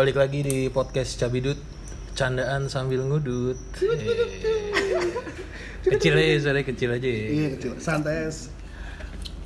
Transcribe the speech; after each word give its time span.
balik 0.00 0.16
lagi 0.16 0.40
di 0.40 0.72
podcast 0.72 1.20
Cabidut 1.20 1.60
Candaan 2.16 2.72
sambil 2.72 3.04
ngudut 3.04 3.60
Kecil 5.84 6.16
aja, 6.16 6.48
sorry 6.48 6.64
kecil 6.64 6.96
aja 6.96 7.04
Iya 7.04 7.52
kecil, 7.52 7.76
santai. 7.76 8.32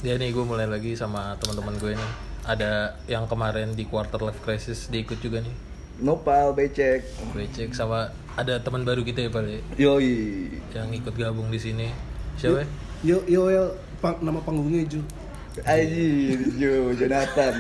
Ya 0.07 0.15
nih 0.15 0.31
gue 0.31 0.47
mulai 0.47 0.71
lagi 0.71 0.95
sama 0.95 1.35
teman-teman 1.43 1.75
gue 1.83 1.99
nih 1.99 2.11
Ada 2.47 2.95
yang 3.11 3.27
kemarin 3.27 3.75
di 3.75 3.83
quarter 3.83 4.23
life 4.23 4.39
crisis 4.47 4.87
dia 4.95 5.03
ikut 5.03 5.19
juga 5.19 5.43
nih 5.43 5.51
Nopal, 5.99 6.55
becek. 6.55 7.03
Gue 7.35 7.51
cek 7.51 7.75
sama 7.75 8.15
ada 8.39 8.63
teman 8.63 8.87
baru 8.87 9.03
kita 9.03 9.27
ya 9.27 9.35
Pal 9.35 9.51
ya, 9.51 9.59
Yoi. 9.75 10.55
Yang 10.71 11.03
ikut 11.03 11.19
gabung 11.19 11.51
di 11.51 11.59
sini 11.59 11.91
Siapa 12.39 12.63
ya? 12.63 12.67
Yo 13.03 13.19
Yoel 13.27 13.75
pang, 13.99 14.23
nama 14.23 14.39
panggungnya 14.39 14.87
Ju. 14.87 15.03
Aji, 15.67 16.39
Jo, 16.63 16.95
Jonathan. 16.95 17.55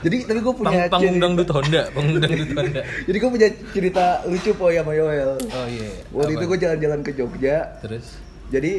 Jadi 0.00 0.16
tapi 0.24 0.38
gue 0.38 0.50
Pang, 0.52 0.60
punya 0.60 0.80
panggung 0.86 1.14
cerita- 1.14 1.24
dangdut 1.24 1.48
Honda 1.48 1.82
Panggung 1.90 2.16
dangdut 2.18 2.50
Honda 2.52 2.80
Jadi 3.06 3.16
gue 3.16 3.30
punya 3.30 3.48
cerita 3.70 4.04
lucu 4.24 4.50
po 4.52 4.66
sama 4.68 4.92
Yoel. 4.92 5.32
Oh 5.38 5.66
iya 5.66 5.90
Waktu 6.10 6.26
Apa? 6.28 6.36
itu 6.36 6.44
gue 6.44 6.58
jalan-jalan 6.58 7.00
ke 7.00 7.10
Jogja. 7.12 7.56
Terus 7.78 8.06
Jadi 8.48 8.72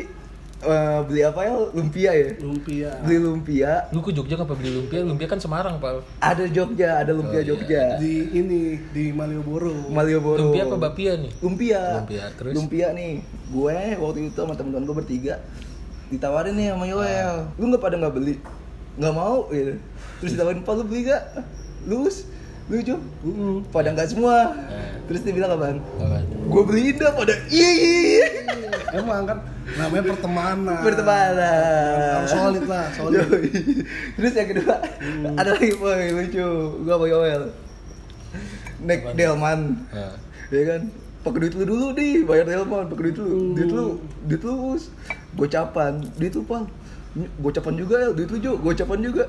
eh, 0.61 0.99
beli 1.03 1.21
apa 1.21 1.39
ya? 1.41 1.53
Lumpia 1.71 2.11
ya. 2.13 2.29
Lumpia. 2.37 2.91
Beli 3.01 3.17
lumpia. 3.19 3.71
Lu 3.89 3.99
ke 3.99 4.11
Jogja 4.11 4.35
ngapa 4.35 4.53
beli 4.53 4.71
lumpia? 4.73 4.99
Lumpia 5.01 5.27
kan 5.27 5.35
Semarang 5.37 5.75
Pal 5.77 6.03
Ada 6.17 6.43
Jogja, 6.45 6.99
ada 6.99 7.11
lumpia 7.11 7.35
Oh, 7.35 7.41
iya. 7.41 7.49
Jogja. 7.49 7.83
Di 7.97 8.13
ini 8.33 8.61
di 8.89 9.11
Malioboro. 9.11 9.87
Malioboro. 9.87 10.39
Lumpia 10.41 10.63
apa 10.65 10.77
bapia 10.77 11.15
nih? 11.17 11.31
Lumpia. 11.39 11.81
Lumpia, 11.99 12.23
terus? 12.33 12.51
Lumpia 12.53 12.87
nih. 12.91 13.19
Gue 13.49 13.75
waktu 13.97 14.19
itu 14.25 14.37
sama 14.37 14.53
teman-teman 14.53 14.83
gue 14.83 14.95
bertiga 14.97 15.35
ditawarin 16.09 16.53
nih 16.53 16.67
sama 16.69 16.85
Yoel. 16.85 17.47
Lu 17.55 17.67
nggak 17.67 17.81
pada 17.81 17.95
nggak 17.97 18.13
beli? 18.13 18.35
Nggak 18.93 19.13
mau 19.13 19.49
gitu. 19.49 19.73
Terus 20.23 20.39
ditawarin, 20.39 20.63
"Pak 20.63 20.73
lu 20.79 20.83
beli 20.87 21.11
gak?" 21.11 21.23
Lus, 21.83 22.23
lu 22.71 22.79
cum. 22.79 22.99
Mm-mm. 23.27 23.55
Pada 23.75 23.91
nggak 23.91 24.07
semua. 24.07 24.55
Eh. 24.71 25.03
Terus 25.11 25.19
dia 25.27 25.35
bilang 25.35 25.51
apaan? 25.51 25.83
Gue 26.47 26.63
beliin 26.63 26.95
dah 26.95 27.11
pada 27.11 27.35
iya 27.51 27.69
iya 27.75 27.91
iya. 27.99 28.27
Emang 29.03 29.27
kan 29.27 29.43
namanya 29.75 30.15
pertemanan. 30.15 30.79
Bertemanan. 30.79 32.23
Harus 32.23 32.31
solid 32.31 32.63
lah, 32.63 32.85
solid. 32.95 33.19
Yoi. 33.19 33.51
Terus 34.15 34.31
yang 34.31 34.49
kedua 34.55 34.75
ada 35.35 35.49
lagi 35.59 35.75
boy 35.75 36.03
lucu. 36.15 36.47
Gue 36.87 37.07
Yoel. 37.11 37.43
Naik 38.79 38.99
Apaan? 39.11 39.15
Delman. 39.19 39.59
Nah. 39.91 40.15
ya 40.53 40.63
kan 40.69 40.81
pakai 41.23 41.39
duit 41.39 41.53
lu 41.55 41.63
dulu 41.65 41.87
nih 41.95 42.27
bayar 42.27 42.43
telepon 42.43 42.83
pakai 42.91 43.03
duit 43.09 43.17
lu 43.17 43.55
duit 43.55 43.71
lu 43.71 43.85
duit 44.27 44.41
lu 44.43 44.53
us 44.75 44.91
gocapan 45.39 46.03
duit 46.19 46.35
lu 46.35 46.43
pal 46.43 46.67
gocapan 47.37 47.73
juga 47.75 47.95
ya 47.99 48.09
duit 48.09 48.25
lu 48.27 48.39
juga 48.39 48.57
gocapan 48.63 48.99
juga 49.01 49.23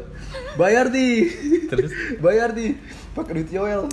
bayar 0.54 0.88
di 0.88 1.28
Terus? 1.66 1.92
bayar 2.24 2.50
di 2.50 2.72
pakai 3.12 3.32
duit 3.34 3.50
Yoel 3.50 3.84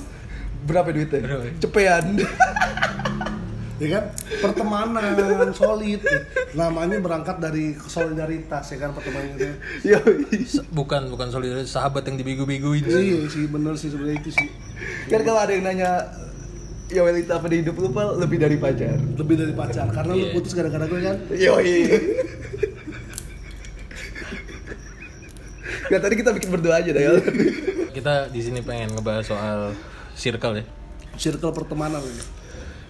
berapa 0.61 0.89
duitnya 0.89 1.19
Berapa? 1.19 1.43
cepean 1.57 2.05
Ya 3.81 3.97
kan 3.97 4.13
pertemanan 4.37 5.17
solid. 5.51 6.05
Namanya 6.53 7.01
berangkat 7.01 7.41
dari 7.41 7.73
solidaritas 7.81 8.69
ya 8.69 8.77
kan 8.77 8.93
pertemanan 8.93 9.33
itu. 9.33 9.49
S- 10.53 10.61
bukan 10.69 11.09
bukan 11.09 11.33
solidaritas 11.33 11.73
sahabat 11.73 12.05
yang 12.05 12.13
dibego-begoin 12.15 12.85
sih. 12.85 12.93
Iya 13.09 13.25
sih 13.25 13.49
bener 13.49 13.73
sih 13.73 13.89
sebenarnya 13.89 14.21
itu 14.21 14.29
sih. 14.29 14.49
kan 15.09 15.25
kalau 15.25 15.41
ada 15.41 15.49
yang 15.49 15.65
nanya 15.65 16.13
Yoel 16.89 17.25
itu 17.25 17.33
apa 17.33 17.49
di 17.49 17.65
hidup 17.65 17.73
lu 17.73 17.89
pal 17.89 18.13
lebih 18.15 18.37
dari 18.37 18.53
pacar 18.55 19.01
Lebih 19.17 19.35
dari 19.39 19.53
pacar 19.55 19.89
karena 19.89 20.13
Iya. 20.13 20.21
lu 20.21 20.35
putus 20.37 20.53
gara-gara 20.53 20.85
gue 20.85 21.01
kan. 21.01 21.17
Yoi. 21.33 21.73
Nah 25.91 25.99
tadi 25.99 26.15
kita 26.15 26.31
bikin 26.31 26.49
berdua 26.55 26.79
aja 26.79 26.89
dah 26.95 27.03
ya. 27.05 27.11
Kita 27.91 28.13
di 28.31 28.39
sini 28.39 28.63
pengen 28.63 28.95
ngebahas 28.95 29.27
soal 29.27 29.59
circle 30.15 30.63
ya. 30.63 30.65
Circle 31.19 31.51
pertemanan 31.51 31.99
ini. 31.99 32.23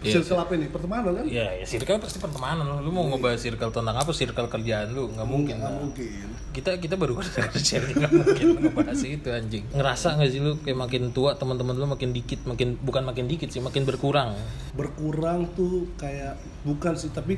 Iya, 0.01 0.17
Circle 0.17 0.37
apa 0.41 0.51
ini? 0.57 0.65
Pertemanan 0.65 1.13
kan? 1.13 1.25
Ya, 1.29 1.53
ya 1.53 1.61
circle 1.61 2.01
pasti 2.01 2.17
pertemanan 2.17 2.65
lu. 2.65 2.89
Lu 2.89 2.89
mau 2.89 3.05
ngebahas 3.05 3.37
circle 3.37 3.69
tentang 3.69 3.93
apa? 3.93 4.09
Circle 4.09 4.49
kerjaan 4.49 4.97
lu 4.97 5.13
nggak 5.13 5.29
mungkin. 5.29 5.61
Nggak 5.61 5.75
mungkin. 5.77 6.25
Kita 6.57 6.77
kita 6.81 6.97
baru 6.97 7.21
kerja 7.21 7.45
kerja 7.49 7.75
nggak 7.85 8.09
mungkin 8.09 8.45
ngebahas 8.65 9.01
itu 9.05 9.29
anjing. 9.29 9.65
Ngerasa 9.73 10.17
nggak 10.17 10.29
sih 10.33 10.41
lu 10.41 10.57
kayak 10.61 10.77
makin 10.77 11.13
tua 11.13 11.37
teman-teman 11.37 11.77
lu 11.77 11.85
makin 11.85 12.17
dikit, 12.17 12.41
makin 12.49 12.81
bukan 12.81 13.05
makin 13.05 13.29
dikit 13.29 13.53
sih, 13.53 13.61
makin 13.61 13.85
berkurang. 13.85 14.33
Berkurang 14.73 15.53
tuh 15.53 15.85
kayak 16.01 16.37
bukan 16.65 16.97
sih 16.97 17.13
tapi 17.13 17.37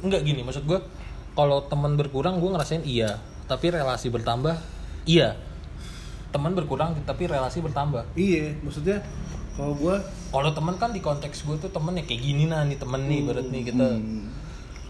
Enggak 0.00 0.24
gini, 0.24 0.40
maksud 0.40 0.64
gua 0.64 0.80
kalau 1.36 1.68
teman 1.68 2.00
berkurang 2.00 2.40
gua 2.40 2.56
ngerasain 2.56 2.80
iya, 2.88 3.20
tapi 3.44 3.68
relasi 3.68 4.08
bertambah 4.08 4.56
iya. 5.10 5.34
Teman 6.30 6.54
berkurang 6.54 6.94
tapi 7.02 7.26
relasi 7.26 7.58
bertambah. 7.58 8.06
iya 8.14 8.54
maksudnya 8.62 9.02
kalau 9.52 9.74
gue 9.74 9.96
Kalau 10.30 10.50
teman 10.54 10.78
kan 10.78 10.94
di 10.94 11.02
konteks 11.02 11.42
gue 11.42 11.58
tuh 11.58 11.68
temen 11.68 11.92
ya 11.92 12.04
kayak 12.04 12.22
gini 12.22 12.46
nah 12.46 12.62
nih 12.62 12.78
temen 12.78 13.02
nih 13.02 13.20
berat 13.20 13.46
nih 13.46 13.62
kita 13.66 13.86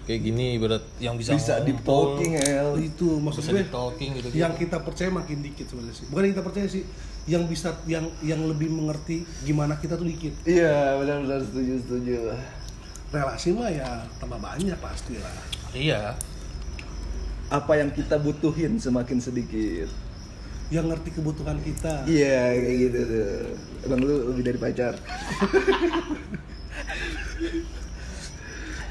kayak 0.00 0.20
gini 0.20 0.46
berat 0.58 0.84
yang 0.98 1.14
bisa 1.14 1.32
Bisa 1.32 1.62
di 1.62 1.72
talking 1.80 2.36
El. 2.36 2.76
itu 2.78 3.18
maksud 3.18 3.40
bisa 3.40 3.50
gue 3.50 3.62
di 3.62 3.70
talking 3.70 4.10
gitu, 4.12 4.28
yang 4.34 4.52
kita 4.52 4.76
percaya 4.78 5.08
makin 5.08 5.40
dikit 5.40 5.64
sebenarnya 5.64 5.96
sih 5.96 6.06
bukan 6.06 6.22
yang 6.22 6.32
kita 6.34 6.44
percaya 6.44 6.66
sih 6.66 6.82
yang 7.24 7.42
bisa 7.46 7.68
yang 7.86 8.04
yang 8.20 8.40
lebih 8.44 8.68
mengerti 8.68 9.22
gimana 9.40 9.76
kita 9.76 9.94
tuh 9.94 10.04
dikit 10.04 10.34
Iya 10.42 10.98
benar-benar 10.98 11.40
setuju 11.40 11.74
setuju. 11.80 12.16
relasi 13.08 13.48
mah 13.52 13.70
ya 13.70 13.88
tambah 14.18 14.36
banyak 14.36 14.76
pasti 14.76 15.16
lah 15.16 15.34
iya 15.72 16.12
Apa 17.48 17.74
yang 17.74 17.90
kita 17.90 18.14
butuhin 18.16 18.78
semakin 18.78 19.18
sedikit. 19.18 19.90
Yang 20.70 20.86
ngerti 20.86 21.10
kebutuhan 21.10 21.58
kita 21.58 22.06
Iya 22.06 22.54
kayak 22.56 22.76
gitu 22.80 23.00
tuh. 23.02 23.26
Emang 23.84 24.00
lu 24.00 24.14
lebih 24.30 24.42
dari 24.44 24.58
pacar. 24.58 24.94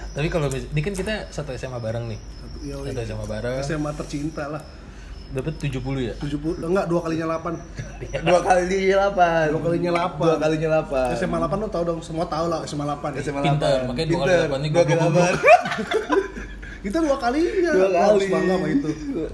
tapi 0.09 0.27
kalau 0.27 0.49
ini 0.49 0.81
kan 0.81 0.91
kita 0.91 1.13
satu 1.29 1.53
SMA 1.53 1.79
bareng 1.79 2.09
nih 2.09 2.19
ya, 2.65 2.75
satu 2.75 3.01
SMA 3.05 3.25
bareng 3.25 3.53
SMA 3.61 3.91
tercinta 3.95 4.43
lah 4.49 4.61
dapat 5.29 5.53
70 5.61 5.77
ya 6.01 6.13
70 6.17 6.65
enggak 6.65 6.85
dua 6.89 6.99
kalinya 7.05 7.37
8 7.37 7.53
Dua 8.25 8.39
kali 8.41 8.89
delapan. 8.89 9.45
Dua 9.53 9.61
kalinya 9.61 9.91
delapan. 9.93 10.25
Dua 10.25 10.37
kalinya 10.41 10.67
delapan. 10.73 11.07
SMA 11.13 11.37
8 11.37 11.53
lo 11.55 11.67
tau 11.69 11.83
dong 11.85 12.01
semua 12.01 12.25
tahu 12.25 12.49
lah 12.49 12.65
SMA 12.65 12.81
8 12.81 13.21
SMA 13.21 13.41
Pinter, 13.45 13.69
delapan. 13.69 13.87
makanya 13.87 14.07
dua 14.09 14.17
kali 14.17 14.25
Pinter. 14.25 14.37
delapan 14.41 14.59
nih 14.59 14.69
Dua 14.69 14.81
gua 14.81 14.95
goblok. 14.97 15.29
kita 16.79 16.97
dua 17.03 17.17
kalinya. 17.19 17.71
Dua 17.75 17.87
Gua 17.91 18.01
harus 18.11 18.23
kali. 18.23 18.33
bangga 18.33 18.53
sama 18.55 18.67
itu. 18.71 18.89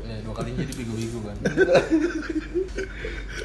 Ya, 0.06 0.18
dua 0.26 0.34
kali 0.34 0.50
jadi 0.58 0.74
bigo-bigo 0.74 1.20
kan. 1.26 1.38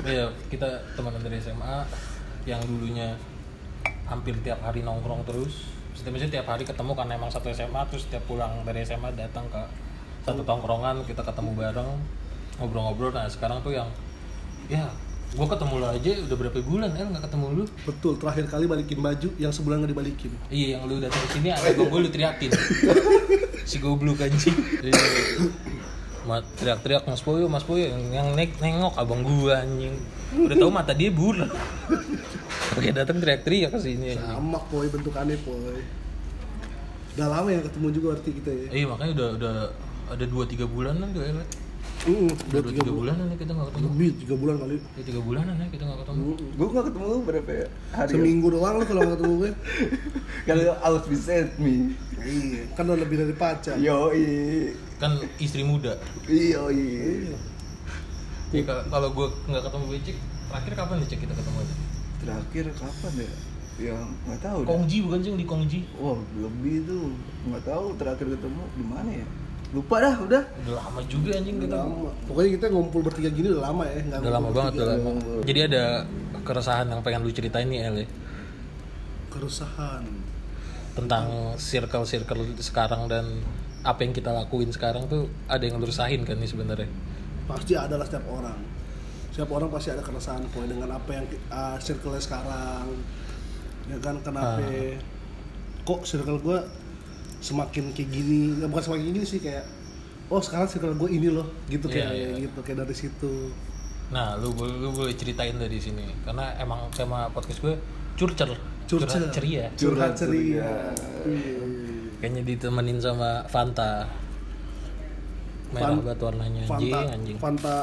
Iya, 0.01 0.33
kita 0.49 0.67
teman 0.97 1.13
dari 1.21 1.37
SMA 1.39 1.85
yang 2.49 2.59
dulunya 2.65 3.15
hampir 4.09 4.33
tiap 4.41 4.59
hari 4.65 4.81
nongkrong 4.81 5.23
terus. 5.29 5.69
Setiap 5.93 6.17
misalnya 6.17 6.41
tiap 6.41 6.49
hari 6.49 6.65
ketemu 6.65 6.97
karena 6.97 7.21
emang 7.21 7.29
satu 7.29 7.53
SMA 7.53 7.85
terus 7.93 8.09
setiap 8.09 8.25
pulang 8.25 8.65
dari 8.65 8.81
SMA 8.83 9.13
datang 9.13 9.45
ke 9.53 9.63
satu 10.25 10.41
tongkrongan 10.43 11.05
kita 11.05 11.21
ketemu 11.21 11.53
bareng 11.53 11.91
ngobrol-ngobrol. 12.59 13.13
Nah 13.13 13.29
sekarang 13.29 13.61
tuh 13.61 13.77
yang 13.77 13.87
ya 14.67 14.89
gua 15.37 15.47
ketemu 15.47 15.75
lo 15.79 15.87
aja 15.87 16.11
udah 16.27 16.37
berapa 16.37 16.59
bulan 16.67 16.91
El 16.99 17.09
nggak 17.15 17.25
ketemu 17.31 17.47
lu? 17.55 17.65
Betul 17.87 18.13
terakhir 18.19 18.45
kali 18.51 18.65
balikin 18.67 18.99
baju 18.99 19.29
yang 19.39 19.53
sebulan 19.55 19.77
nggak 19.83 19.93
dibalikin. 19.95 20.31
Iya 20.51 20.67
yang 20.79 20.83
lu 20.91 20.99
datang 20.99 21.23
ke 21.23 21.29
sini 21.39 21.49
ada 21.55 21.71
gue 21.71 21.99
lu 22.01 22.11
teriakin. 22.11 22.51
Si 23.71 23.79
goblok 23.79 24.19
anjing. 24.19 24.57
Iya. 24.83 24.99
Teriak-teriak 26.59 27.07
mas 27.07 27.23
Poyo 27.23 27.47
mas 27.47 27.63
Poyo 27.63 27.87
yang, 27.87 28.03
yang 28.11 28.29
nek 28.35 28.59
nengok 28.59 28.99
abang 28.99 29.23
gua 29.23 29.63
anjing. 29.63 29.95
Udah 30.35 30.57
tahu 30.59 30.71
mata 30.75 30.91
dia 30.91 31.15
bulat. 31.15 31.51
Oke 32.75 32.91
datang 32.91 33.23
teriak-teriak 33.23 33.71
ke 33.71 33.79
sini. 33.79 34.19
Sama 34.19 34.59
poy 34.67 34.91
bentukannya 34.91 35.39
poy 35.47 35.79
udah 37.21 37.27
lama 37.27 37.49
ya 37.51 37.61
ketemu 37.61 37.87
juga 37.93 38.07
berarti 38.15 38.31
kita 38.33 38.51
ya. 38.51 38.67
Iya 38.71 38.87
makanya 38.87 39.13
udah 39.13 39.29
udah 39.37 39.55
ada 40.15 40.25
dua 40.25 40.45
tiga 40.47 40.65
bulanan 40.65 41.11
tuh 41.11 41.23
ya. 41.27 41.33
Mm, 42.01 42.33
udah 42.33 42.61
tiga 42.67 42.91
bulanan 42.91 43.29
ya 43.29 43.37
kita 43.37 43.53
nggak 43.53 43.69
ketemu 43.69 43.85
lebih 43.87 44.09
tiga 44.17 44.35
bulan 44.35 44.57
kali 44.57 44.77
ya 44.81 45.03
tiga 45.05 45.21
bulanan 45.21 45.55
ya 45.55 45.67
kita 45.69 45.83
nggak 45.85 46.01
ketemu 46.01 46.23
Gue 46.57 46.67
gak 46.71 46.85
ketemu 46.89 47.07
berapa 47.21 47.51
ya? 47.53 47.67
Hari 47.93 48.01
ya? 48.01 48.13
seminggu 48.15 48.47
doang 48.49 48.75
lu 48.75 48.85
kalau 48.85 49.01
nggak 49.03 49.15
ketemu 49.15 49.35
gue 49.37 49.51
Kalau 50.49 50.63
Alf 50.81 51.05
beside 51.07 51.51
me. 51.57 51.93
iya 52.19 52.63
kan 52.73 52.85
udah 52.85 52.99
lebih 52.99 53.17
dari 53.19 53.35
pacar 53.35 53.77
Yo 53.77 54.09
kan 54.97 55.13
istri 55.37 55.61
muda 55.61 55.93
Iya 56.25 56.73
iya. 56.73 57.37
ya, 58.51 58.63
ka- 58.63 58.85
kalau 58.89 59.13
gua 59.13 59.29
nggak 59.45 59.63
ketemu 59.63 59.85
Becik 59.91 60.17
terakhir 60.51 60.73
kapan 60.75 60.95
nih 60.97 61.07
cek 61.07 61.19
kita 61.21 61.35
ketemu 61.37 61.59
aja 61.59 61.75
Terakhir 62.19 62.65
kapan 62.75 63.13
ya? 63.19 63.33
Yang 63.81 64.03
nggak 64.23 64.41
tahu. 64.41 64.59
deh. 64.59 64.69
Kongji 64.69 64.97
bukan 65.01 65.19
sih 65.21 65.31
di 65.35 65.47
Kongji 65.47 65.81
Wah 65.95 66.17
lebih 66.35 66.85
tuh 66.85 67.13
nggak 67.45 67.63
tahu 67.63 67.87
terakhir 67.95 68.27
ketemu 68.31 68.63
di 68.73 68.85
mana 68.85 69.11
ya? 69.15 69.27
Lupa 69.71 70.03
dah 70.03 70.19
udah. 70.19 70.43
udah 70.43 70.75
lama 70.83 71.01
juga 71.07 71.31
anjing 71.39 71.63
kita 71.63 71.77
lama 71.79 72.11
pokoknya 72.27 72.51
kita 72.59 72.67
ngumpul 72.75 73.01
bertiga 73.07 73.31
gini 73.31 73.55
udah 73.55 73.71
lama 73.71 73.83
ya 73.87 74.03
nggak 74.03 74.19
Udah 74.19 74.33
lama 74.35 74.49
banget, 74.51 74.73
udah 74.83 74.87
lama. 74.99 75.11
Jadi 75.47 75.61
ada 75.71 75.85
keresahan 76.43 76.87
yang 76.91 77.01
pengen 77.07 77.23
lu 77.23 77.31
ceritain 77.31 77.69
nih 77.71 77.87
El 77.87 77.97
ya 78.03 78.09
keresahan 79.31 80.03
tentang 80.91 81.55
circle-circle 81.55 82.59
sekarang 82.59 83.07
dan 83.07 83.25
apa 83.81 84.03
yang 84.03 84.13
kita 84.13 84.35
lakuin 84.35 84.75
sekarang 84.75 85.07
tuh 85.07 85.31
ada 85.47 85.63
yang 85.63 85.79
lu 85.79 85.87
resahin 85.87 86.27
kan 86.27 86.37
nih 86.37 86.51
sebenarnya. 86.51 86.91
pasti 87.47 87.75
ada 87.75 87.95
lah 87.95 88.07
setiap 88.07 88.27
orang 88.27 88.59
Setiap 89.31 89.51
orang 89.55 89.71
pasti 89.71 89.95
ada 89.95 90.03
keresahan 90.03 90.43
poin 90.51 90.67
dengan 90.67 90.91
apa 90.91 91.11
yang 91.15 91.23
uh, 91.49 91.79
circle 91.79 92.19
sekarang. 92.19 92.91
Ya 93.87 93.95
kan 94.03 94.19
kenapa 94.21 94.59
Ah. 94.59 94.99
kok 95.81 96.03
circle 96.03 96.43
gue 96.43 96.59
semakin 97.41 97.91
kayak 97.91 98.09
gini, 98.09 98.39
ya, 98.55 98.67
bukan 98.67 98.83
semakin 98.83 99.05
gini 99.07 99.21
sih 99.23 99.41
kayak 99.41 99.65
oh 100.29 100.39
sekarang 100.39 100.65
circle 100.65 100.95
gue 100.95 101.11
ini 101.11 101.27
loh 101.27 101.49
gitu 101.67 101.89
Iya, 101.89 102.07
kayak 102.07 102.13
iya. 102.15 102.29
gitu 102.45 102.59
kayak 102.61 102.79
dari 102.81 102.95
situ. 102.95 103.33
Nah, 104.11 104.35
lu, 104.37 104.51
boleh- 104.51 104.77
lu 104.77 104.91
boleh 104.91 105.13
ceritain 105.13 105.55
dari 105.55 105.77
sini 105.77 106.05
karena 106.23 106.55
emang 106.57 106.87
tema 106.91 107.27
podcast 107.29 107.59
gue 107.59 107.75
curcer, 108.15 108.51
Curcer. 108.85 109.07
curhat 109.07 109.31
ceria. 109.31 109.65
Curhat 109.73 110.13
ceria. 110.15 110.69
ceria. 111.25 111.63
Kayaknya 112.19 112.43
ditemenin 112.45 112.99
sama 112.99 113.43
Fanta. 113.47 114.05
Merah 115.71 115.89
Fan- 115.89 116.03
banget 116.03 116.19
warnanya 116.21 116.61
anjing, 116.61 116.93
Fanta, 116.93 117.01
anjing. 117.09 117.37
Fanta, 117.39 117.77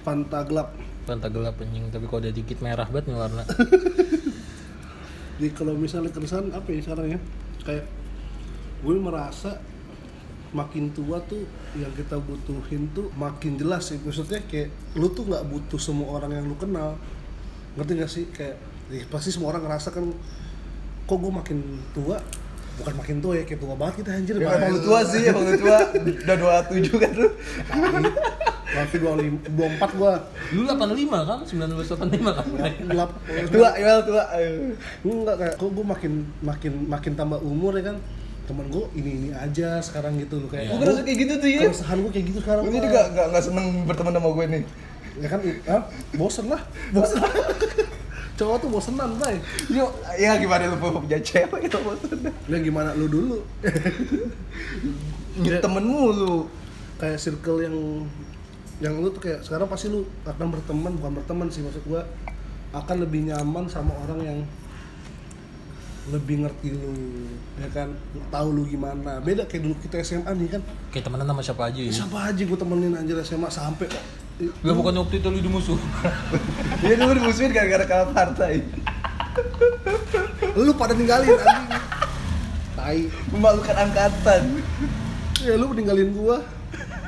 Fanta 0.00 0.38
gelap. 0.44 0.68
Fanta 1.02 1.26
gelap 1.26 1.56
anjing, 1.58 1.88
tapi 1.88 2.04
kalau 2.04 2.20
udah 2.20 2.30
dikit 2.30 2.58
merah 2.60 2.84
banget 2.84 3.08
nih 3.08 3.16
warna. 3.16 3.42
Jadi 5.38 5.48
kalau 5.54 5.72
misalnya 5.72 6.10
keresahan 6.10 6.50
apa 6.50 6.68
ya 6.68 6.80
sekarang 6.82 7.06
ya? 7.14 7.18
Kayak 7.62 7.84
gue 8.78 8.94
merasa 8.98 9.58
makin 10.48 10.88
tua 10.96 11.20
tuh 11.28 11.44
yang 11.76 11.92
kita 11.92 12.16
butuhin 12.16 12.88
tuh 12.96 13.12
makin 13.18 13.60
jelas 13.60 13.92
sih 13.92 14.00
maksudnya 14.00 14.40
kayak 14.48 14.72
lu 14.96 15.12
tuh 15.12 15.28
nggak 15.28 15.44
butuh 15.44 15.76
semua 15.76 16.16
orang 16.16 16.40
yang 16.40 16.46
lu 16.48 16.56
kenal 16.56 16.96
ngerti 17.76 17.92
gak 18.00 18.10
sih 18.10 18.24
kayak 18.32 18.56
ya 18.88 19.04
pasti 19.12 19.28
semua 19.28 19.52
orang 19.52 19.68
ngerasa 19.68 19.92
kan 19.92 20.08
kok 21.04 21.18
gue 21.20 21.32
makin 21.32 21.58
tua 21.92 22.16
bukan 22.78 22.94
makin 22.94 23.16
tua 23.18 23.32
ya 23.34 23.44
kayak 23.44 23.60
tua 23.60 23.74
banget 23.74 23.94
kita 24.00 24.10
anjir 24.14 24.34
Ya, 24.38 24.54
emang 24.54 24.70
lu 24.70 24.80
tua 24.86 25.00
sih, 25.02 25.22
emang 25.26 25.42
lu 25.42 25.54
tua. 25.58 25.78
Udah 25.98 26.36
27 26.70 27.02
kan 27.02 27.12
lu. 27.18 27.28
Tapi 28.68 28.96
dua 29.00 29.12
lima, 29.18 29.38
dua 29.50 29.66
empat 29.74 29.90
gua 29.98 30.12
Lu 30.54 30.62
85 30.62 31.10
kan? 31.26 31.38
1985 31.42 32.38
kan? 32.38 32.46
gelap. 32.86 33.10
Tua, 33.50 33.68
ya 33.74 33.98
tua. 34.06 34.24
Enggak 35.02 35.36
kayak 35.42 35.54
kok 35.58 35.70
gue 35.74 35.84
makin 35.84 36.12
makin 36.38 36.72
makin 36.86 37.12
tambah 37.18 37.42
umur 37.42 37.74
ya 37.82 37.90
kan. 37.90 37.96
Temen 38.48 38.64
gue 38.72 38.84
ini 38.96 39.10
ini 39.12 39.28
aja 39.30 39.78
sekarang 39.78 40.16
gitu 40.16 40.40
loh 40.40 40.48
kayak. 40.48 40.64
Iya. 40.64 40.72
Gue 40.72 40.78
ngerasa 40.80 41.00
kayak 41.04 41.18
gitu 41.20 41.34
tuh 41.36 41.48
ya. 41.52 41.60
Keresahan 41.68 41.98
gue 42.00 42.10
kayak 42.16 42.26
gitu 42.32 42.38
sekarang. 42.40 42.62
Gue 42.64 42.72
Pak. 42.72 42.84
juga 42.88 43.00
gak, 43.12 43.26
gak 43.30 43.44
seneng 43.44 43.66
berteman 43.84 44.12
sama 44.16 44.28
gue 44.32 44.46
nih. 44.48 44.64
ya 45.18 45.26
kan 45.26 45.40
ah, 45.66 45.82
bosen 46.14 46.46
lah 46.46 46.62
bosen 46.94 47.18
cowok 48.38 48.56
tuh 48.62 48.68
bosenan 48.70 49.18
bay 49.18 49.34
Yuk, 49.66 49.90
ya 50.14 50.38
gimana 50.38 50.70
lu 50.70 50.78
punya 50.78 51.18
cewek 51.18 51.66
itu 51.66 51.74
maksudnya? 51.82 52.30
ya 52.46 52.58
gimana 52.62 52.94
lu 52.94 53.10
dulu 53.10 53.42
Nyet 55.42 55.58
temenmu 55.58 56.02
lu. 56.14 56.34
kayak 57.02 57.18
circle 57.18 57.62
yang 57.62 57.74
yang 58.78 58.94
lu 58.98 59.10
tuh 59.10 59.22
kayak 59.22 59.42
sekarang 59.42 59.66
pasti 59.66 59.90
lu 59.90 60.06
akan 60.22 60.54
berteman 60.54 60.94
bukan 60.98 61.12
berteman 61.18 61.46
sih 61.50 61.66
maksud 61.66 61.82
gua 61.86 62.06
akan 62.70 63.02
lebih 63.02 63.26
nyaman 63.26 63.66
sama 63.66 63.90
orang 64.06 64.22
yang 64.22 64.38
lebih 66.08 66.44
ngerti 66.44 66.68
lu 66.72 66.92
ya 67.60 67.68
kan? 67.74 67.88
Tahu 68.32 68.48
lu 68.54 68.62
gimana. 68.64 69.20
Beda 69.20 69.44
kayak 69.44 69.62
dulu 69.68 69.74
kita 69.82 70.00
SMA 70.00 70.30
nih 70.32 70.48
kan? 70.56 70.62
Kayak 70.94 71.04
temenan 71.10 71.26
sama 71.28 71.42
siapa 71.44 71.62
aja 71.68 71.80
ya? 71.80 71.92
siapa 71.92 72.18
aja 72.32 72.42
gua 72.48 72.58
temenin 72.58 72.92
anjir 72.96 73.16
SMA 73.20 73.48
sampai 73.52 73.88
Gak 74.38 74.70
bukan 74.78 74.94
waktu 75.02 75.18
itu 75.18 75.28
lu 75.34 75.42
di 75.42 75.50
musuh. 75.50 75.74
Dia 76.78 76.94
dulu 77.02 77.10
dimusuhin 77.18 77.50
gara-gara 77.50 77.82
kalah 77.82 78.08
partai. 78.14 78.62
lu 80.54 80.70
pada 80.78 80.94
ninggalin 80.94 81.34
anjing. 81.34 81.82
Tai. 82.78 83.00
Memalukan 83.34 83.74
angkatan. 83.74 84.42
ya 85.42 85.58
lu 85.58 85.74
ninggalin 85.74 86.14
gua. 86.14 86.38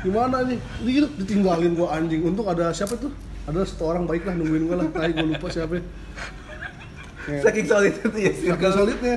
Gimana 0.02 0.42
nih? 0.42 0.58
Ini 0.82 0.90
gitu 0.90 1.06
ditinggalin 1.22 1.78
gua 1.78 2.02
anjing. 2.02 2.18
Untung 2.26 2.50
ada 2.50 2.74
siapa 2.74 2.98
tuh? 2.98 3.14
Ada 3.46 3.62
satu 3.62 3.86
orang 3.86 4.10
baik 4.10 4.26
lah 4.26 4.34
nungguin 4.34 4.66
gua 4.66 4.76
lah. 4.82 4.88
Tai 4.90 5.10
gua 5.14 5.26
lupa 5.30 5.46
siapa 5.46 5.78
ya. 7.30 7.40
Saking 7.42 7.66
solid 7.66 7.94
itu 7.94 8.18
ya 8.18 8.32
Saking 8.50 8.74
solidnya 8.74 9.14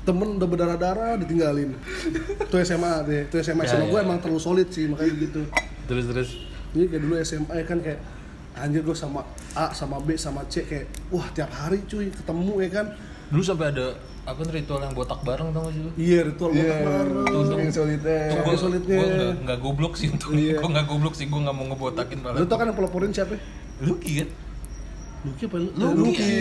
temen 0.00 0.28
udah 0.34 0.46
berdarah-darah 0.46 1.12
ditinggalin 1.16 1.76
itu 2.40 2.56
SMA 2.62 3.04
deh 3.04 3.20
itu 3.22 3.36
SMA 3.38 3.62
Ya, 3.62 3.70
SMA 3.70 3.84
gue 3.86 3.94
ya. 3.94 4.02
emang 4.02 4.18
terlalu 4.18 4.40
solid 4.40 4.68
sih 4.68 4.84
makanya 4.86 5.12
gitu 5.18 5.40
Terus 5.84 6.04
terus. 6.06 6.30
jadi 6.70 6.84
kayak 6.86 7.02
dulu 7.02 7.14
SMA 7.20 7.56
kan 7.62 7.78
kayak 7.78 8.00
anjir 8.52 8.80
gue 8.80 8.94
sama 8.94 9.20
A 9.52 9.70
sama 9.70 9.98
B 9.98 10.14
sama 10.14 10.40
C 10.46 10.62
kayak 10.62 10.84
wah 11.08 11.28
tiap 11.30 11.48
hari 11.50 11.84
cuy 11.84 12.08
ketemu 12.08 12.60
ya 12.60 12.70
kan 12.72 12.86
Dulu 13.28 13.40
sampai 13.40 13.70
ada 13.70 13.94
apa 14.20 14.42
ritual 14.44 14.80
yang 14.80 14.90
botak 14.90 15.20
bareng 15.20 15.48
tau 15.50 15.62
gak 15.62 15.72
sih 15.72 15.80
lu? 15.80 15.90
iya 15.96 16.20
ritual 16.22 16.50
Iya, 16.50 16.60
botak 16.60 16.80
bareng 16.82 17.46
saking 17.46 17.72
solidnya. 17.72 18.18
Tuh, 18.26 18.38
gua, 18.42 18.56
solidnya. 18.56 18.96
gua 18.96 19.06
nggak 19.08 19.32
nggak 19.42 19.58
goblok 19.60 19.94
sih 19.94 20.08
untuk 20.08 20.28
Iya. 20.32 20.56
gua 20.56 20.68
nggak 20.70 20.86
goblok 20.86 21.14
sih 21.14 21.26
gua 21.26 21.40
nggak 21.40 21.54
mau 21.54 21.64
ngebotakin 21.66 22.18
lu 22.20 22.44
tau 22.44 22.56
kan 22.56 22.66
yang 22.66 22.76
peloporin 22.76 23.10
siapa 23.10 23.36
Lucky 23.80 24.12
kan 24.18 24.28
Lucky 25.20 25.44
apa 25.44 25.56
lu? 25.60 25.68
Lucky. 25.76 26.00
Lucky. 26.16 26.32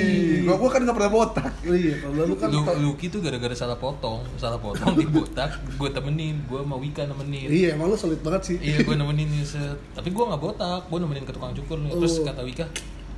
Gua 0.48 0.56
gua 0.56 0.70
kan 0.72 0.80
gak 0.82 0.96
pernah 0.96 1.12
botak. 1.12 1.52
Oh 1.68 1.76
iya, 1.76 2.00
kalau 2.00 2.24
lu 2.24 2.36
kan 2.36 2.48
Lu, 2.48 2.64
Lucky 2.64 3.12
tuh 3.12 3.20
gara-gara 3.20 3.52
salah 3.52 3.76
potong 3.76 4.24
salah 4.36 4.56
potong 4.56 4.96
dibotak 4.96 5.52
gue 5.76 5.90
temenin 5.90 6.40
gue 6.44 6.60
sama 6.60 6.76
Wika 6.76 7.04
nemenin 7.04 7.52
Iya, 7.52 7.76
emang 7.76 7.92
lu 7.92 7.96
solid 7.96 8.20
banget 8.20 8.42
sih. 8.46 8.58
iya 8.58 8.80
gue 8.80 8.96
nemenin 8.96 9.28
nih 9.28 9.44
set 9.44 9.76
tapi 9.92 10.10
gue 10.10 10.24
nggak 10.24 10.40
botak 10.40 10.88
gue 10.88 10.98
nemenin 10.98 11.24
ke 11.24 11.36
tukang 11.36 11.52
cukur 11.52 11.76
nih 11.78 11.92
terus 11.92 12.14
Oh. 12.16 12.26
kata 12.26 12.42
Wika 12.42 12.66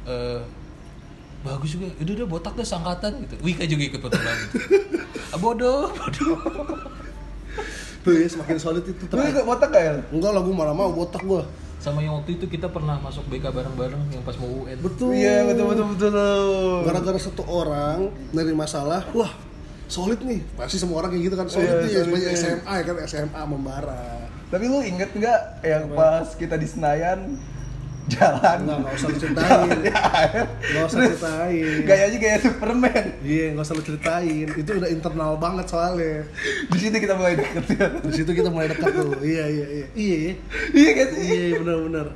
eh 0.04 0.42
bagus 1.42 1.74
juga 1.74 1.94
udah 1.96 2.14
udah 2.16 2.28
botak 2.28 2.54
deh 2.54 2.66
sangkatan 2.66 3.12
gitu 3.22 3.34
Wika 3.42 3.64
juga 3.66 3.84
ikut 3.86 4.00
potong 4.00 4.18
rambut 4.20 4.50
ah, 5.34 5.38
bodoh 5.38 5.82
bodoh 5.92 6.38
Tuh 8.02 8.18
ya, 8.18 8.26
semakin 8.26 8.58
solid 8.58 8.82
itu 8.82 9.04
Lu 9.06 9.22
juga 9.22 9.46
botak 9.46 9.70
gak 9.70 9.84
ya? 9.84 9.94
Enggak 10.10 10.34
lah, 10.34 10.42
gue 10.42 10.50
malah 10.50 10.74
mau 10.74 10.90
botak 10.90 11.22
gua. 11.22 11.46
Sama 11.82 12.06
yang 12.06 12.14
waktu 12.22 12.38
itu 12.38 12.46
kita 12.46 12.70
pernah 12.70 13.02
masuk 13.02 13.26
BK 13.26 13.50
bareng-bareng 13.50 14.14
yang 14.14 14.22
pas 14.22 14.38
mau 14.38 14.46
UN 14.64 14.78
Betul. 14.86 15.18
Iya, 15.18 15.50
betul 15.50 15.66
betul 15.74 15.86
betul. 15.98 16.14
Gara-gara 16.86 17.18
satu 17.18 17.44
orang 17.50 18.14
dari 18.30 18.54
masalah, 18.54 19.02
wah 19.18 19.34
solid 19.90 20.22
nih. 20.22 20.46
Pasti 20.54 20.78
semua 20.78 21.02
orang 21.02 21.18
kayak 21.18 21.24
gitu 21.26 21.36
kan 21.36 21.50
solid 21.50 21.82
nih, 21.82 21.90
solid 21.90 22.06
sebagai 22.06 22.30
nih. 22.30 22.38
SMA 22.38 22.74
ya 22.78 22.84
kan 22.86 22.96
SMA 23.10 23.42
membara. 23.50 24.30
Tapi 24.54 24.64
lu 24.70 24.80
inget 24.86 25.10
nggak 25.10 25.42
yang 25.66 25.84
pas 25.98 26.30
kita 26.38 26.54
di 26.54 26.70
Senayan 26.70 27.42
jalan? 28.12 28.58
Enggak, 28.68 28.78
enggak 28.84 28.94
usah 29.00 29.10
di 29.12 29.92
air. 29.92 30.46
Enggak 30.52 30.84
usah 30.84 30.98
Terus 30.98 31.10
ceritain. 31.16 31.78
Gayanya 31.88 32.18
gaya 32.20 32.38
Superman. 32.44 33.06
Iya, 33.24 33.46
enggak 33.56 33.66
usah 33.66 33.76
lu 33.78 33.84
ceritain. 33.84 34.48
Itu 34.58 34.70
udah 34.76 34.90
internal 34.92 35.32
banget 35.40 35.66
soalnya. 35.72 36.28
Di 36.68 36.78
situ 36.78 36.98
kita 37.00 37.14
mulai 37.16 37.34
deket 37.40 37.66
ya. 37.72 37.88
Di 38.04 38.14
situ 38.14 38.32
kita 38.36 38.50
mulai 38.52 38.68
dekat 38.68 38.92
tuh. 38.92 39.16
Iya, 39.24 39.46
iya, 39.48 39.66
iya. 39.72 39.86
Iya, 39.96 40.18
iya. 40.18 40.34
Iya 40.76 40.92
kan? 40.94 41.08
Iya 41.16 41.44
benar-benar. 41.64 42.08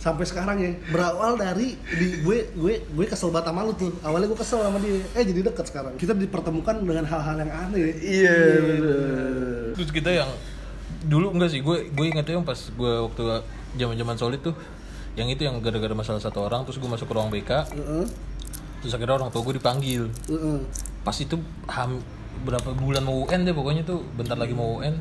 Sampai 0.00 0.24
sekarang 0.28 0.60
ya 0.60 0.76
berawal 0.92 1.40
dari 1.40 1.80
di 1.80 2.20
gue 2.20 2.52
gue 2.52 2.74
gue 2.92 3.04
kesel 3.08 3.32
banget 3.32 3.48
sama 3.52 3.64
lu 3.64 3.72
tuh. 3.72 3.92
Awalnya 4.04 4.28
gue 4.28 4.38
kesel 4.40 4.60
sama 4.60 4.76
dia. 4.80 5.00
Eh 5.16 5.24
jadi 5.24 5.40
deket 5.48 5.64
sekarang. 5.68 5.96
Kita 5.96 6.12
dipertemukan 6.12 6.76
dengan 6.84 7.08
hal-hal 7.08 7.36
yang 7.40 7.52
aneh. 7.52 7.96
Iya 8.04 8.36
bener. 8.60 9.72
terus 9.74 9.90
kita 9.90 10.10
yang 10.14 10.30
dulu 11.04 11.34
enggak 11.36 11.50
sih 11.52 11.60
gue 11.60 11.90
gue 11.92 12.04
ingetnya 12.08 12.40
yang 12.40 12.46
pas 12.46 12.56
gue 12.56 12.92
waktu 13.04 13.22
zaman 13.74 13.96
zaman 13.98 14.16
solid 14.16 14.40
tuh 14.40 14.54
yang 15.14 15.30
itu 15.30 15.46
yang 15.46 15.62
gara-gara 15.62 15.94
masalah 15.94 16.18
satu 16.18 16.42
orang 16.42 16.66
terus 16.66 16.82
gue 16.82 16.90
masuk 16.90 17.06
ke 17.06 17.14
ruang 17.14 17.30
BK 17.30 17.50
Heeh. 17.70 18.04
terus 18.82 18.92
akhirnya 18.98 19.16
orang 19.16 19.30
tua 19.30 19.42
gue 19.46 19.54
dipanggil. 19.56 20.10
Heeh. 20.26 20.58
pas 21.06 21.14
itu 21.14 21.36
ham, 21.70 22.02
berapa 22.42 22.74
bulan 22.74 23.04
mau 23.06 23.22
UN 23.28 23.46
deh 23.46 23.54
pokoknya 23.54 23.86
tuh 23.86 24.02
bentar 24.18 24.34
lagi 24.34 24.56
mau 24.56 24.82
UN 24.82 24.98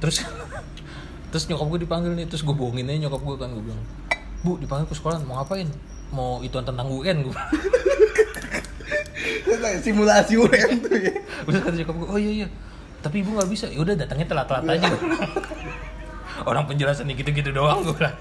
terus 0.00 0.24
terus 1.34 1.44
nyokap 1.48 1.68
gue 1.76 1.80
dipanggil 1.84 2.12
nih 2.16 2.26
terus 2.28 2.46
gue 2.46 2.54
bohongin 2.54 2.88
aja 2.88 3.08
nyokap 3.08 3.20
gue 3.20 3.36
kan 3.36 3.48
gue 3.52 3.64
bilang 3.64 3.82
bu 4.42 4.58
dipanggil 4.58 4.88
ke 4.90 4.96
sekolah 4.98 5.22
mau 5.22 5.38
ngapain? 5.38 5.70
Mau 6.12 6.44
itu 6.44 6.52
tentang 6.60 6.88
UN 6.90 7.24
gue 7.24 7.36
simulasi 9.86 10.34
UN 10.34 10.82
tuh 10.82 10.98
ya. 10.98 11.14
terus 11.46 11.60
kata 11.62 11.76
nyokap 11.76 11.94
gue 11.94 12.08
oh 12.08 12.18
iya 12.18 12.32
iya. 12.44 12.48
Tapi 13.02 13.18
ibu 13.18 13.34
nggak 13.34 13.50
bisa. 13.50 13.66
Ya 13.66 13.82
udah 13.82 13.98
datangnya 13.98 14.30
telat-telat 14.30 14.78
aja. 14.78 14.86
Orang 16.46 16.70
penjelasan 16.70 17.10
nih 17.10 17.18
gitu-gitu 17.22 17.50
doang 17.50 17.82
gue 17.82 17.94
bilang 17.94 18.14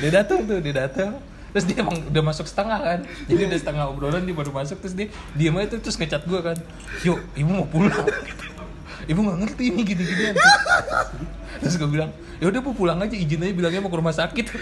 dia 0.00 0.10
datang 0.12 0.38
tuh 0.44 0.58
dia 0.58 0.74
datang 0.74 1.10
terus 1.50 1.64
dia 1.64 1.76
emang 1.78 1.96
udah 2.04 2.22
masuk 2.24 2.46
setengah 2.46 2.78
kan 2.78 2.98
jadi 3.24 3.46
udah 3.46 3.58
setengah 3.58 3.84
obrolan 3.86 4.22
dia 4.22 4.34
baru 4.34 4.50
masuk 4.50 4.82
terus 4.82 4.94
dia 4.94 5.06
diam 5.32 5.54
aja 5.54 5.70
tuh 5.70 5.80
terus 5.80 5.96
ngecat 5.96 6.22
gue 6.24 6.40
kan 6.40 6.56
yuk 7.02 7.20
ibu 7.34 7.50
mau 7.52 7.66
pulang 7.66 7.94
ibu 9.10 9.20
nggak 9.20 9.38
ngerti 9.44 9.62
ini 9.70 9.80
gini-ginian 9.84 10.34
terus 11.60 11.74
gue 11.76 11.86
bilang 11.86 12.10
ya 12.42 12.50
udah 12.50 12.58
bu 12.58 12.74
pulang 12.74 12.98
aja 12.98 13.14
izin 13.14 13.38
aja 13.40 13.54
bilangnya 13.54 13.80
mau 13.80 13.92
ke 13.92 13.98
rumah 13.98 14.12
sakit 14.12 14.46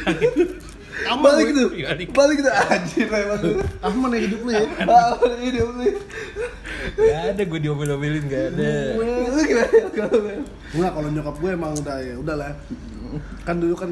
Balik 1.03 1.51
tuh. 1.51 1.69
Balik. 1.73 2.09
Balik 2.15 2.39
tuh 2.45 2.53
anjir 2.53 3.09
emang. 3.11 3.43
Aman 3.83 4.13
ya 4.13 4.21
hidup 4.23 4.41
lu 4.45 4.51
ya. 4.55 4.63
Ah, 4.87 5.17
ini 5.41 5.59
lu. 5.59 5.73
Gak 6.95 7.21
ada 7.33 7.43
gue 7.43 7.59
diomel-omelin 7.59 8.25
gak 8.29 8.55
ada 8.55 8.71
Lu 9.01 9.41
gimana? 9.43 9.67
Kalau- 9.89 10.45
Enggak 10.73 10.93
kalau 10.95 11.09
nyokap 11.11 11.37
gue 11.41 11.51
emang 11.51 11.73
udah 11.75 11.97
ya 11.99 12.15
udahlah. 12.21 12.53
Kan 13.43 13.57
dulu 13.59 13.75
kan 13.75 13.91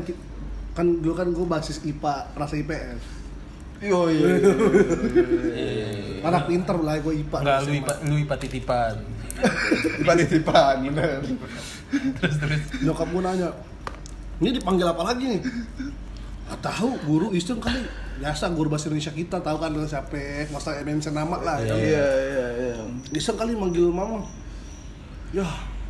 kan 0.80 0.88
dulu 1.04 1.12
kan 1.12 1.28
gue 1.28 1.44
basis 1.44 1.84
IPA 1.84 2.32
rasa 2.40 2.56
IPS. 2.56 3.02
Yo 3.84 4.08
iya. 4.08 4.40
Eh, 5.52 6.24
Anak 6.24 6.48
pinter 6.48 6.76
lah 6.80 6.96
gue 7.04 7.20
IPA. 7.20 7.36
Enggak, 7.44 7.60
lu 7.68 7.72
ipa, 7.76 7.92
lu 8.08 8.14
ipa 8.16 8.34
titipan 8.40 8.96
Titipan 10.24 10.80
bener. 10.88 11.20
Terus 12.16 12.34
terus 12.40 12.62
Nyokap 12.80 13.08
gue 13.12 13.20
nanya, 13.20 13.48
ini 14.40 14.56
dipanggil 14.56 14.88
apa 14.88 15.04
lagi 15.04 15.36
nih? 15.36 15.40
Nggak 16.48 16.60
tahu 16.64 16.88
guru 17.04 17.26
iseng 17.36 17.60
kali 17.60 17.84
biasa 18.20 18.52
guru 18.52 18.68
bahasa 18.68 18.92
Indonesia 18.92 19.12
kita 19.16 19.40
tahu 19.40 19.56
kan 19.60 19.72
siapa 19.84 20.48
masa 20.48 20.80
mention 20.80 21.12
nama 21.12 21.36
lah 21.44 21.56
ya. 21.60 21.76
Iya, 21.76 22.08
iya, 22.24 22.46
iya. 22.56 22.74
Iseng 23.12 23.36
kali 23.36 23.52
manggil 23.52 23.92
mama. 23.92 24.24
Ya, 25.36 25.44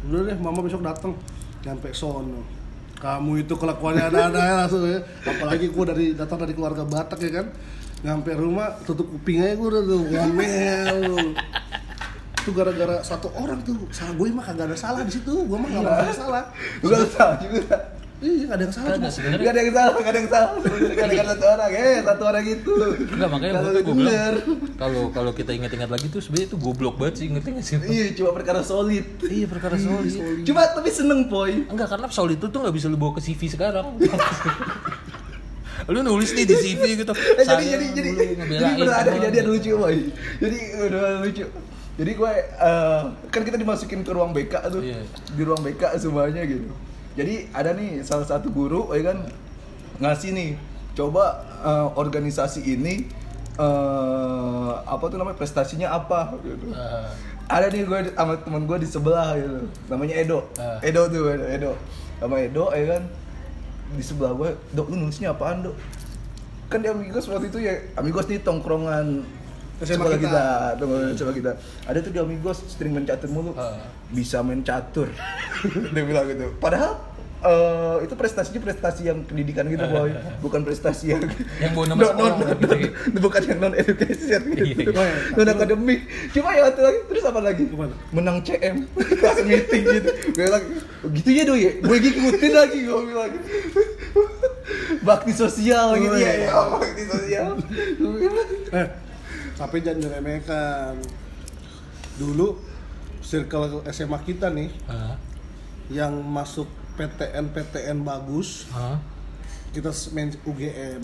udah 0.07 0.31
deh 0.31 0.37
mama 0.39 0.67
besok 0.67 0.83
datang. 0.83 1.15
Nyampe 1.63 1.95
sono. 1.95 2.60
Kamu 3.01 3.41
itu 3.41 3.57
kelakuannya 3.57 4.13
ada-ada 4.13 4.41
ya 4.45 4.55
langsung 4.65 4.85
ya. 4.85 5.01
Apalagi 5.25 5.73
gua 5.73 5.97
dari 5.97 6.13
datang 6.13 6.45
dari 6.45 6.53
keluarga 6.53 6.85
Batak 6.85 7.19
ya 7.25 7.41
kan. 7.41 7.47
Nyampe 8.05 8.37
rumah 8.37 8.77
tutup 8.85 9.09
kupingnya 9.09 9.57
gua 9.57 9.69
udah 9.73 9.83
tuh 9.89 10.01
ngomel. 10.05 10.99
Itu 12.45 12.51
gara-gara 12.53 13.01
satu 13.01 13.33
orang 13.37 13.65
tuh. 13.65 13.89
Salah 13.89 14.17
gue 14.17 14.29
mah 14.33 14.45
kagak 14.45 14.73
ada 14.73 14.77
salah 14.77 15.01
di 15.05 15.13
situ. 15.13 15.33
Gua 15.49 15.57
mah 15.61 15.69
enggak 15.73 16.09
ada 16.09 16.13
salah. 16.13 16.45
Bukan 16.85 17.09
salah 17.09 17.37
juga. 17.41 17.77
Iya, 18.21 18.45
nggak 18.45 18.57
ada 18.57 18.65
yang 18.69 18.75
salah. 18.75 18.89
Gak 18.93 19.01
ada 19.49 19.61
yang 19.61 19.73
salah, 19.73 19.93
gak 19.97 20.13
ada 20.13 20.19
yang 20.21 20.29
salah. 20.29 20.53
Gak 20.61 21.07
ada 21.09 21.25
satu 21.33 21.45
orang, 21.49 21.71
eh 21.73 21.97
satu 22.05 22.23
orang 22.29 22.45
itu. 22.45 22.73
Enggak 23.09 23.29
makanya 23.33 23.53
Kalau 23.57 23.71
gue 23.73 23.95
bilang 23.97 24.35
kalau 24.77 25.03
kalau 25.09 25.33
kita 25.33 25.51
ingat-ingat 25.57 25.89
lagi 25.89 26.07
tuh 26.07 26.21
sebenarnya 26.21 26.49
itu 26.53 26.59
goblok 26.61 27.01
banget 27.01 27.15
sih 27.17 27.27
ngerti 27.29 27.49
nggak 27.49 27.65
sih? 27.65 27.77
Iya, 27.81 28.07
cuma 28.13 28.31
perkara 28.37 28.61
solid. 28.61 29.07
Iya 29.21 29.47
perkara 29.49 29.77
solid. 29.77 30.13
Cuma 30.45 30.61
tapi 30.69 30.91
seneng, 30.91 31.27
Poy. 31.27 31.65
Enggak 31.65 31.89
karena 31.89 32.07
solid 32.09 32.37
itu 32.37 32.47
tuh 32.47 32.61
nggak 32.61 32.75
bisa 32.77 32.87
lu 32.87 33.01
bawa 33.01 33.17
ke 33.17 33.23
CV 33.23 33.41
sekarang. 33.49 33.97
lu 35.89 36.05
nulis 36.05 36.31
nih 36.31 36.45
di 36.45 36.55
CV 36.55 36.83
gitu. 37.01 37.13
Eh, 37.41 37.43
jadi 37.43 37.65
jadi 37.67 37.87
jadi 37.97 38.11
jadi 38.47 38.65
pernah 38.77 38.97
ada 39.01 39.11
kejadian 39.11 39.47
lucu 39.49 39.73
boy 39.75 39.97
jadi 40.39 40.59
udah 40.87 41.03
lucu 41.25 41.45
jadi 41.97 42.11
gue 42.13 42.33
eh, 42.61 43.01
kan 43.27 43.43
kita 43.43 43.57
dimasukin 43.57 44.05
ke 44.05 44.13
ruang 44.13 44.31
BK 44.31 44.55
tuh 44.71 44.85
Iya. 44.85 45.01
di 45.09 45.43
ruang 45.43 45.65
BK 45.65 45.97
semuanya 45.97 46.45
gitu 46.45 46.69
jadi 47.19 47.51
ada 47.51 47.75
nih 47.75 48.07
salah 48.07 48.27
satu 48.27 48.51
guru 48.55 48.91
ya 48.95 49.11
kan 49.11 49.19
ngasih 50.01 50.31
nih 50.33 50.51
coba 50.95 51.43
eh, 51.63 51.89
organisasi 51.99 52.61
ini 52.65 53.09
eh, 53.59 54.71
apa 54.87 55.05
tuh 55.11 55.17
namanya 55.21 55.39
prestasinya 55.39 55.93
apa? 55.93 56.35
Gitu. 56.41 56.71
Ah, 56.73 57.11
ada 57.51 57.67
nih 57.69 57.83
gue 57.85 57.99
sama 58.15 58.35
teman 58.41 58.63
gue 58.65 58.79
di 58.81 58.89
sebelah 58.89 59.35
gitu. 59.37 59.67
Namanya 59.91 60.15
Edo. 60.23 60.47
Ah. 60.57 60.79
Edo 60.81 61.11
tuh 61.11 61.35
Edo, 61.35 61.47
Edo. 61.47 61.73
Sama 62.23 62.37
Edo 62.41 62.71
ya 62.73 62.97
kan 62.97 63.03
di 63.91 64.03
sebelah 64.07 64.33
gue 64.39 64.51
dok 64.73 64.87
lu 64.95 64.97
nulisnya 65.07 65.35
apaan 65.35 65.67
dok? 65.67 65.77
Kan 66.71 66.87
di 66.87 66.89
Amigos 66.89 67.27
waktu 67.27 67.51
itu 67.51 67.59
ya 67.59 67.75
Amigos 67.99 68.31
nih 68.31 68.39
tongkrongan 68.47 69.27
SMA 69.81 69.97
sekolah 69.97 70.19
kita. 70.21 70.29
kita, 70.29 70.45
tongkrongan 70.77 71.17
sekolah 71.17 71.37
kita. 71.41 71.53
Ada 71.89 71.99
tuh 72.05 72.11
di 72.13 72.21
Amigos 72.21 72.59
sering 72.69 72.93
main 72.93 73.09
catur 73.09 73.29
mulu. 73.33 73.57
Bisa 74.13 74.45
main 74.45 74.61
catur. 74.61 75.09
Dia 75.97 76.05
bilang 76.05 76.29
gitu. 76.29 76.53
Padahal 76.61 77.01
eh, 77.41 77.97
itu 78.05 78.13
prestasinya 78.13 78.61
prestasi 78.61 79.09
yang 79.09 79.25
pendidikan 79.25 79.65
gitu 79.73 79.81
boy. 79.89 80.13
Bukan 80.45 80.69
prestasi 80.69 81.17
yang 81.17 81.25
Yang 81.65 81.73
bawa 81.73 81.85
nama 81.89 81.97
non, 81.97 82.09
sekolah 82.13 82.29
non, 82.29 82.41
gitu 82.45 82.77
non, 82.77 83.21
bukan 83.25 83.41
yang 83.49 83.59
non 83.65 83.73
education 83.73 84.41
Iya, 84.53 84.65
gitu. 84.69 84.91
Iya. 84.93 85.09
non 85.41 85.49
akademik 85.49 86.01
cuma 86.37 86.49
ya 86.53 86.61
waktu 86.69 86.83
lagi. 86.85 86.99
Terus 87.09 87.25
apa 87.25 87.41
lagi? 87.41 87.65
Menang 88.13 88.39
CM 88.45 88.77
kelas 89.21 89.39
meeting 89.49 89.83
gitu. 89.89 90.11
Gue 90.37 90.45
bilang 90.45 90.65
gitu 91.17 91.31
ya 91.33 91.43
do 91.49 91.55
ya 91.57 91.73
gue 91.81 91.97
ngikutin 91.97 92.53
lagi 92.53 92.79
gue 92.85 93.01
bilang. 93.09 93.33
Bakti 95.01 95.33
sosial 95.33 95.97
gitu 95.97 96.17
ya. 96.21 96.33
Iya. 96.37 96.53
ya 96.53 96.61
bakti 96.69 97.03
sosial. 97.09 97.49
Eh, 98.77 98.87
tapi 99.61 99.85
jangan 99.85 100.01
diremehkan. 100.09 100.97
Dulu 102.17 102.57
circle 103.21 103.85
SMA 103.93 104.17
kita 104.25 104.49
nih 104.49 104.73
ah, 104.89 105.21
yang 105.93 106.17
masuk 106.25 106.65
PTN 106.97 107.53
PTN 107.53 108.01
bagus, 108.01 108.65
ah. 108.73 108.97
kita 109.77 109.93
main 110.17 110.33
UGM. 110.49 111.03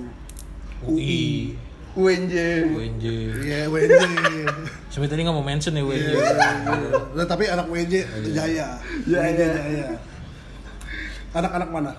UI, 0.84 1.56
UNJ 1.96 2.34
UNJ. 2.68 3.04
Iya, 3.48 3.72
WNJ. 3.72 4.04
Sebenarnya 4.92 5.12
tadi 5.16 5.20
nggak 5.24 5.36
mau 5.36 5.44
mention 5.44 5.72
ya 5.72 5.84
UNJ. 5.84 6.08
Iya, 6.12 6.20
Nah, 7.16 7.24
tapi 7.24 7.48
anak 7.48 7.64
WNJ 7.72 8.04
Jaya. 8.28 8.32
Jaya. 8.36 8.68
WNJ 9.08 9.40
Jaya. 9.40 9.88
Anak-anak 11.32 11.68
mana? 11.72 11.92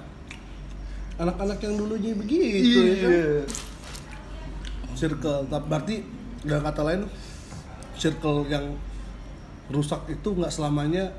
Anak-anak 1.17 1.57
yang 1.65 1.73
dulunya 1.81 2.13
begitu 2.13 2.45
ya 2.45 2.93
kan? 3.01 3.09
iya 3.09 3.25
circle 4.97 5.45
tapi 5.45 5.65
berarti 5.69 5.95
dengan 6.41 6.61
kata 6.63 6.81
lain 6.83 7.01
circle 7.93 8.45
yang 8.45 8.65
rusak 9.67 9.99
itu 10.07 10.27
nggak 10.27 10.49
selamanya 10.49 11.09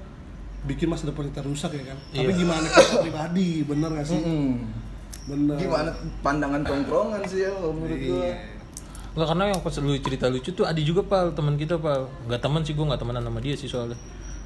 bikin 0.65 0.89
masa 0.89 1.07
depan 1.07 1.29
kita 1.29 1.43
rusak 1.43 1.71
ya 1.73 1.91
kan? 1.91 1.99
Tapi 2.11 2.27
Iya. 2.27 2.35
gimana 2.37 2.67
kita 2.67 2.97
pribadi 3.05 3.49
bener 3.63 3.89
nggak 3.93 4.07
sih? 4.07 4.19
Mm-mm. 4.19 4.49
bener. 5.29 5.57
Gimana 5.57 5.91
pandangan 6.21 6.63
tongkrongan 6.63 7.21
sih 7.25 7.45
ya 7.45 7.51
kalau 7.53 7.73
menurut 7.73 7.99
gue 7.99 8.09
Iya. 8.25 8.35
Enggak 9.09 9.29
karena 9.29 9.45
yang 9.51 9.61
pas 9.61 9.75
lu 9.79 9.93
cerita 9.99 10.27
lucu 10.27 10.51
tuh 10.53 10.63
ada 10.63 10.79
juga 10.79 11.03
pal 11.03 11.31
teman 11.33 11.55
kita 11.55 11.75
pal. 11.77 12.07
Nggak 12.27 12.41
teman 12.41 12.61
sih 12.63 12.73
gue 12.73 12.85
nggak 12.85 12.99
temenan 12.99 13.23
sama 13.23 13.39
dia 13.39 13.55
sih 13.55 13.67
soalnya. 13.67 13.99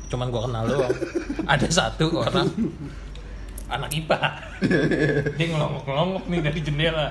Cuman 0.09 0.29
gua 0.29 0.45
kenal 0.45 0.69
doang. 0.69 0.93
Ada 1.53 1.69
satu 1.69 2.21
orang. 2.21 2.45
Anak 3.65 3.89
IPA 3.91 4.21
dia 5.41 5.47
ngelongok 5.49 5.89
ngelongok 5.89 6.25
nih 6.29 6.41
dari 6.45 6.61
jendela 6.61 7.09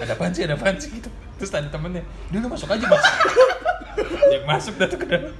ada 0.00 0.12
apaan 0.14 0.32
sih 0.32 0.42
ada 0.44 0.54
apaan 0.56 0.76
sih 0.76 0.90
gitu. 0.90 1.10
Terus 1.38 1.50
ada 1.52 1.68
temennya 1.68 2.02
dia 2.28 2.38
udah 2.40 2.50
masuk 2.52 2.68
aja 2.70 2.84
mas. 2.84 3.04
Dia 4.30 4.40
masuk 4.46 4.78
dah 4.78 4.86
tuh 4.86 4.98
ke 5.02 5.06
dalam. 5.10 5.34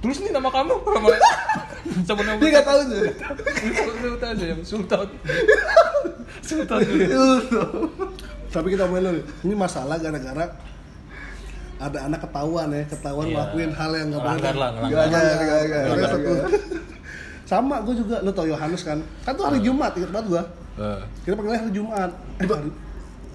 Terus 0.00 0.16
nih 0.24 0.32
nama 0.32 0.48
kamu. 0.48 0.74
Sama 0.80 1.08
sama 2.08 2.20
nama 2.24 2.38
dia 2.40 2.50
nggak 2.50 2.66
tahu 2.66 2.80
tuh. 2.88 3.02
Lu 4.02 4.16
tahu 4.16 4.30
aja 4.32 4.44
Sultan. 4.64 5.06
Sultan 6.48 6.80
tapi 8.52 8.76
kita 8.76 8.84
main 8.84 9.24
ini 9.42 9.54
masalah 9.56 9.96
gara-gara 9.96 10.44
ada 11.80 11.98
anak 12.04 12.20
ketahuan 12.20 12.68
ya 12.68 12.84
ketahuan 12.84 13.24
Iya. 13.26 13.32
ngelakuin 13.32 13.70
hal 13.72 13.90
yang 13.96 14.06
nggak 14.12 14.22
boleh. 14.22 14.40
Nggak 14.92 15.04
nggak 15.88 16.10
satu 16.12 16.32
sama 17.42 17.84
gue 17.84 17.94
juga 17.96 18.16
lo 18.20 18.30
tau 18.32 18.46
Yohanes 18.48 18.80
kan? 18.84 19.00
Kan 19.24 19.32
tuh 19.36 19.44
hari 19.44 19.60
Jumat 19.60 19.92
ingat 19.96 20.12
banget 20.12 20.28
gue 20.30 20.42
Eh, 20.72 21.00
kita 21.28 21.36
panggilnya 21.36 21.60
hari 21.60 21.72
Jumat. 21.76 22.10
Eh, 22.40 22.48
hari, 22.48 22.68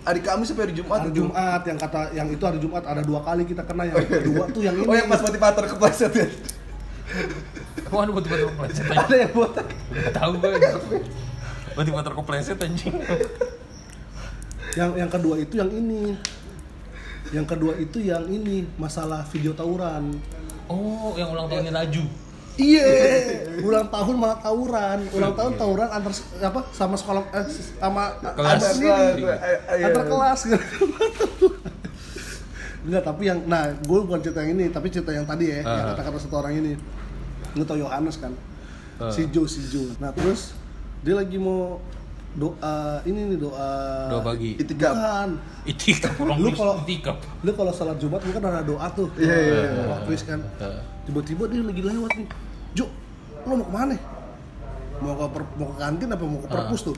hari 0.07 0.23
Kamis 0.23 0.47
sampai 0.47 0.71
hari 0.71 0.75
Jumat 0.79 1.03
hari. 1.03 1.11
Jumat 1.11 1.61
yang 1.67 1.77
kata 1.77 1.99
yang 2.15 2.27
itu 2.31 2.43
hari 2.47 2.59
Jumat 2.63 2.83
ada 2.87 3.03
dua 3.03 3.19
kali 3.27 3.43
kita 3.43 3.67
kena 3.67 3.83
yang 3.91 3.99
kedua 4.07 4.43
tuh 4.55 4.61
yang 4.63 4.75
ini 4.79 4.87
oh 4.87 4.95
yang 4.95 5.07
pas 5.11 5.19
motivator 5.19 5.63
kepleset 5.67 6.11
ya 6.15 6.27
ada 7.87 8.11
motivator 8.15 8.47
kepleset 8.55 8.85
ada 8.87 9.15
yang 9.19 9.31
botak 9.35 9.67
Gak 9.91 10.11
tau 10.15 10.31
gue. 10.31 10.51
Motivator 11.75 12.11
kepleset 12.15 12.57
anjing. 12.63 12.95
yang 14.79 14.95
yang 14.95 15.09
kedua 15.11 15.35
itu 15.43 15.59
yang 15.59 15.69
ini 15.75 16.15
yang 17.35 17.43
kedua 17.43 17.75
itu 17.75 17.99
yang 17.99 18.23
ini 18.31 18.63
masalah 18.79 19.27
video 19.27 19.51
tawuran 19.51 20.15
Oh, 20.67 21.15
yang 21.15 21.31
ulang 21.31 21.47
tahunnya 21.47 21.71
Laju. 21.71 22.03
Iya. 22.57 22.85
Ulang 23.67 23.87
tahun 23.87 24.15
malah 24.15 24.37
tawuran. 24.37 24.99
Ulang 25.09 25.33
tahun 25.33 25.53
tawuran 25.55 25.87
antar 25.87 26.13
apa 26.39 26.59
sama 26.69 26.93
sekolah 26.93 27.23
eh, 27.31 27.45
sama 27.75 28.03
Kelas. 28.21 28.77
Kelas, 28.77 29.17
eh, 29.17 29.57
eh, 29.77 29.85
antar 29.85 30.03
iya. 30.03 30.09
kelas. 30.09 30.39
Enggak 32.87 33.03
tapi 33.03 33.23
yang 33.25 33.39
nah 33.45 33.67
gue 33.67 33.99
bukan 33.99 34.21
cerita 34.21 34.39
yang 34.39 34.55
ini 34.55 34.65
tapi 34.69 34.87
cerita 34.87 35.11
yang 35.11 35.27
tadi 35.27 35.51
ya 35.51 35.59
yang 35.59 35.67
Ah. 35.67 35.91
kata-kata 35.91 36.17
satu 36.19 36.35
orang 36.37 36.55
ini. 36.55 36.73
Lu 37.53 37.63
tau 37.63 37.75
Yohanes 37.75 38.15
kan? 38.15 38.31
Ah. 38.97 39.11
si 39.11 39.27
Jo 39.27 39.43
si 39.43 39.59
Jo. 39.67 39.83
Nah 39.97 40.09
terus 40.09 40.55
dia 41.01 41.13
lagi 41.13 41.35
mau 41.35 41.83
doa 42.31 43.01
ini 43.03 43.33
nih 43.33 43.37
doa 43.37 43.69
Doa 44.07 44.21
pagi. 44.23 44.55
itikaf. 44.55 44.93
Bukan 44.93 45.29
Itikaf 45.65 46.13
Lu 46.37 46.49
kalau- 46.53 46.77
itikaf. 46.79 47.17
lu 47.41 47.51
kalau 47.51 47.73
salat 47.73 47.97
Jumat 47.97 48.21
lu 48.21 48.31
kan 48.31 48.43
ada 48.45 48.61
doa 48.61 48.87
tuh. 48.89 49.09
Iya, 49.17 49.35
iya, 49.35 49.57
iya. 50.07 50.17
kan. 50.23 50.39
Eh, 50.61 50.79
tiba-tiba 51.03 51.43
dia 51.49 51.61
lagi 51.61 51.81
lewat 51.81 52.11
nih 52.15 52.27
Lu 53.47 53.55
mau 53.55 53.65
ke 53.65 53.73
mana? 53.73 53.95
Mau 54.99 55.13
ke 55.15 55.25
per- 55.31 55.53
mau 55.55 55.67
ke 55.71 55.75
kantin 55.79 56.07
apa 56.11 56.23
mau 56.27 56.39
ke 56.43 56.47
perpus 56.51 56.81
tuh? 56.91 56.97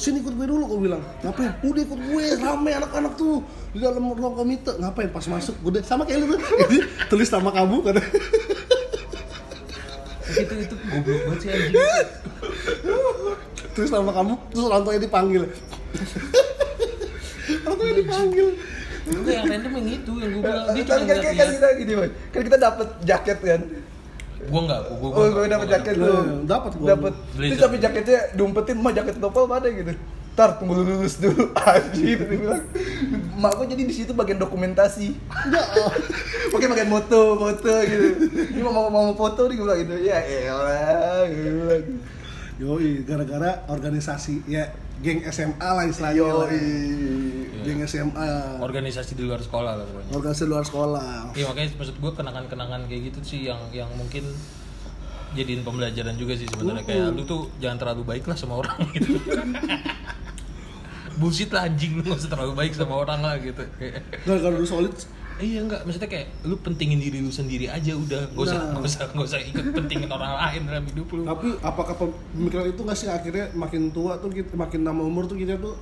Sini 0.00 0.24
ikut 0.24 0.32
gue 0.32 0.46
dulu 0.46 0.64
gue 0.70 0.80
bilang. 0.86 1.02
Ngapain? 1.20 1.50
Udah 1.66 1.82
ikut 1.82 2.00
gue 2.00 2.24
rame 2.40 2.70
anak-anak 2.72 3.12
tuh. 3.18 3.44
Di 3.74 3.82
dalam 3.82 4.14
ruang 4.14 4.34
komite. 4.38 4.72
Ngapain? 4.78 5.10
Pas 5.12 5.26
masuk 5.26 5.58
gue 5.60 5.70
udah 5.76 5.82
sama 5.84 6.08
kayak 6.08 6.24
lu 6.24 6.38
tuh. 6.38 6.40
Jadi, 6.64 6.78
tulis 7.10 7.28
nama 7.28 7.50
kamu 7.52 7.76
kan 7.84 7.96
itu 10.30 10.54
itu 10.62 10.74
goblok 10.78 11.20
banget 11.26 11.38
sih 11.42 11.48
anjing. 11.50 11.74
tulis 13.74 13.90
nama 13.90 14.10
kamu 14.14 14.34
terus 14.50 14.64
orang 14.66 14.82
tuanya 14.86 15.02
dipanggil. 15.02 15.42
Orang 17.66 17.76
tuanya 17.82 17.96
dipanggil. 17.98 18.48
Enggak 19.10 19.34
yang 19.34 19.46
random 19.50 19.72
yang 19.74 19.88
itu 19.90 20.12
yang 20.22 20.30
gue 20.38 20.42
bilang. 20.44 20.66
Dia 20.70 20.82
cuma 20.86 20.94
kan, 20.94 21.02
kan, 21.02 21.18
kan, 21.18 21.18
kan 21.18 21.34
ngeliat 21.34 21.50
kita 21.50 21.68
gini 21.82 21.92
boy. 21.98 22.08
Kan 22.30 22.40
kita 22.46 22.58
dapat 22.62 22.88
jaket 23.02 23.38
kan 23.42 23.60
Gue 24.40 24.60
enggak, 24.64 24.80
gue 24.88 25.08
oh 25.12 25.26
gue 25.28 25.44
dapat 25.52 25.68
jaket 25.68 25.94
tuh 26.00 26.20
dapat 26.48 26.72
gua. 26.80 26.88
dapat 26.96 27.12
terus 27.36 27.50
jaket. 27.52 27.60
tapi 27.60 27.76
jaketnya 27.76 28.20
diumpetin 28.32 28.76
mah 28.80 28.92
jaket 28.96 29.14
topel 29.20 29.44
mana 29.44 29.68
gitu 29.68 29.92
Tar, 30.30 30.56
tunggu 30.56 30.78
lu 30.78 30.82
lulus 30.86 31.18
dulu 31.20 31.52
anjir 31.68 32.16
dia 32.16 32.38
bilang 32.38 32.62
mak 33.36 33.58
gue 33.60 33.66
jadi 33.76 33.82
di 33.84 33.92
situ 33.92 34.14
bagian 34.16 34.38
dokumentasi 34.40 35.12
ya 35.50 35.62
Oke 36.54 36.64
bagian 36.72 36.88
moto, 36.88 37.36
foto 37.36 37.72
gitu. 37.84 38.06
Ini 38.56 38.60
mau 38.64 38.72
mau, 38.72 38.88
mau 38.88 39.12
foto 39.12 39.50
nih 39.50 39.54
gue 39.58 39.66
bilang 39.66 39.80
gitu. 39.84 39.94
Ya 40.00 40.18
elah. 40.22 41.26
Yoi, 42.60 43.04
gara-gara 43.08 43.64
organisasi 43.72 44.44
ya 44.48 44.68
geng 45.00 45.20
SMA 45.28 45.56
lah 45.60 45.84
istilahnya. 45.88 46.22
lah. 46.28 46.48
Yoi. 46.48 46.64
Geng 47.60 47.80
SMA. 47.84 48.28
organisasi 48.60 49.16
di 49.16 49.24
luar 49.28 49.40
sekolah 49.40 49.76
lah 49.76 49.84
pokoknya 49.84 50.12
Organisasi 50.16 50.44
luar 50.48 50.64
sekolah. 50.64 51.36
Iya 51.36 51.44
makanya 51.48 51.68
maksud 51.76 51.96
gue 52.00 52.12
kenangan-kenangan 52.16 52.80
kayak 52.88 53.02
gitu 53.12 53.20
sih 53.20 53.40
yang 53.48 53.60
yang 53.72 53.88
mungkin 53.96 54.24
jadiin 55.30 55.62
pembelajaran 55.62 56.18
juga 56.18 56.34
sih 56.34 56.48
sebenarnya 56.50 56.82
kayak 56.82 57.14
lu 57.14 57.22
tuh 57.22 57.46
jangan 57.62 57.78
terlalu 57.78 58.02
baik 58.02 58.24
lah 58.26 58.36
sama 58.36 58.64
orang 58.64 58.76
gitu. 58.96 59.14
Bullshit 61.20 61.52
lah 61.52 61.68
anjing 61.68 62.00
lu 62.00 62.02
gak 62.02 62.16
usah 62.16 62.32
terlalu 62.32 62.52
baik 62.56 62.72
sama 62.72 62.96
orang 62.96 63.20
lah 63.20 63.36
gitu. 63.36 63.60
Nah, 64.24 64.36
kalau 64.40 64.56
lu 64.56 64.64
solid 64.66 64.94
iya 65.40 65.58
enggak 65.60 65.82
maksudnya 65.82 66.06
kayak 66.06 66.26
lu 66.44 66.54
pentingin 66.60 66.96
diri 66.96 67.18
lu 67.18 67.28
sendiri 67.28 67.66
aja 67.66 67.92
udah 67.92 68.28
gak 68.30 68.40
usah 68.40 68.58
Nah. 68.60 68.76
gak 68.76 68.84
usah 68.86 69.02
gak 69.10 69.26
usah 69.26 69.40
ikut 69.40 69.64
pentingin 69.72 70.06
orang 70.06 70.32
lain 70.36 70.60
dalam 70.64 70.84
hidup 70.86 71.08
lu. 71.10 71.22
Tapi 71.24 71.48
apakah 71.60 71.94
pemikiran 71.96 72.66
itu 72.68 72.80
nggak 72.80 72.94
sih 72.94 73.08
akhirnya 73.08 73.48
makin 73.52 73.88
tua 73.90 74.16
tuh 74.16 74.28
kita, 74.28 74.52
makin 74.54 74.80
nama 74.82 75.00
umur 75.00 75.24
tuh 75.24 75.34
kita 75.34 75.56
tuh 75.56 75.74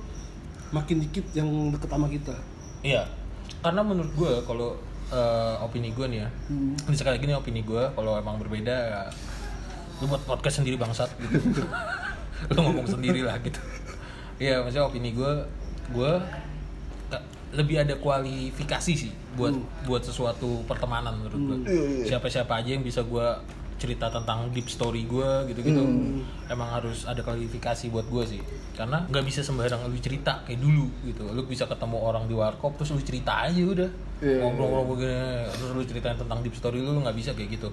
makin 0.69 1.01
dikit 1.01 1.25
yang 1.33 1.47
deket 1.69 1.87
sama 1.87 2.07
kita. 2.07 2.35
Iya. 2.81 3.03
Karena 3.59 3.81
menurut 3.81 4.11
gue 4.13 4.31
kalau 4.43 4.79
eh, 5.09 5.55
opini 5.59 5.89
gue 5.89 6.05
nih 6.05 6.19
ya, 6.21 6.29
Hmm. 6.47 6.77
ini 6.77 6.93
sekali 6.93 7.17
lagi 7.17 7.25
nih 7.25 7.35
opini 7.35 7.61
gue 7.61 7.83
kalau 7.91 8.13
emang 8.15 8.37
berbeda 8.37 8.69
ya, 8.71 9.01
lu 9.97 10.05
buat 10.05 10.21
podcast 10.21 10.61
sendiri 10.61 10.77
bangsat 10.77 11.09
gitu. 11.19 11.65
lu 12.53 12.59
ngomong 12.61 12.85
sendiri 12.85 13.25
lah 13.25 13.35
gitu. 13.41 13.57
Iya, 14.37 14.61
maksudnya 14.61 14.85
opini 14.85 15.11
gue, 15.11 15.31
gue 15.89 16.11
lebih 17.49 17.81
ada 17.81 17.97
kualifikasi 17.97 18.93
sih 18.93 19.11
buat 19.33 19.57
buat 19.89 20.05
sesuatu 20.05 20.61
pertemanan 20.69 21.17
menurut 21.17 21.41
gue. 21.41 21.57
Iya, 21.65 21.83
iya. 21.89 22.05
Siapa-siapa 22.15 22.61
aja 22.61 22.77
yang 22.77 22.85
bisa 22.85 23.01
gue 23.01 23.27
cerita 23.79 24.11
tentang 24.11 24.51
deep 24.51 24.67
story 24.67 25.07
gue 25.07 25.47
gitu-gitu 25.47 25.79
emang 26.51 26.67
harus 26.67 27.07
ada 27.07 27.23
kualifikasi 27.23 27.89
buat 27.89 28.05
gue 28.05 28.23
sih. 28.37 28.41
Karena 28.75 29.07
nggak 29.07 29.25
bisa 29.25 29.41
sembarang 29.41 29.87
lu 29.87 29.97
cerita 29.97 30.43
kayak 30.45 30.59
dulu 30.61 30.85
gitu. 31.07 31.25
Lu 31.31 31.41
bisa 31.47 31.65
ketemu 31.65 31.97
orang 31.97 32.27
di 32.29 32.35
warkop 32.37 32.75
terus 32.77 32.93
lu 32.93 33.01
cerita 33.01 33.47
aja 33.47 33.63
udah. 33.63 33.89
Iya, 34.19 34.43
ngobrol-ngobrol 34.43 34.99
begini 34.99 35.47
terus 35.55 35.69
lu 35.73 35.83
ceritain 35.87 36.17
tentang 36.19 36.43
deep 36.43 36.53
story 36.53 36.83
lu 36.83 36.91
lu 36.93 37.01
nggak 37.01 37.17
bisa 37.17 37.31
kayak 37.33 37.49
gitu. 37.55 37.71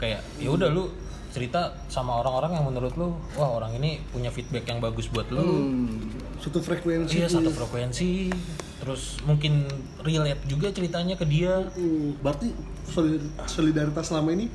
Kayak 0.00 0.24
ya 0.40 0.48
udah 0.50 0.72
lu 0.72 0.90
cerita 1.28 1.76
sama 1.92 2.24
orang-orang 2.24 2.56
yang 2.56 2.64
menurut 2.64 2.96
lu 2.96 3.12
wah 3.36 3.60
orang 3.60 3.76
ini 3.76 4.00
punya 4.08 4.32
feedback 4.32 4.64
yang 4.64 4.80
bagus 4.80 5.06
buat 5.12 5.28
lu. 5.28 5.44
Hmm. 5.44 6.08
Suatu 6.40 6.64
frekuensi. 6.64 7.20
iya 7.20 7.28
satu 7.28 7.52
frekuensi 7.52 8.32
terus 8.78 9.18
mungkin 9.22 9.66
relate 10.00 10.42
juga 10.46 10.70
ceritanya 10.70 11.14
ke 11.14 11.24
dia 11.24 11.66
Hmm, 11.68 12.14
berarti 12.18 12.54
solid- 12.86 13.26
solidaritas 13.44 14.06
selama 14.06 14.30
ini 14.30 14.46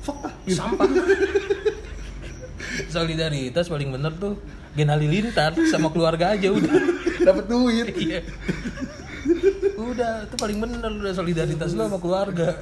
fuck 0.00 0.20
ah. 0.20 0.32
sampah 0.46 0.84
solidaritas 2.88 3.66
paling 3.66 3.90
bener 3.90 4.12
tuh 4.14 4.36
Gen 4.70 4.86
Halilintar 4.86 5.52
sama 5.66 5.88
keluarga 5.88 6.32
aja 6.32 6.48
udah 6.48 6.72
Dapat 7.20 7.44
duit. 7.46 7.90
iya 8.00 8.20
udah 9.76 10.24
itu 10.24 10.36
paling 10.36 10.58
bener 10.58 10.80
udah 10.94 11.12
solidaritas 11.12 11.72
lu 11.72 11.82
sama 11.82 11.98
keluarga 11.98 12.56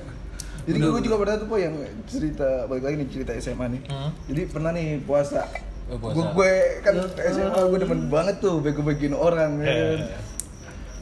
Jadi 0.65 0.79
Udah, 0.79 0.89
gue 0.91 1.03
juga 1.03 1.17
pernah 1.19 1.37
tuh 1.37 1.49
po 1.49 1.57
yang 1.57 1.75
cerita 2.05 2.69
balik 2.69 2.85
lagi 2.85 2.97
nih 2.97 3.09
cerita 3.09 3.33
SMA 3.35 3.67
nih. 3.71 3.83
Hmm. 3.89 4.13
Jadi 4.27 4.41
pernah 4.47 4.69
nih 4.71 5.01
puasa. 5.01 5.49
Oh, 5.89 5.97
puasa. 5.97 6.13
Gue 6.13 6.25
gue 6.31 6.53
kan 6.79 6.95
SMA 7.27 7.61
gue 7.65 7.79
demen 7.81 8.01
banget 8.07 8.37
tuh 8.39 8.61
bego-begoin 8.61 9.15
orang 9.15 9.65
ya. 9.65 10.13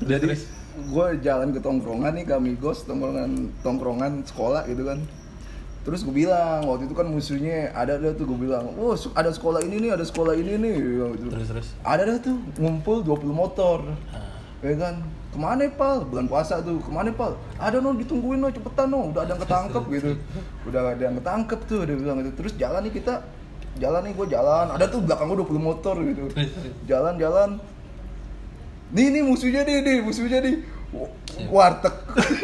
Terus? 0.02 0.56
gue 0.76 1.06
jalan 1.24 1.56
ke 1.56 1.60
tongkrongan 1.64 2.12
nih 2.20 2.26
kami 2.28 2.60
gos 2.60 2.84
tongkrongan 2.84 3.48
tongkrongan 3.64 4.12
sekolah 4.28 4.68
gitu 4.68 4.84
kan. 4.84 5.00
Terus 5.86 6.02
gue 6.02 6.26
bilang 6.26 6.66
waktu 6.66 6.90
itu 6.90 6.94
kan 6.98 7.06
musuhnya 7.06 7.70
ada 7.72 7.96
ada 7.96 8.10
tuh 8.12 8.26
gue 8.26 8.38
bilang 8.50 8.74
oh 8.76 8.92
ada 9.14 9.30
sekolah 9.30 9.62
ini 9.62 9.86
nih 9.86 9.90
ada 9.96 10.04
sekolah 10.04 10.34
ini 10.36 10.58
nih. 10.60 10.76
Gitu. 11.16 11.26
terus 11.32 11.48
terus? 11.48 11.68
Ada 11.80 12.02
dah 12.04 12.16
tuh 12.20 12.36
ngumpul 12.60 13.00
20 13.06 13.32
motor. 13.32 13.78
Ah. 14.12 14.36
ya 14.60 14.76
kan? 14.76 14.94
Ke 15.32 15.38
mana 15.40 15.64
pal? 15.72 16.04
Bulan 16.04 16.26
puasa 16.28 16.60
tuh 16.60 16.76
ke 16.82 16.90
mana 16.92 17.14
pal? 17.14 17.40
Ada 17.56 17.80
no 17.80 17.96
ditungguin 17.96 18.42
no 18.42 18.52
cepetan 18.52 18.92
no 18.92 19.14
udah 19.14 19.24
ada 19.24 19.32
yang 19.32 19.40
ketangkep 19.40 19.84
gitu. 19.96 20.10
udah 20.68 20.80
ada 20.92 21.02
yang 21.02 21.16
ketangkep 21.22 21.60
tuh 21.64 21.80
dia 21.88 21.96
bilang 21.96 22.20
gitu. 22.20 22.44
Terus 22.44 22.52
jalan 22.60 22.84
nih 22.84 22.92
kita 23.00 23.14
jalan 23.80 24.00
nih 24.04 24.12
gue 24.12 24.26
jalan. 24.28 24.66
Ada 24.76 24.84
tuh 24.92 25.00
belakang 25.06 25.32
gue 25.32 25.38
20 25.40 25.56
motor 25.56 25.94
gitu. 26.04 26.24
Terus, 26.34 26.50
terus. 26.52 26.74
Nih 28.92 29.06
nih 29.10 29.22
musuhnya 29.22 29.62
nih 29.66 29.76
nih 29.82 29.96
musuhnya 30.02 30.38
nih. 30.42 30.56
Warteg. 31.50 31.94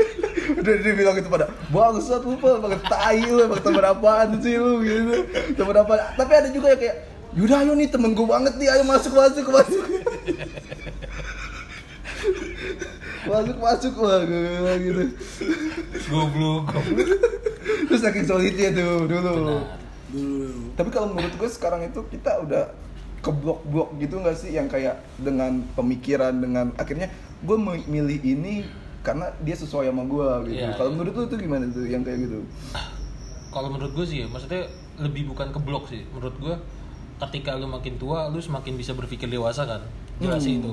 Udah 0.60 0.74
dia 0.78 0.92
bilang 0.92 1.14
gitu 1.16 1.30
pada 1.32 1.48
bangsat 1.72 2.22
lu 2.26 2.36
pak 2.36 2.60
pakai 2.60 2.80
tai 2.86 3.22
lu 3.24 3.46
pakai 3.50 3.64
temen 3.64 3.84
apaan 3.86 4.28
sih 4.42 4.56
lu? 4.58 4.82
Gitu. 4.82 5.14
Temen 5.54 5.74
apa? 5.78 6.12
Tapi 6.18 6.32
ada 6.34 6.48
juga 6.50 6.74
yang 6.74 6.80
kayak 6.82 6.96
yaudah 7.32 7.58
ayo 7.64 7.72
nih 7.72 7.88
temen 7.88 8.12
gue 8.12 8.26
banget 8.28 8.54
nih 8.60 8.68
ayo 8.68 8.82
masuk 8.84 9.12
masuk 9.16 9.46
masuk. 9.48 9.84
Masuk 13.22 13.54
masuk 13.62 13.94
wah 14.02 14.18
gue 14.26 14.74
gitu. 14.82 15.02
Goblok. 16.10 16.74
Goblok 16.74 17.22
terus 17.92 18.00
saking 18.02 18.26
solidnya 18.26 18.68
tuh 18.74 19.06
dulu. 19.06 19.32
Benar. 19.36 19.80
Dulu. 20.12 20.76
tapi 20.76 20.92
kalau 20.92 21.08
menurut 21.08 21.32
gue 21.40 21.48
sekarang 21.48 21.88
itu 21.88 22.04
kita 22.12 22.44
udah 22.44 22.68
ke 23.22 23.30
blok-blok 23.30 23.94
gitu 24.02 24.18
nggak 24.18 24.34
sih 24.34 24.50
yang 24.52 24.66
kayak 24.66 24.98
dengan 25.16 25.62
pemikiran 25.78 26.34
dengan 26.42 26.74
akhirnya 26.74 27.06
gue 27.46 27.56
milih 27.86 28.18
ini 28.18 28.66
karena 29.02 29.30
dia 29.42 29.54
sesuai 29.58 29.90
sama 29.90 30.06
gue 30.06 30.28
gitu. 30.50 30.62
Iya, 30.62 30.74
kalau 30.78 30.90
iya. 30.90 30.96
menurut 30.98 31.14
lu 31.14 31.24
tuh 31.26 31.38
gimana 31.38 31.64
tuh 31.70 31.86
yang 31.86 32.02
kayak 32.06 32.18
gitu? 32.26 32.38
kalau 33.52 33.68
menurut 33.68 33.92
gue 33.92 34.06
sih 34.08 34.24
maksudnya 34.26 34.64
lebih 34.96 35.28
bukan 35.28 35.52
ke 35.52 35.60
blok 35.60 35.84
sih 35.86 36.02
menurut 36.10 36.34
gue 36.40 36.54
ketika 37.28 37.54
lu 37.54 37.68
makin 37.68 38.00
tua 38.00 38.26
lu 38.32 38.40
semakin 38.40 38.74
bisa 38.74 38.96
berpikir 38.96 39.28
dewasa 39.28 39.68
kan 39.68 39.82
jelas 40.18 40.42
sih 40.42 40.58
Hmm. 40.58 40.64
itu 40.66 40.72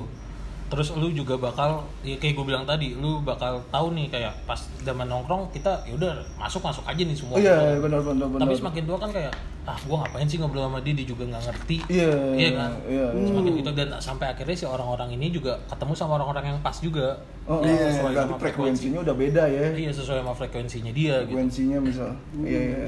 terus 0.70 0.94
lu 0.94 1.10
juga 1.10 1.34
bakal 1.34 1.82
ya 2.00 2.14
kayak 2.14 2.32
gue 2.32 2.46
bilang 2.46 2.62
tadi 2.62 2.94
lu 2.94 3.18
bakal 3.20 3.58
tahu 3.68 3.90
nih 3.90 4.06
kayak 4.06 4.30
pas 4.44 4.54
zaman 4.80 5.02
nongkrong 5.04 5.50
kita 5.50 5.82
ya 5.82 5.92
udah 5.92 6.14
masuk 6.36 6.62
masuk 6.62 6.84
aja 6.84 7.02
nih 7.02 7.12
semua 7.12 7.34
Oh 7.34 7.40
iya, 7.40 7.58
gitu. 7.74 7.82
benar 7.84 8.00
benar 8.00 8.26
benar. 8.28 8.40
tapi 8.40 8.54
semakin 8.54 8.82
tua 8.84 8.96
kan 8.96 9.10
kayak 9.10 9.34
ah 9.60 9.74
gue 9.76 9.92
ngapain 9.92 10.24
sih 10.24 10.38
ngobrol 10.38 10.64
sama 10.64 10.78
dia 10.78 10.94
dia 10.94 11.04
juga 11.04 11.26
nggak 11.26 11.42
ngerti 11.44 11.76
Iya, 11.86 12.10
iya 12.32 12.48
kan 12.54 12.70
iya, 12.84 13.06
iya. 13.08 13.26
semakin 13.26 13.52
gitu 13.56 13.70
dan 13.72 13.88
sampai 13.98 14.26
akhirnya 14.28 14.54
si 14.54 14.64
orang-orang 14.64 15.10
ini 15.12 15.26
juga 15.28 15.58
ketemu 15.66 15.92
sama 15.92 16.12
orang-orang 16.14 16.44
yang 16.48 16.58
pas 16.60 16.76
juga 16.76 17.18
Oh, 17.42 17.58
Yang 17.60 17.74
iya, 17.74 17.86
sesuai 17.90 18.12
berarti 18.12 18.22
sama 18.24 18.38
frekuensinya 18.38 18.98
udah 19.00 19.14
beda 19.16 19.42
ya. 19.44 19.66
iya 19.74 19.90
sesuai 19.90 20.16
sama 20.18 20.32
frekuensinya 20.32 20.92
dia 20.92 21.14
gitu 21.20 21.34
Frekuensinya 21.34 21.78
misal. 21.80 22.10
Iya, 22.38 22.60
iya. 22.62 22.86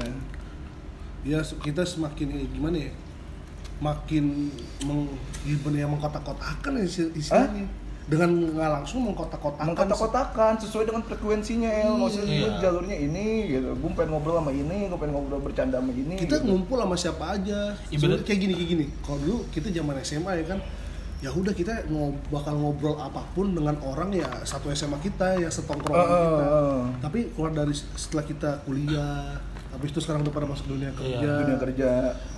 ya 1.25 1.39
se- 1.41 1.55
kita 1.57 1.83
semakin 1.83 2.27
eh, 2.33 2.47
gimana 2.49 2.77
ya 2.79 2.91
makin 3.83 4.47
meng 4.81 5.11
ya 5.73 5.85
mengkotak-kotakan 5.85 6.71
ya 6.73 6.83
isi- 6.83 7.11
istilahnya 7.13 7.67
dengan 8.03 8.27
nggak 8.51 8.71
langsung 8.73 8.99
mengkotak-kotakan 9.05 9.63
Mengkotak-kotakan 9.65 10.53
sesuai 10.57 10.83
dengan 10.85 11.03
frekuensinya 11.03 11.67
El. 11.69 11.95
Maksudnya 11.97 12.35
Iya. 12.51 12.59
jalurnya 12.59 12.97
ini 12.97 13.25
gitu. 13.49 13.71
Gue 13.73 13.91
pengen 13.93 14.11
ngobrol 14.13 14.39
sama 14.39 14.51
ini, 14.51 14.87
gue 14.87 14.97
pengen 14.97 15.13
ngobrol 15.13 15.39
bercanda 15.41 15.79
sama 15.79 15.91
ini. 15.93 16.15
kita 16.17 16.35
gitu. 16.37 16.47
ngumpul 16.49 16.77
sama 16.77 16.95
siapa 16.95 17.25
aja 17.33 17.71
Ibarat- 17.87 17.87
Sebenarnya 17.93 18.25
kayak 18.25 18.39
gini 18.39 18.53
kayak 18.53 18.69
gini 18.69 18.85
kalau 18.99 19.19
dulu 19.19 19.37
kita 19.49 19.67
zaman 19.69 19.95
SMA 19.99 20.31
ya 20.33 20.45
kan 20.45 20.59
ya 21.19 21.31
udah 21.31 21.53
kita 21.53 21.87
ngob 21.87 22.19
bakal 22.27 22.51
ngobrol 22.53 22.95
apa 22.97 23.23
pun 23.31 23.51
dengan 23.51 23.79
orang 23.81 24.11
ya 24.11 24.27
satu 24.43 24.67
SMA 24.69 24.99
kita 24.99 25.39
ya 25.39 25.47
setongkrongan 25.47 26.03
ah, 26.03 26.19
kita 26.19 26.45
tapi 26.99 27.31
keluar 27.31 27.51
dari 27.53 27.71
setelah 27.73 28.25
kita 28.25 28.59
kuliah 28.61 29.39
habis 29.71 29.89
itu 29.89 30.03
sekarang 30.03 30.19
udah 30.21 30.33
pada 30.33 30.43
masuk 30.45 30.67
dunia 30.67 30.91
kerja 30.91 31.15
Iya, 31.17 31.33
dunia 31.39 31.57
kerja. 31.57 31.89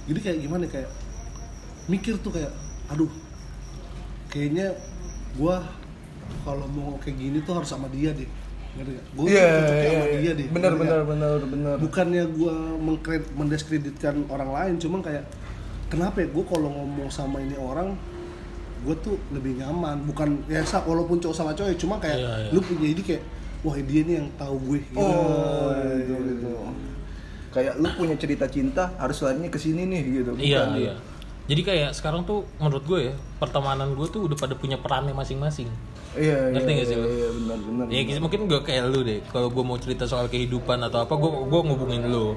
jadi 0.05 0.19
kayak 0.21 0.37
gimana 0.39 0.63
kayak 0.67 0.89
mikir 1.85 2.17
tuh 2.17 2.31
kayak 2.31 2.51
aduh 2.87 3.09
kayaknya 4.29 4.73
gua 5.35 5.61
kalau 6.41 6.65
mau 6.67 6.97
kayak 6.97 7.17
gini 7.17 7.37
tuh 7.41 7.53
harus 7.55 7.69
sama 7.69 7.85
dia 7.89 8.09
deh 8.11 8.25
ngerti 8.75 8.91
gak? 8.91 9.05
Gue 9.15 9.25
Iya, 9.31 9.45
cocoknya 9.47 9.87
iya. 9.87 9.95
sama 9.95 10.07
dia 10.19 10.31
deh 10.35 10.47
benar 10.51 10.71
gak? 10.73 10.81
benar 11.07 11.39
benar. 11.47 11.75
bukannya 11.79 12.23
gua 12.33 12.53
mengkred- 12.75 13.31
mendiskreditkan 13.31 14.15
orang 14.27 14.49
lain 14.51 14.73
cuman 14.75 14.99
kayak 14.99 15.23
kenapa 15.87 16.19
ya 16.19 16.27
gue 16.27 16.43
kalau 16.43 16.69
ngomong 16.73 17.07
sama 17.07 17.39
ini 17.39 17.55
orang 17.55 17.93
gue 18.83 18.95
tuh 18.99 19.15
lebih 19.31 19.57
nyaman 19.57 20.03
bukan 20.03 20.43
ya 20.45 20.61
walaupun 20.83 21.17
cowok 21.17 21.33
sama 21.33 21.51
cowok 21.53 21.73
ya, 21.73 21.77
cuma 21.77 21.95
kayak 21.97 22.17
Iya, 22.19 22.33
iya. 22.37 22.49
lu 22.53 22.59
punya 22.61 22.85
jadi 22.91 23.01
kayak 23.01 23.23
wah 23.65 23.77
dia 23.77 24.01
nih 24.03 24.15
yang 24.21 24.27
tahu 24.37 24.55
gue 24.61 24.77
gitu. 24.83 24.97
Oh, 24.99 25.73
Iya, 25.73 25.93
gitu, 26.05 26.13
iya, 26.13 26.33
gitu. 26.37 26.49
iya. 26.53 26.69
Kayak 27.49 27.73
lu 27.79 27.87
punya 27.95 28.15
cerita 28.19 28.45
cinta 28.45 28.83
harus 28.99 29.17
larinya 29.23 29.49
ke 29.49 29.57
sini 29.57 29.87
nih 29.87 30.01
gitu. 30.21 30.31
Iya, 30.37 30.59
bukan? 30.67 30.77
iya. 30.77 30.93
Jadi 31.45 31.61
kayak 31.61 31.93
sekarang 31.93 32.25
tuh 32.25 32.41
menurut 32.57 32.83
gue 32.89 32.99
ya, 33.11 33.15
pertemanan 33.37 33.93
gue 33.93 34.07
tuh 34.09 34.25
udah 34.25 34.33
pada 34.33 34.57
punya 34.57 34.81
perannya 34.81 35.13
masing-masing. 35.13 35.69
Iya, 36.17 36.49
Ngerti 36.49 36.69
iya, 36.71 36.75
nggak 36.79 36.87
sih 36.87 36.95
lu? 36.97 37.05
Iya, 37.05 37.27
benar 37.37 37.57
benar. 37.61 37.85
Ya 37.91 38.01
gitu, 38.01 38.19
mungkin 38.23 38.41
gue 38.49 38.59
kayak 38.65 38.83
lu 38.89 38.99
deh. 39.05 39.19
Kalau 39.29 39.53
gue 39.53 39.63
mau 39.67 39.77
cerita 39.77 40.09
soal 40.09 40.25
kehidupan 40.25 40.81
atau 40.81 41.05
apa, 41.05 41.13
gue 41.13 41.31
gue 41.45 41.61
ngubungin 41.69 42.03
lu. 42.09 42.33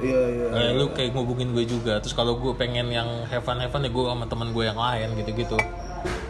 Iya, 0.00 0.22
iya. 0.28 0.46
Kayak 0.52 0.72
lu 0.76 0.86
kayak 0.92 1.10
ngubungin 1.16 1.48
gue 1.56 1.64
juga. 1.64 2.00
Terus 2.04 2.12
kalau 2.12 2.36
gue 2.36 2.52
pengen 2.56 2.92
yang 2.92 3.08
have 3.32 3.44
fun 3.44 3.56
have 3.60 3.72
fun 3.72 3.80
ya 3.80 3.88
gue 3.92 4.04
sama 4.04 4.26
teman 4.28 4.52
gue 4.52 4.64
yang 4.64 4.76
lain 4.76 5.08
gitu-gitu. 5.16 5.56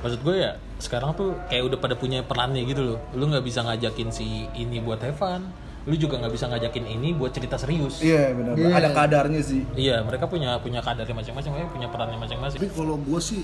Maksud 0.02 0.20
gue 0.22 0.36
ya 0.38 0.52
sekarang 0.78 1.14
tuh 1.18 1.34
kayak 1.50 1.66
udah 1.66 1.78
pada 1.78 1.94
punya 1.98 2.22
perannya 2.22 2.62
gitu 2.62 2.94
loh. 2.94 2.98
Lu 3.14 3.26
nggak 3.26 3.42
bisa 3.42 3.66
ngajakin 3.66 4.10
si 4.14 4.46
ini 4.54 4.78
buat 4.78 5.02
have 5.02 5.18
fun. 5.18 5.50
Lu 5.90 5.98
juga 5.98 6.14
nggak 6.16 6.31
bisa 6.31 6.46
ngajakin 6.46 6.87
ini 6.88 7.09
buat 7.12 7.31
cerita 7.31 7.57
serius 7.57 7.98
Iya 8.00 8.31
benar. 8.31 8.55
Iya. 8.55 8.70
Ada 8.72 8.88
kadarnya 8.90 9.42
sih. 9.42 9.66
iya 9.74 9.98
mereka 10.00 10.24
punya 10.24 10.55
punya 10.57 10.79
kadarnya 10.79 11.12
masing-masing 11.12 11.50
mereka 11.50 11.68
punya 11.68 11.88
perannya 11.88 12.14
masing-masing 12.16 12.57
tapi 12.57 12.70
kalau 12.70 12.94
gue 12.96 13.20
sih 13.20 13.42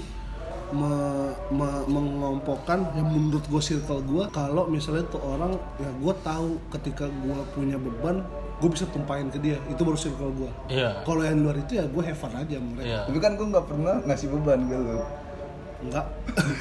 me- 0.68 1.34
me- 1.48 1.86
mengelompokkan 1.88 2.90
yang 2.92 3.06
menurut 3.06 3.42
gue 3.44 3.58
circle 3.60 4.02
gue 4.04 4.24
kalau 4.30 4.66
misalnya 4.66 5.06
tuh 5.06 5.18
orang 5.20 5.52
ya 5.76 5.90
gue 5.92 6.14
tahu 6.22 6.48
ketika 6.70 7.06
gue 7.06 7.38
punya 7.52 7.76
beban 7.76 8.22
gue 8.56 8.68
bisa 8.68 8.82
tumpahin 8.86 9.28
ke 9.28 9.38
dia 9.38 9.60
itu 9.66 9.78
baru 9.78 9.94
circle 9.94 10.32
gue 10.32 10.50
iya 10.70 11.02
kalau 11.02 11.20
yang 11.20 11.38
luar 11.38 11.54
itu 11.56 11.76
ya 11.76 11.84
gue 11.84 12.02
have 12.02 12.16
fun 12.16 12.32
aja 12.32 12.56
sama 12.56 12.68
mereka 12.72 12.82
iya 12.84 13.00
Tapi 13.04 13.18
kan 13.20 13.32
gue 13.34 13.46
nggak 13.46 13.66
pernah 13.66 13.94
ngasih 14.02 14.26
beban 14.28 14.58
lu. 14.64 15.02
Enggak 15.78 16.06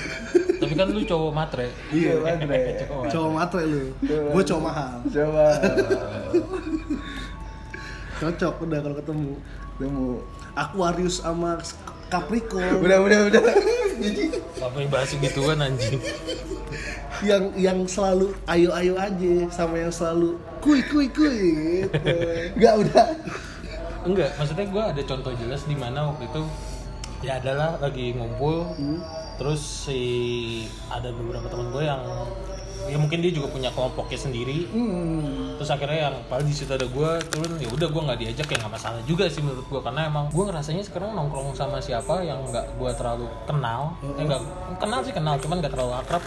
tapi 0.62 0.74
kan 0.74 0.88
lu 0.90 1.02
cowok 1.04 1.32
matre 1.32 1.68
Iya, 1.92 2.20
Andre. 2.24 2.80
Cowok 2.84 3.04
cowok 3.12 3.32
matre 3.32 3.62
lu 3.64 3.84
gue 4.04 4.44
cowok 4.44 4.64
mahal 4.64 4.98
Coba. 5.08 5.46
cocok 8.16 8.54
udah 8.64 8.80
kalau 8.80 8.96
ketemu 8.96 9.32
Temu. 9.76 10.24
Aquarius 10.56 11.20
sama 11.20 11.60
Capricorn 12.08 12.80
Udah, 12.80 13.04
udah, 13.04 13.20
udah. 13.28 13.44
apa 14.56 14.76
yang 14.80 14.88
bahas 14.90 15.12
gituan 15.12 15.60
anjing 15.60 16.00
yang 17.24 17.44
yang 17.56 17.80
selalu 17.84 18.32
ayo 18.46 18.72
ayo 18.72 18.94
aja 18.96 19.36
sama 19.48 19.80
yang 19.80 19.92
selalu 19.92 20.36
kuy 20.60 20.80
kuy 20.84 21.08
kuy 21.08 21.32
gitu. 21.84 22.12
Enggak, 22.56 22.74
udah. 22.84 23.06
enggak 24.04 24.30
maksudnya 24.36 24.66
gue 24.68 24.84
ada 24.96 25.02
contoh 25.04 25.32
jelas 25.36 25.62
di 25.64 25.76
mana 25.76 26.12
waktu 26.12 26.28
itu 26.28 26.42
ya 27.22 27.40
adalah 27.40 27.78
lagi 27.80 28.12
ngumpul. 28.16 28.76
Terus 29.36 29.62
si 29.88 30.02
ada 30.88 31.12
beberapa 31.12 31.48
teman 31.48 31.68
gue 31.70 31.84
yang 31.84 32.02
ya 32.86 32.98
mungkin 33.02 33.18
dia 33.18 33.34
juga 33.34 33.50
punya 33.50 33.70
kelompoknya 33.74 34.20
sendiri. 34.20 34.70
Hmm. 34.70 35.56
terus 35.58 35.72
akhirnya 35.72 36.12
yang 36.12 36.16
paling 36.28 36.46
di 36.46 36.54
situ 36.54 36.70
ada 36.70 36.84
gue 36.84 37.10
turun 37.32 37.56
ya 37.58 37.72
udah 37.72 37.88
gue 37.88 38.02
nggak 38.04 38.20
diajak 38.20 38.48
ya 38.52 38.58
nggak 38.60 38.74
masalah 38.76 39.00
juga 39.08 39.26
sih 39.32 39.40
menurut 39.40 39.64
gue 39.66 39.80
karena 39.80 40.12
emang 40.12 40.28
gue 40.30 40.44
ngerasanya 40.44 40.84
sekarang 40.84 41.16
nongkrong 41.16 41.56
sama 41.56 41.80
siapa 41.80 42.20
yang 42.22 42.44
nggak 42.46 42.76
gue 42.76 42.92
terlalu 43.00 43.26
kenal. 43.48 43.96
Eh 44.20 44.24
nggak 44.28 44.42
kenal 44.78 45.00
sih 45.02 45.14
kenal 45.16 45.36
cuman 45.40 45.56
nggak 45.64 45.74
terlalu 45.74 45.94
akrab. 45.98 46.24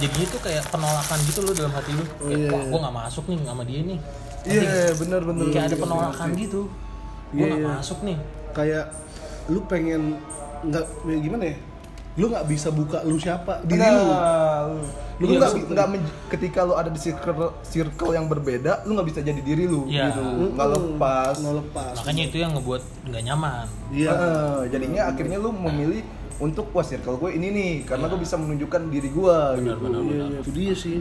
Jadi 0.00 0.16
itu 0.18 0.36
kayak 0.40 0.64
penolakan 0.72 1.18
gitu 1.28 1.40
loh 1.44 1.52
dalam 1.52 1.72
hati 1.76 1.92
lu. 1.92 2.04
Kayak, 2.24 2.48
wah 2.48 2.62
gue 2.64 2.78
nggak 2.80 2.96
masuk 3.04 3.24
nih 3.28 3.36
sama 3.44 3.62
dia 3.68 3.80
nih. 3.84 3.98
Iya, 4.40 4.96
benar 4.96 5.20
benar. 5.28 5.44
kayak 5.52 5.66
ada 5.68 5.76
penolakan 5.76 6.28
gitu. 6.34 6.60
Gue 7.30 7.44
Iya, 7.44 7.46
nggak 7.52 7.60
iya. 7.60 7.70
masuk 7.76 7.98
nih. 8.02 8.18
Kayak 8.56 8.84
lu 9.50 9.60
pengen 9.62 10.16
nggak 10.62 10.84
ya 11.04 11.18
gimana 11.18 11.44
ya? 11.44 11.56
Lu 12.12 12.26
nggak 12.26 12.46
bisa 12.46 12.68
buka 12.70 13.02
lu 13.02 13.16
siapa? 13.16 13.62
Diri 13.62 13.82
lu 13.82 14.02
Nah, 14.04 14.66
lu. 14.68 14.82
Lu 15.18 15.24
nggak 15.28 15.50
nggak- 15.52 15.68
nggak 15.68 15.86
men- 15.90 16.10
ketika 16.28 16.62
lu 16.62 16.72
ada 16.72 16.88
di 16.88 16.96
circle 16.96 17.34
circle 17.62 18.10
yang 18.10 18.24
berbeda, 18.24 18.82
lu 18.82 18.94
nggak 18.94 19.08
bisa 19.08 19.20
jadi 19.20 19.40
diri 19.40 19.64
lu 19.64 19.84
Iya. 19.84 20.08
gitu. 20.08 20.22
Nggak 20.50 20.68
lepas. 20.70 21.34
nggak 21.36 21.56
lepas. 21.60 21.94
Makanya 21.98 22.22
itu 22.24 22.36
yang 22.36 22.50
ngebuat 22.52 22.82
nggak 23.04 23.22
nyaman. 23.24 23.66
Iya. 23.90 24.10
Heeh, 24.10 24.58
jadinya 24.70 25.02
akhirnya 25.06 25.36
lu 25.36 25.50
memilih 25.50 26.02
untuk 26.38 26.70
wah 26.70 26.80
circle 26.80 27.18
gue 27.18 27.30
ini 27.32 27.48
nih 27.50 27.72
karena 27.84 28.06
gue 28.06 28.16
bisa 28.16 28.34
menunjukkan 28.34 28.88
diri 28.88 29.12
gue 29.12 29.38
gitu. 29.60 29.76
benar 29.76 30.00
iya 30.00 30.24
iya 30.24 30.38
itu 30.40 30.50
dia 30.50 30.72
sih 30.72 30.96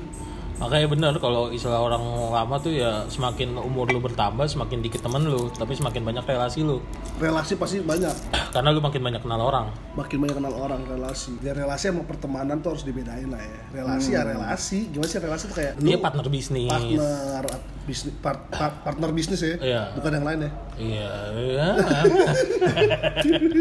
makanya 0.60 0.88
benar 0.91 1.13
kalau 1.17 1.48
istilah 1.50 1.80
orang 1.80 2.04
lama 2.30 2.56
tuh 2.60 2.76
ya 2.76 3.08
semakin 3.08 3.56
umur 3.56 3.88
lu 3.89 4.04
bertambah 4.04 4.43
semakin 4.43 4.84
dikit 4.84 5.00
temen 5.00 5.24
lu 5.24 5.48
tapi 5.56 5.74
semakin 5.74 6.04
banyak 6.04 6.24
relasi 6.28 6.62
lu. 6.62 6.84
Relasi 7.17 7.56
pasti 7.56 7.80
banyak. 7.80 8.12
Karena 8.54 8.76
lu 8.76 8.84
makin 8.84 9.00
banyak 9.00 9.22
kenal 9.24 9.39
orang. 9.39 9.72
Makin 9.95 10.17
banyak 10.19 10.36
kenal 10.36 10.54
orang 10.54 10.84
relasi. 10.84 11.39
Ya 11.39 11.56
relasi 11.56 11.89
sama 11.89 12.04
pertemanan 12.04 12.60
tuh 12.60 12.76
harus 12.76 12.84
dibedain 12.84 13.32
lah 13.32 13.39
ya. 13.39 13.62
Relasi 13.82 14.10
ya 14.13 14.22
relasi. 14.28 14.91
Gimana 14.91 15.08
sih 15.08 15.19
relasi 15.24 15.43
tuh 15.48 15.58
kayak 15.58 15.74
dia 15.80 15.98
partner 15.98 16.28
bisnis. 16.28 16.67
partner 16.67 17.79
bisnis 17.89 18.13
part- 18.15 18.45
part- 18.49 18.80
partner 18.84 19.10
bisnis 19.10 19.41
ya 19.41 19.58
Iya. 19.60 19.82
bukan 19.93 20.12
yang 20.13 20.23
lain 20.23 20.39
ya 20.39 20.52
iya 20.78 21.10
iya 21.43 21.67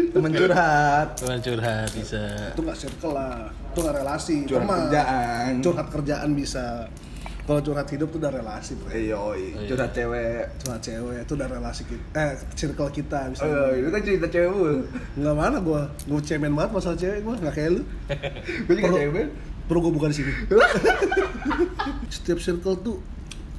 Temen 0.09 0.31
curhat, 0.31 1.07
Teman 1.15 1.39
curhat 1.39 1.89
bisa 1.89 2.21
itu 2.47 2.61
nggak 2.61 2.77
circle 2.77 3.11
lah 3.11 3.35
itu 3.49 3.79
nggak 3.79 3.95
relasi 3.97 4.35
curhat 4.45 4.61
Teman. 4.61 4.79
kerjaan. 4.83 5.51
curhat 5.59 5.87
kerjaan 5.89 6.29
bisa 6.33 6.65
kalau 7.41 7.61
curhat 7.61 7.89
hidup 7.89 8.07
tuh 8.07 8.21
udah 8.21 8.29
relasi 8.31 8.77
bro. 8.77 8.93
Eh, 8.93 9.09
yoi, 9.09 9.57
curhat 9.65 9.89
cewek. 9.89 10.45
curhat 10.59 10.79
cewek 10.79 11.17
itu 11.19 11.33
udah 11.33 11.49
relasi 11.49 11.81
kita 11.83 12.05
eh 12.15 12.29
circle 12.53 12.89
kita 12.89 13.19
bisa 13.27 13.41
Oh, 13.41 13.73
itu 13.73 13.89
kan 13.89 13.99
cerita 13.99 14.27
cewek 14.27 14.49
lu. 14.51 14.85
nggak 15.17 15.33
mana 15.35 15.57
gua 15.59 15.81
gua 16.05 16.21
cemen 16.21 16.53
banget 16.53 16.71
masalah 16.71 16.93
cewek 16.95 17.19
gua 17.19 17.33
nggak 17.35 17.53
kayak 17.55 17.71
lu 17.73 17.81
Gue 18.65 18.73
juga 18.75 18.85
Perlu- 18.85 18.99
cewek. 19.01 19.27
perlu 19.65 19.79
gua 19.81 19.91
buka 19.91 20.07
di 20.07 20.15
sini 20.15 20.31
setiap 22.11 22.37
circle 22.39 22.77
tuh 22.79 22.97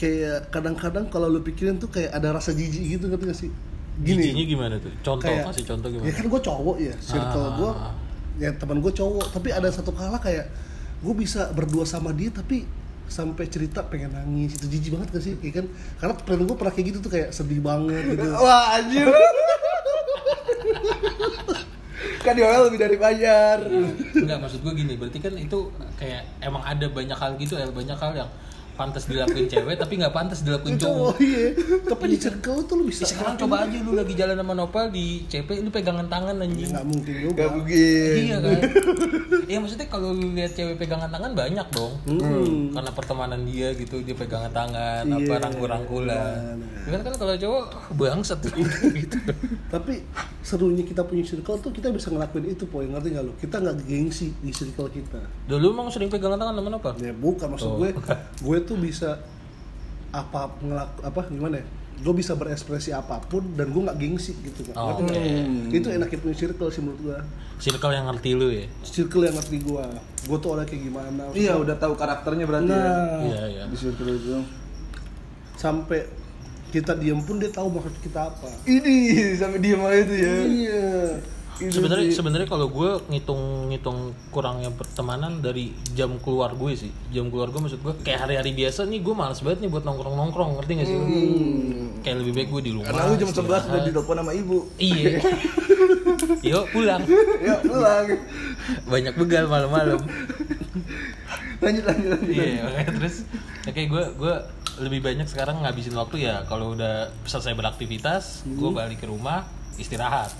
kayak 0.00 0.48
kadang-kadang 0.48 1.12
kalau 1.12 1.28
lu 1.28 1.44
pikirin 1.44 1.76
tuh 1.76 1.92
kayak 1.92 2.08
ada 2.16 2.32
rasa 2.32 2.56
jijik 2.56 2.96
gitu 2.96 3.04
ngerti 3.04 3.24
gak 3.28 3.36
sih? 3.36 3.50
Gini. 4.00 4.32
Gimana 4.48 4.80
tuh? 4.80 4.88
Contoh 5.04 5.28
kayak 5.28 5.52
kasih 5.52 5.64
contoh 5.68 5.88
gimana? 5.92 6.08
ya 6.08 6.12
kan 6.16 6.24
gue 6.24 6.40
cowok 6.40 6.76
ya 6.80 6.94
circle 6.96 7.44
Ah. 7.44 7.52
gue 7.52 7.70
ya 8.40 8.50
teman 8.56 8.80
gue 8.80 8.88
cowok. 8.90 9.26
Tapi 9.36 9.48
ada 9.52 9.68
satu 9.68 9.92
kala 9.92 10.16
kayak 10.16 10.48
gue 11.04 11.14
bisa 11.14 11.52
berdua 11.52 11.84
sama 11.84 12.16
dia 12.16 12.32
tapi 12.32 12.64
sampai 13.12 13.44
cerita 13.52 13.84
pengen 13.84 14.16
nangis. 14.16 14.56
Itu 14.56 14.72
jijik 14.72 14.96
banget 14.96 15.08
gak 15.12 15.24
sih? 15.28 15.34
Ya 15.44 15.52
kan? 15.52 15.68
Karena 16.00 16.14
friend 16.16 16.42
gue 16.48 16.56
pernah 16.56 16.72
kayak 16.72 16.86
gitu 16.88 16.98
tuh 17.04 17.12
kayak 17.12 17.28
sedih 17.36 17.60
banget 17.60 18.16
gitu. 18.16 18.24
Wah, 18.44 18.80
anjir. 18.80 19.04
kan 22.20 22.36
dia 22.36 22.52
lebih 22.52 22.80
dari 22.80 22.96
bayar. 22.96 23.64
Enggak 24.16 24.38
maksud 24.40 24.60
gue 24.60 24.72
gini. 24.72 24.96
Berarti 24.96 25.20
kan 25.20 25.36
itu 25.36 25.68
kayak 25.96 26.24
emang 26.40 26.64
ada 26.64 26.88
banyak 26.88 27.16
hal 27.16 27.36
gitu 27.36 27.56
ya. 27.56 27.68
Banyak 27.68 27.96
hal 27.96 28.12
yang 28.16 28.30
pantas 28.80 29.04
dilakuin 29.04 29.44
cewek 29.46 29.76
tapi 29.76 29.92
nggak 29.94 30.08
pantas 30.10 30.40
dilakuin 30.40 30.74
cowok 30.74 31.12
cowok 31.12 31.14
iya 31.20 31.44
tapi 31.84 32.04
di 32.06 32.18
circle 32.18 32.64
tuh 32.64 32.74
lu 32.74 32.84
bisa 32.84 33.00
Ya, 33.00 33.08
sekarang 33.10 33.36
coba 33.36 33.56
aja 33.62 33.76
lu 33.78 33.92
lagi 33.92 34.14
jalan 34.14 34.34
sama 34.34 34.54
Nopal 34.54 34.88
di 34.88 35.06
CP 35.26 35.60
lu 35.60 35.68
pegangan 35.68 36.06
tangan 36.06 36.36
anjing 36.38 36.70
nggak 36.70 36.86
mungkin 36.86 37.14
juga 37.18 37.36
Gak 37.38 37.50
mungkin. 37.52 38.12
Iya 38.16 38.36
kan? 38.38 38.60
Iya 39.42 39.58
maksudnya 39.58 39.86
kalau 39.86 40.08
lu 40.10 40.30
lihat 40.30 40.52
cewek 40.52 40.76
pegangan 40.76 41.08
tangan 41.08 41.32
banyak 41.32 41.66
dong. 41.70 41.92
Hmm. 42.06 42.70
Karena 42.70 42.90
pertemanan 42.90 43.40
dia 43.42 43.68
gitu, 43.72 43.98
dia 43.98 44.14
pegangan 44.14 44.48
tangan, 44.50 45.02
Iya, 45.04 45.16
apa 45.18 45.34
rangkul-rangkulan. 45.42 46.56
nah, 46.56 46.90
Kan 46.90 47.00
kan 47.02 47.14
kalau 47.16 47.34
cowok 47.34 47.64
bangsat 47.92 48.38
gitu. 48.46 49.16
tapi 49.74 50.02
serunya 50.40 50.82
kita 50.82 51.02
punya 51.02 51.22
circle 51.22 51.58
tuh 51.58 51.70
kita 51.70 51.90
bisa 51.90 52.08
ngelakuin 52.08 52.46
itu 52.48 52.64
poin 52.64 52.86
ngerti 52.86 53.08
nggak 53.10 53.24
lu 53.24 53.32
kita 53.36 53.56
nggak 53.56 53.76
gengsi 53.82 54.32
di 54.36 54.50
circle 54.50 54.88
kita 54.88 55.20
Dulu 55.46 55.66
emang 55.70 55.88
sering 55.88 56.08
pegangan 56.08 56.36
tangan 56.36 56.54
temen 56.56 56.72
apa? 56.74 56.90
ya 56.96 57.12
bukan 57.12 57.46
maksud 57.48 57.68
Oh. 57.68 57.76
gue 57.78 57.92
gue 58.46 58.58
tuh 58.70 58.78
bisa 58.78 59.18
apa 60.10 60.54
ngelak 60.58 60.90
apa 61.02 61.20
gimana 61.28 61.58
ya 61.58 61.66
gue 62.00 62.14
bisa 62.16 62.32
berekspresi 62.32 62.90
apa 62.90 63.20
pun 63.20 63.44
dan 63.52 63.68
gue 63.68 63.82
nggak 63.82 63.94
gengsi 63.94 64.32
gitu 64.40 64.64
kan 64.64 64.74
Oh, 64.74 64.96
nggak? 64.96 65.10
oke. 65.12 65.20
itu 65.70 65.86
enaknya 65.90 66.18
punya 66.18 66.36
circle 66.38 66.68
sih 66.68 66.80
menurut 66.80 67.00
gue 67.04 67.18
Circle 67.60 67.92
yang 67.92 68.08
ngerti 68.08 68.30
lu 68.32 68.48
ya. 68.48 68.64
circle 68.80 69.20
yang 69.22 69.36
ngerti 69.36 69.60
gue 69.60 69.84
gue 70.22 70.36
tuh 70.38 70.48
orangnya 70.48 70.70
kayak 70.70 70.82
gimana 70.82 71.22
Iya, 71.30 71.52
udah 71.56 71.76
tahu 71.76 71.92
karakternya 71.94 72.44
berarti 72.44 72.66
ya. 72.66 72.80
nah 72.80 73.20
Iya, 73.20 73.42
iya. 73.50 73.62
Di 73.66 73.76
circle 73.76 74.10
itu. 74.10 74.32
sampai 75.54 76.08
kita 76.70 76.94
diem 76.94 77.18
pun 77.18 77.36
dia 77.36 77.50
tahu 77.50 77.68
maksud 77.68 77.92
kita 78.00 78.28
apa 78.28 78.48
Ini 78.64 78.96
sampai 79.36 79.58
diem 79.58 79.82
aja 79.82 80.00
itu 80.00 80.14
ya. 80.16 80.34
iya 80.46 80.88
Sebenarnya 81.60 82.08
sih. 82.08 82.16
sebenarnya 82.16 82.48
kalau 82.48 82.72
gue 82.72 83.04
ngitung 83.12 83.68
ngitung 83.68 84.16
kurangnya 84.32 84.72
pertemanan 84.72 85.44
dari 85.44 85.76
jam 85.92 86.16
keluar 86.24 86.56
gue 86.56 86.72
sih. 86.72 86.88
Jam 87.12 87.28
keluar 87.28 87.52
gue 87.52 87.60
maksud 87.60 87.84
gue 87.84 87.94
kayak 88.00 88.24
hari-hari 88.24 88.56
biasa 88.56 88.88
nih 88.88 89.04
gue 89.04 89.12
males 89.12 89.44
banget 89.44 89.68
nih 89.68 89.68
buat 89.68 89.84
nongkrong-nongkrong, 89.84 90.56
ngerti 90.56 90.72
gak 90.80 90.88
sih? 90.88 90.96
lu? 90.96 91.06
Kayak 92.00 92.16
lebih 92.24 92.32
baik 92.32 92.48
gue 92.48 92.62
di 92.64 92.72
rumah. 92.72 92.88
Karena 92.88 93.12
lu 93.12 93.16
jam 93.20 93.28
11 93.28 93.44
udah 93.44 93.80
ditelepon 93.84 94.16
sama 94.24 94.32
ibu. 94.32 94.58
Iya. 94.80 95.20
Yuk 96.50 96.64
pulang. 96.72 97.02
Ya, 97.44 97.56
pulang. 97.60 98.06
Banyak 98.88 99.14
begal 99.20 99.44
malam-malam. 99.44 100.00
lanjut 101.60 101.84
lanjut 101.84 102.08
lanjut. 102.16 102.32
Iya, 102.32 102.60
makanya 102.64 102.92
terus 102.96 103.16
ya 103.68 103.70
kayak 103.76 103.88
gue 103.92 104.04
gue 104.16 104.34
lebih 104.80 105.00
banyak 105.04 105.28
sekarang 105.28 105.60
ngabisin 105.60 105.92
waktu 105.92 106.24
ya 106.24 106.48
kalau 106.48 106.72
udah 106.72 107.12
selesai 107.28 107.52
beraktivitas, 107.52 108.48
gue 108.48 108.70
balik 108.72 109.04
ke 109.04 109.06
rumah 109.12 109.44
istirahat. 109.76 110.32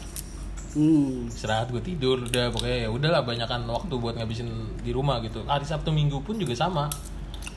Hmm. 0.77 1.31
Istirahat 1.31 1.69
gue 1.71 1.83
tidur 1.83 2.23
udah 2.27 2.51
pokoknya 2.53 2.79
ya 2.85 2.89
udahlah 2.91 3.23
banyakan 3.23 3.67
waktu 3.71 3.95
buat 3.97 4.15
ngabisin 4.19 4.49
di 4.83 4.91
rumah 4.91 5.23
gitu. 5.25 5.43
Hari 5.47 5.67
Sabtu 5.67 5.91
Minggu 5.91 6.23
pun 6.23 6.37
juga 6.37 6.55
sama. 6.55 6.91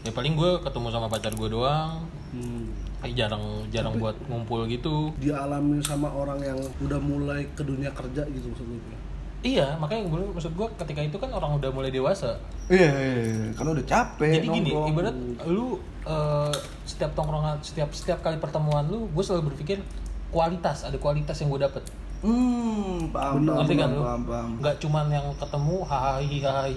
Ya 0.03 0.11
paling 0.11 0.35
gue 0.35 0.59
ketemu 0.61 0.87
sama 0.91 1.07
pacar 1.07 1.33
gue 1.33 1.49
doang. 1.49 2.03
Hmm. 2.33 2.69
Kayak 3.03 3.27
jarang 3.27 3.43
jarang 3.67 3.99
buat 3.99 4.15
ngumpul 4.31 4.63
gitu. 4.71 5.11
dialami 5.19 5.83
sama 5.83 6.07
orang 6.07 6.39
yang 6.39 6.55
udah 6.79 6.99
mulai 7.03 7.43
ke 7.51 7.59
dunia 7.59 7.91
kerja 7.91 8.23
gitu 8.31 8.47
maksud 8.47 8.63
gue 8.63 8.95
Iya, 9.43 9.75
makanya 9.75 10.07
gue 10.07 10.23
maksud 10.31 10.55
gue 10.55 10.67
ketika 10.79 11.03
itu 11.03 11.19
kan 11.19 11.27
orang 11.35 11.59
udah 11.59 11.67
mulai 11.75 11.91
dewasa. 11.91 12.39
Iya, 12.71 12.91
iya, 12.95 13.13
iya. 13.27 13.47
karena 13.51 13.75
udah 13.75 13.85
capek. 13.85 14.39
Jadi 14.39 14.47
gini, 14.47 14.71
nongkrong. 14.71 14.91
ibarat 14.95 15.15
lu 15.51 15.83
eh, 16.07 16.55
setiap 16.87 17.11
tongkrongan, 17.11 17.59
setiap 17.59 17.91
setiap 17.91 18.23
kali 18.23 18.39
pertemuan 18.39 18.87
lu, 18.87 19.11
gue 19.11 19.19
selalu 19.19 19.51
berpikir 19.51 19.83
kualitas, 20.31 20.87
ada 20.87 20.95
kualitas 20.95 21.35
yang 21.43 21.51
gue 21.51 21.59
dapet. 21.59 21.83
Hmm, 22.23 23.11
paham, 23.11 23.33
Bener. 23.43 23.53
paham, 23.53 23.67
kan 23.67 23.75
paham, 23.75 23.91
paham, 23.99 24.21
paham. 24.23 24.49
Nggak 24.63 24.75
cuman 24.79 25.05
yang 25.11 25.27
ketemu 25.35 25.75
hahaha 25.83 26.23
hahaha, 26.23 26.71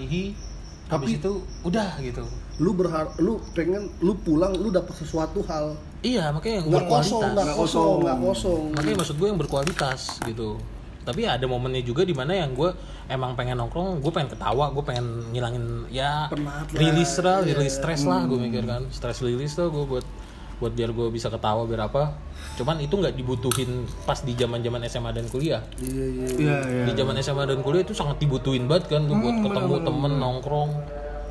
habis 0.87 1.09
Tapi- 1.11 1.19
itu 1.19 1.31
udah 1.67 1.89
gitu. 1.99 2.23
lu 2.57 2.71
berharap 2.73 3.11
lu 3.19 3.37
pengen 3.53 3.91
lu 4.01 4.15
pulang 4.17 4.55
lu 4.55 4.71
dapat 4.73 4.95
sesuatu 4.97 5.45
hal 5.45 5.77
iya 6.01 6.31
makanya 6.33 6.63
yang 6.63 6.67
kosong 6.73 6.81
berkualitas 6.81 7.33
nggak 7.37 7.49
kosong 7.53 7.95
nggak 8.01 8.17
kosong 8.23 8.61
makanya 8.73 8.97
maksud 9.03 9.15
gue 9.19 9.27
yang 9.27 9.39
berkualitas 9.39 9.99
gitu 10.25 10.49
tapi 11.05 11.29
ya 11.29 11.37
ada 11.37 11.45
momennya 11.45 11.83
juga 11.85 12.01
di 12.01 12.17
mana 12.17 12.33
yang 12.33 12.57
gue 12.57 12.73
emang 13.13 13.37
pengen 13.37 13.61
nongkrong 13.61 14.01
gue 14.01 14.09
pengen 14.09 14.33
ketawa 14.33 14.73
gue 14.73 14.83
pengen 14.83 15.05
ngilangin 15.31 15.85
ya 15.93 16.31
Penat 16.33 16.71
rilis 16.73 17.13
lah 17.21 17.45
iya. 17.45 17.53
rilis 17.53 17.77
stres 17.77 18.01
lah 18.09 18.25
gue 18.25 18.39
mikir 18.41 18.63
kan 18.65 18.81
stres 18.89 19.21
rilis 19.21 19.53
tuh 19.53 19.69
gue 19.69 19.85
buat 19.85 20.05
buat 20.57 20.73
biar 20.73 20.89
gue 20.89 21.07
bisa 21.09 21.29
ketawa 21.29 21.63
biar 21.63 21.85
apa 21.85 22.17
cuman 22.57 22.81
itu 22.81 22.97
nggak 22.97 23.13
dibutuhin 23.13 23.85
pas 24.03 24.17
di 24.17 24.33
zaman 24.33 24.59
zaman 24.59 24.81
SMA 24.85 25.11
dan 25.13 25.25
kuliah 25.29 25.61
iya 25.77 26.05
iya 26.05 26.27
Iya, 26.33 26.57
iya. 26.65 26.85
di 26.89 26.93
zaman 26.93 27.13
SMA 27.19 27.45
dan 27.45 27.61
kuliah 27.61 27.85
itu 27.85 27.93
sangat 27.93 28.17
dibutuhin 28.17 28.65
banget 28.65 28.97
kan 28.97 29.05
lu 29.05 29.17
buat 29.17 29.37
ketemu 29.37 29.73
temen 29.85 30.11
nongkrong 30.17 30.71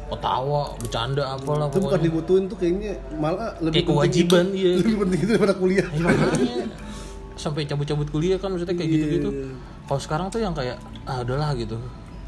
ketawa 0.07 0.71
bercanda 0.79 1.35
apalah 1.35 1.67
itu 1.67 1.83
bukan 1.83 1.99
dibutuhin 1.99 2.43
tuh 2.47 2.55
kayaknya 2.55 2.95
malah 3.19 3.59
lebih 3.59 3.83
Kayak 3.83 3.91
kewajiban, 3.91 4.45
itu, 4.55 4.59
iya. 4.63 4.71
lebih 4.81 4.97
penting 5.03 5.19
itu 5.19 5.31
daripada 5.35 5.55
kuliah 5.59 5.87
Ya, 5.91 6.65
sampai 7.35 7.67
cabut-cabut 7.67 8.09
kuliah 8.09 8.39
kan 8.39 8.49
maksudnya 8.49 8.73
kayak 8.73 8.91
gitu-gitu. 8.97 9.29
Iya. 9.29 9.51
Kalau 9.85 10.01
sekarang 10.01 10.27
tuh 10.33 10.41
yang 10.41 10.55
kayak 10.57 10.79
ah 11.05 11.21
udahlah 11.21 11.53
gitu. 11.53 11.77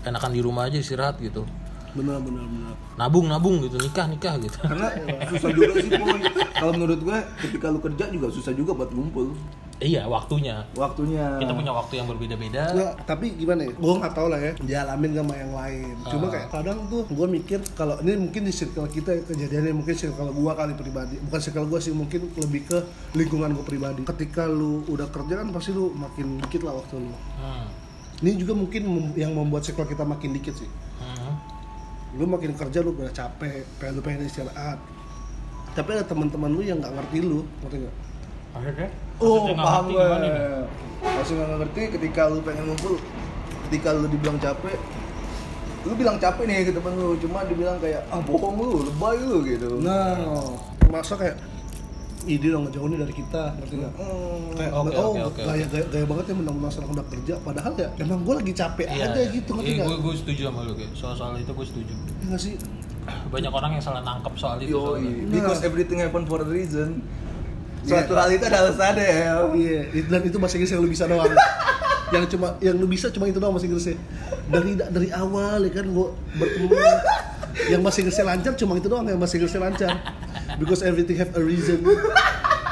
Enakan 0.04 0.36
di 0.36 0.40
rumah 0.44 0.68
aja 0.68 0.76
istirahat 0.76 1.16
gitu. 1.22 1.46
Benar 1.92 2.20
benar 2.20 2.44
benar 2.44 2.74
Nabung 2.98 3.26
nabung 3.30 3.56
gitu, 3.62 3.78
nikah 3.78 4.10
nikah 4.10 4.34
gitu. 4.36 4.58
Karena 4.58 4.90
susah 5.30 5.50
juga 5.54 5.72
sih 5.78 5.90
boy. 5.92 6.18
Kalau 6.52 6.72
menurut 6.74 7.00
gue 7.00 7.18
ketika 7.46 7.70
lu 7.70 7.78
kerja 7.78 8.10
juga 8.10 8.26
susah 8.28 8.50
juga 8.50 8.74
buat 8.74 8.90
ngumpul. 8.90 9.38
iya, 9.78 10.02
waktunya. 10.10 10.66
Waktunya. 10.74 11.38
Kita 11.38 11.54
punya 11.54 11.70
waktu 11.70 12.02
yang 12.02 12.10
berbeda-beda. 12.10 12.74
Nggak, 12.74 12.92
tapi 13.06 13.38
gimana 13.38 13.62
ya? 13.62 13.70
Gue 13.70 13.94
nggak 13.94 14.10
tahu 14.10 14.26
lah 14.26 14.40
ya. 14.42 14.52
Dialamin 14.58 15.14
sama 15.14 15.34
yang 15.38 15.54
lain. 15.54 15.94
Cuma 16.02 16.26
Ah. 16.26 16.30
kayak 16.34 16.48
kadang 16.50 16.78
tuh 16.90 17.06
gue 17.06 17.26
mikir 17.30 17.62
kalau 17.78 17.94
ini 18.02 18.18
mungkin 18.18 18.42
di 18.42 18.50
circle 18.50 18.90
kita 18.90 19.22
kejadiannya 19.30 19.70
mungkin 19.70 19.94
circle 19.94 20.34
gue 20.34 20.52
kali 20.52 20.74
pribadi. 20.74 21.22
Bukan 21.22 21.38
circle 21.38 21.70
gue 21.70 21.78
sih, 21.78 21.94
mungkin 21.94 22.26
lebih 22.34 22.66
ke 22.66 22.78
lingkungan 23.14 23.54
gue 23.54 23.62
pribadi. 23.62 24.02
Ketika 24.02 24.50
lu 24.50 24.82
udah 24.90 25.06
kerja 25.06 25.38
kan 25.38 25.54
pasti 25.54 25.70
lu 25.70 25.94
makin 25.94 26.42
dikit 26.42 26.66
lah 26.66 26.74
waktu 26.74 26.98
lu. 26.98 27.14
Hmm. 27.38 27.70
Ini 28.18 28.34
juga 28.34 28.58
mungkin 28.58 28.82
yang 29.14 29.30
membuat 29.30 29.62
circle 29.62 29.86
kita 29.86 30.02
makin 30.02 30.34
dikit 30.34 30.58
sih. 30.58 30.66
Lu 32.16 32.24
makin 32.24 32.56
kerja 32.56 32.80
lu 32.80 32.96
udah 32.96 33.12
capek, 33.12 33.66
pengen 33.76 33.92
lu 33.98 34.00
pengen 34.00 34.24
istirahat. 34.24 34.80
Tapi 35.76 35.88
ada 35.92 36.04
teman-teman 36.08 36.48
lu 36.48 36.64
yang 36.64 36.80
nggak 36.80 36.94
ngerti 36.96 37.18
lu, 37.20 37.44
ngerti 37.60 37.76
nggak? 37.84 37.96
Akhirnya? 38.56 38.88
Oh, 39.20 39.52
paham 39.52 39.84
gue. 39.92 40.08
Masih 41.04 41.34
nggak 41.36 41.50
ngerti 41.60 41.82
ketika 42.00 42.32
lu 42.32 42.40
pengen 42.40 42.72
ngumpul, 42.72 42.96
ketika 43.68 43.92
lu 43.92 44.08
dibilang 44.08 44.40
capek, 44.40 44.78
lu 45.84 45.92
bilang 45.94 46.16
capek 46.16 46.44
nih 46.48 46.66
ke 46.66 46.72
temen 46.72 46.92
lu, 46.96 47.14
cuma 47.20 47.44
dibilang 47.44 47.76
kayak 47.78 48.02
ah 48.08 48.18
bohong 48.24 48.56
lu, 48.56 48.88
lebay 48.88 49.16
lu 49.20 49.44
gitu. 49.44 49.78
Nah, 49.84 50.16
masa 50.88 51.14
kayak 51.14 51.36
ide 52.24 52.48
dong 52.48 52.64
ngejauh 52.64 52.88
nih 52.88 52.98
dari 52.98 53.14
kita, 53.14 53.42
ngerti 53.54 53.74
nggak? 53.76 53.92
Hmm. 53.94 54.50
kayak 54.52 54.72
Oke, 54.72 54.90
oh 54.92 55.06
oke, 55.08 55.20
oke, 55.28 55.40
gaya, 55.40 55.64
gaya 55.64 55.84
gaya 55.86 56.04
banget 56.04 56.24
ya 56.24 56.34
menang-menang 56.34 56.70
sekarang 56.70 56.90
udah 56.92 57.06
kerja 57.06 57.34
padahal 57.38 57.72
ya 57.74 57.88
emang 57.96 58.20
gue 58.20 58.34
lagi 58.34 58.52
capek 58.52 58.86
Iya, 58.86 59.04
aja 59.06 59.20
iya. 59.20 59.28
gitu 59.32 59.50
ngerti 59.52 59.68
Iya, 59.68 59.76
nggak 59.76 59.88
gue 59.88 59.98
gue 60.00 60.14
setuju 60.16 60.40
sama 60.44 60.60
lu 60.62 60.72
kayak 60.72 60.92
soal-soal 60.92 61.32
itu 61.36 61.52
gue 61.52 61.66
setuju. 61.66 61.92
Iya 61.94 62.24
nggak 62.26 62.40
sih 62.40 62.54
Banyak 63.08 63.48
orang 63.50 63.70
yang 63.70 63.82
salah 63.82 64.02
nangkep 64.02 64.34
soal 64.34 64.56
itu. 64.58 64.74
soalnya. 64.74 65.08
Yoi, 65.08 65.30
because 65.30 65.60
everything 65.62 65.98
happen 65.98 66.24
for 66.24 66.38
a 66.38 66.46
reason. 66.46 67.00
Suatu 67.80 68.12
hal 68.12 68.28
itu 68.28 68.44
ada 68.44 68.58
alasannya 68.62 69.00
ya. 69.00 69.32
iya 69.54 69.80
it- 69.90 70.08
dan 70.08 70.20
itu 70.20 70.36
bahasa 70.36 70.56
Inggris 70.56 70.70
yang 70.70 70.82
lu 70.82 70.90
bisa 70.90 71.04
doang 71.04 71.30
yang 72.08 72.24
cuma 72.26 72.56
yang 72.58 72.74
lu 72.74 72.84
bisa 72.84 73.08
cuma 73.08 73.24
itu 73.24 73.36
doang 73.36 73.52
bahasa 73.52 73.64
Inggrisnya 73.64 73.96
dari 74.46 74.72
dari 74.74 75.08
awal 75.10 75.60
ya 75.62 75.72
kan 75.72 75.86
gue 75.86 76.08
bertemu 76.34 76.68
yang 77.68 77.80
bahasa 77.80 77.98
Inggrisnya 77.98 78.24
lancar 78.26 78.52
cuma 78.54 78.72
itu 78.74 78.86
doang 78.86 79.04
yang 79.04 79.16
bahasa 79.16 79.34
Inggrisnya 79.34 79.60
lancar 79.62 79.90
because 80.58 80.82
everything 80.82 81.16
have 81.16 81.32
a 81.32 81.42
reason. 81.42 81.80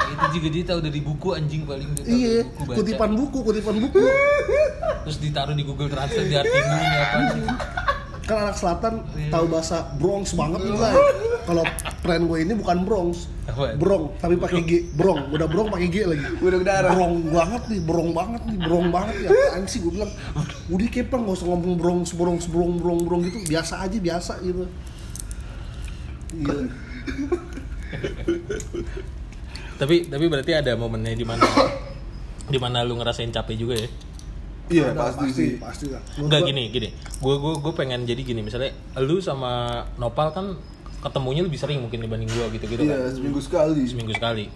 Itu 0.07 0.25
juga 0.39 0.47
dia 0.49 0.63
tahu 0.65 0.79
dari 0.79 0.99
buku 0.99 1.35
anjing 1.35 1.63
paling 1.63 1.89
dia 1.93 2.03
tahu. 2.03 2.11
Iya 2.11 2.37
buku 2.47 2.63
baca. 2.63 2.77
kutipan 2.79 3.11
buku 3.13 3.37
kutipan 3.43 3.75
buku. 3.79 3.99
Terus 5.03 5.17
ditaruh 5.19 5.53
di 5.53 5.63
Google 5.63 5.87
Translate 5.87 6.27
diartiin 6.27 6.63
ini 6.63 6.87
apa. 6.97 7.17
Sih 7.31 7.45
kan 8.27 8.43
anak 8.43 8.59
selatan 8.59 9.07
Iya. 9.15 9.31
tahu 9.31 9.45
bahasa 9.47 9.87
Bronx 9.95 10.35
banget 10.35 10.59
nih 10.59 10.75
lah 10.75 10.91
kalau 11.47 11.63
friend 12.03 12.27
gue 12.27 12.37
ini 12.43 12.53
bukan 12.59 12.83
Bronx. 12.83 13.31
Apa? 13.47 13.79
Brong 13.79 14.19
tapi 14.19 14.35
pakai 14.35 14.67
G. 14.67 14.71
Brong. 14.91 15.31
Udah 15.31 15.47
Brong 15.47 15.71
pakai 15.71 15.87
G 15.87 16.03
lagi. 16.03 16.23
Buduk 16.35 16.67
darah. 16.67 16.91
Brong 16.91 17.23
banget 17.31 17.63
nih 17.71 17.79
Brong 17.79 18.11
banget 18.11 18.41
nih 18.43 18.57
Brong 18.59 18.87
banget 18.91 19.15
ya 19.23 19.29
apaan 19.31 19.63
sih 19.63 19.79
gue 19.79 19.91
bilang? 19.95 20.11
Udah 20.67 20.87
kepang 20.91 21.23
gak 21.23 21.39
usah 21.39 21.47
ngomong 21.47 21.79
Bronx 21.79 22.11
Bronx 22.11 22.51
Brong 22.51 22.83
Brong 22.83 23.07
Brong 23.07 23.21
gitu. 23.31 23.47
Biasa 23.47 23.79
aja 23.79 23.95
biasa 23.95 24.43
gitu. 24.43 24.67
Iya 26.35 26.67
tapi 29.77 30.05
tapi 30.05 30.25
berarti 30.25 30.51
ada 30.53 30.73
momennya 30.73 31.13
di 31.13 31.23
mana 31.23 31.45
di 32.53 32.57
mana 32.57 32.81
lu 32.81 32.95
ngerasain 32.95 33.29
capek 33.29 33.55
juga 33.55 33.75
ya? 33.77 33.89
Iya, 34.67 34.91
Ada, 34.91 34.99
pasti 34.99 35.27
sih. 35.31 35.49
pasti 35.55 35.85
lah. 35.87 36.03
Enggak 36.19 36.43
gini 36.43 36.67
gini. 36.67 36.91
Gue 37.17 37.35
gue 37.37 37.53
gue 37.55 37.71
pengen 37.71 38.03
jadi 38.03 38.19
gini. 38.19 38.43
Misalnya 38.43 38.75
lu 38.99 39.17
sama 39.17 39.79
Nopal 39.95 40.35
kan 40.35 40.59
ketemunya 40.97 41.39
lebih 41.39 41.55
sering 41.55 41.79
mungkin 41.79 42.03
dibanding 42.03 42.27
gue 42.27 42.45
gitu 42.57 42.65
gitu 42.67 42.81
Iya, 42.83 42.99
kan? 42.99 43.15
seminggu 43.15 43.39
sekali. 43.39 43.87
seminggu 43.87 44.11
sekali. 44.11 44.51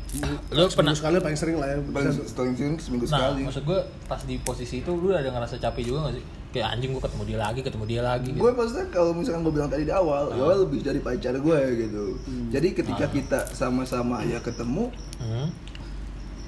Lu 0.51 0.67
pernah 0.67 0.91
Seminggu 0.91 0.95
sekali 0.97 1.15
paling 1.21 1.39
sering 1.39 1.57
lah 1.63 1.67
ya. 1.69 1.77
Paling 1.79 2.11
paling 2.27 2.55
sering 2.57 2.75
seminggu 2.75 3.05
nah 3.07 3.31
sekali. 3.31 3.41
maksud 3.45 3.63
gue 3.63 3.79
pas 4.03 4.21
di 4.21 4.35
posisi 4.41 4.75
itu 4.79 4.91
lu 4.91 5.15
ada 5.15 5.31
ngerasa 5.31 5.55
capek 5.57 5.83
juga 5.85 6.11
gak 6.11 6.19
sih 6.19 6.25
kayak 6.51 6.67
anjing 6.69 6.91
gue 6.91 6.99
ketemu 6.99 7.23
dia 7.25 7.39
lagi 7.39 7.59
ketemu 7.59 7.85
dia 7.85 8.01
lagi 8.01 8.29
gitu. 8.29 8.39
Gue 8.39 8.51
pasti 8.53 8.81
kalau 8.87 9.11
misalkan 9.11 9.41
gue 9.41 9.53
bilang 9.53 9.67
tadi 9.67 9.83
di 9.83 9.93
awal, 9.93 10.23
Ah. 10.27 10.37
ya 10.37 10.55
lebih 10.57 10.79
dari 10.79 10.99
pacar 10.99 11.33
gue 11.33 11.59
gitu. 11.79 12.03
Jadi 12.49 12.67
ketika 12.73 13.05
kita 13.07 13.39
sama-sama 13.49 14.19
ya 14.21 14.37
ketemu, 14.37 14.91
Hmm. 15.17 15.47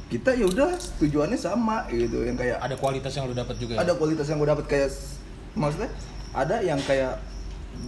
kita 0.10 0.32
ya 0.32 0.46
udah 0.46 0.70
tujuannya 1.00 1.36
sama 1.36 1.88
gitu. 1.88 2.22
Yang 2.22 2.38
kayak 2.38 2.58
ada 2.60 2.76
kualitas 2.76 3.12
yang 3.12 3.26
lu 3.26 3.34
dapat 3.34 3.56
juga 3.58 3.74
ya? 3.74 3.80
ada 3.82 3.94
kualitas 3.94 4.26
yang 4.26 4.38
gue 4.38 4.50
dapat 4.50 4.66
kayak 4.68 4.90
maksudnya 5.54 5.90
ada 6.32 6.56
yang 6.60 6.80
kayak 6.80 7.18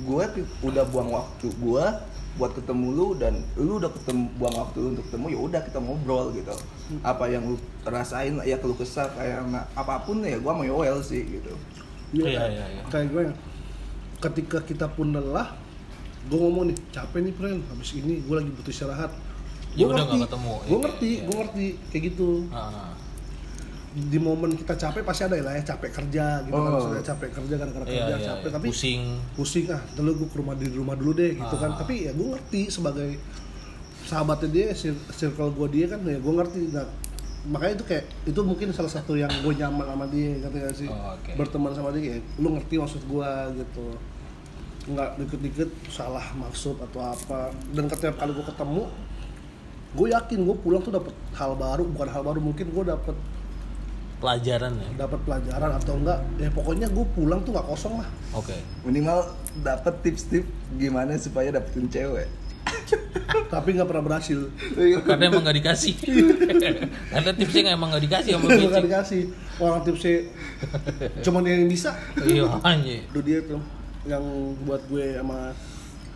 gue 0.01 0.25
udah 0.61 0.83
buang 0.87 1.11
waktu 1.11 1.47
gue 1.51 1.85
buat 2.35 2.51
ketemu 2.51 2.87
lu 2.91 3.07
dan 3.15 3.31
lu 3.55 3.79
udah 3.79 3.87
ketemu 3.93 4.27
buang 4.35 4.55
waktu 4.57 4.77
lu 4.77 4.87
untuk 4.91 5.05
ketemu 5.07 5.25
ya 5.29 5.39
udah 5.41 5.61
kita 5.63 5.79
ngobrol 5.79 6.25
gitu 6.31 6.51
apa 6.99 7.25
yang 7.25 7.47
lu 7.47 7.55
rasain 7.81 8.35
ya 8.43 8.57
keluh 8.57 8.75
kesah 8.75 9.07
kayak 9.15 9.39
apa 9.71 10.03
pun 10.03 10.19
ya 10.19 10.35
gue 10.35 10.51
mau 10.51 10.65
Yoel 10.65 10.99
sih 10.99 11.23
gitu 11.23 11.53
Iya, 12.11 12.25
iya, 12.45 12.65
iya. 12.67 12.81
kayak 12.85 13.07
gue 13.07 13.23
ketika 14.19 14.57
kita 14.61 14.87
pun 14.87 15.09
lelah 15.09 15.53
gue 16.25 16.35
ngomong 16.35 16.65
nih 16.67 16.77
capek 16.89 17.19
nih 17.21 17.33
friend 17.33 17.59
habis 17.65 17.89
ini 17.93 18.19
gue 18.19 18.35
lagi 18.35 18.51
butuh 18.51 18.71
istirahat 18.71 19.11
Ya 19.71 19.83
Gua 19.83 19.91
udah 19.91 19.97
ngerti. 19.99 20.15
nggak 20.15 20.29
ketemu. 20.29 20.53
gue 20.55 20.63
Iya, 20.67 20.77
ngerti 20.79 21.09
iya. 21.11 21.21
gue 21.21 21.35
ngerti 21.37 21.65
kayak 21.85 22.03
gitu 22.05 22.29
Ah, 22.49 22.91
di 23.93 24.17
momen 24.17 24.51
kita 24.53 24.73
capek 24.73 25.01
pasti 25.01 25.23
ada 25.23 25.35
lah 25.37 25.53
ya 25.53 25.63
capek 25.65 25.91
kerja 25.93 26.25
gitu 26.41 26.51
kan 26.53 26.59
Oh. 26.61 26.71
maksudnya 26.73 27.03
capek 27.05 27.29
kerja 27.33 27.53
gara-gara 27.55 27.85
iya, 27.85 27.91
kerja 27.97 28.13
iya, 28.13 28.27
capek 28.29 28.43
iya. 28.45 28.55
tapi 28.55 28.65
pusing 28.67 29.01
pusing 29.33 29.65
ah 29.69 29.81
dulu 29.93 30.09
gue 30.15 30.27
ke 30.27 30.37
rumah 30.37 30.53
di 30.53 30.67
rumah 30.69 30.93
dulu 30.93 31.11
deh 31.13 31.31
gitu 31.33 31.55
kan 31.55 31.69
Ah. 31.69 31.77
tapi 31.77 31.93
ya 32.01 32.11
gue 32.11 32.27
ngerti 32.29 32.61
sebagai 32.69 33.09
sahabatnya 34.01 34.49
dia 34.49 34.65
cir- 34.71 35.03
circle 35.11 35.51
gue 35.51 35.67
dia 35.71 35.85
kan 35.87 35.99
ya 36.03 36.17
gue 36.17 36.33
ngerti 36.33 36.59
nah, 36.69 36.87
makanya 37.45 37.73
itu 37.77 37.85
kayak 37.85 38.05
itu 38.25 38.39
mungkin 38.41 38.67
salah 38.73 38.89
satu 38.89 39.13
yang 39.13 39.29
gue 39.29 39.53
nyaman 39.53 39.85
sama 39.85 40.05
dia 40.09 40.41
ngerti 40.41 40.57
gak 40.61 40.75
sih? 40.75 40.89
Oh, 40.89 41.13
oke. 41.13 41.31
berteman 41.37 41.71
sama 41.77 41.89
dia 41.93 42.17
ya, 42.17 42.17
lu 42.41 42.57
ngerti 42.57 42.75
maksud 42.81 43.01
gue 43.05 43.29
gitu. 43.61 43.85
Nggak 44.85 45.09
dikit-dikit 45.17 45.69
salah 45.89 46.25
maksud 46.37 46.77
atau 46.77 47.01
apa. 47.01 47.53
Dan 47.73 47.89
setiap 47.89 48.17
kali 48.17 48.33
gue 48.33 48.45
ketemu 48.45 48.83
gue 49.95 50.07
yakin 50.11 50.39
gue 50.43 50.55
pulang 50.59 50.81
tuh 50.83 50.91
dapet 50.91 51.15
hal 51.39 51.55
baru 51.55 51.87
bukan 51.87 52.09
hal 52.11 52.21
baru 52.21 52.39
mungkin 52.43 52.67
gue 52.67 52.83
dapet 52.83 53.15
pelajaran 54.19 54.75
ya? 54.75 54.89
Dapat 55.05 55.19
pelajaran 55.23 55.71
atau 55.77 55.93
enggak 55.95 56.19
ya 56.41 56.49
pokoknya 56.51 56.87
gue 56.91 57.05
pulang 57.15 57.39
tuh 57.45 57.55
nggak 57.55 57.67
kosong 57.69 58.01
lah. 58.01 58.09
Oke. 58.35 58.57
Minimal 58.83 59.31
dapat 59.63 60.03
tips-tips 60.03 60.49
gimana 60.75 61.15
supaya 61.15 61.53
dapetin 61.53 61.87
cewek 61.87 62.27
tapi 63.45 63.69
nggak 63.71 63.87
pernah 63.87 64.03
berhasil. 64.03 64.39
Karena 65.05 65.23
emang 65.29 65.43
gak 65.45 65.57
dikasih. 65.57 65.93
Karena 67.13 67.31
tipsnya 67.33 67.71
emang 67.71 67.93
gak 67.93 68.03
dikasih 68.03 68.31
sama 68.35 68.45
bukan 68.45 68.59
Beci 68.59 68.85
dikasih. 68.89 69.21
Orang 69.57 69.81
tipsnya 69.85 70.15
cuman 71.23 71.41
dia 71.45 71.53
yang 71.55 71.69
bisa. 71.71 71.91
Iya 72.19 72.43
anjir 72.61 73.01
itu 73.05 73.19
dia 73.23 73.39
tuh 73.45 73.61
yang 74.05 74.23
buat 74.65 74.81
gue 74.85 75.15
sama 75.15 75.53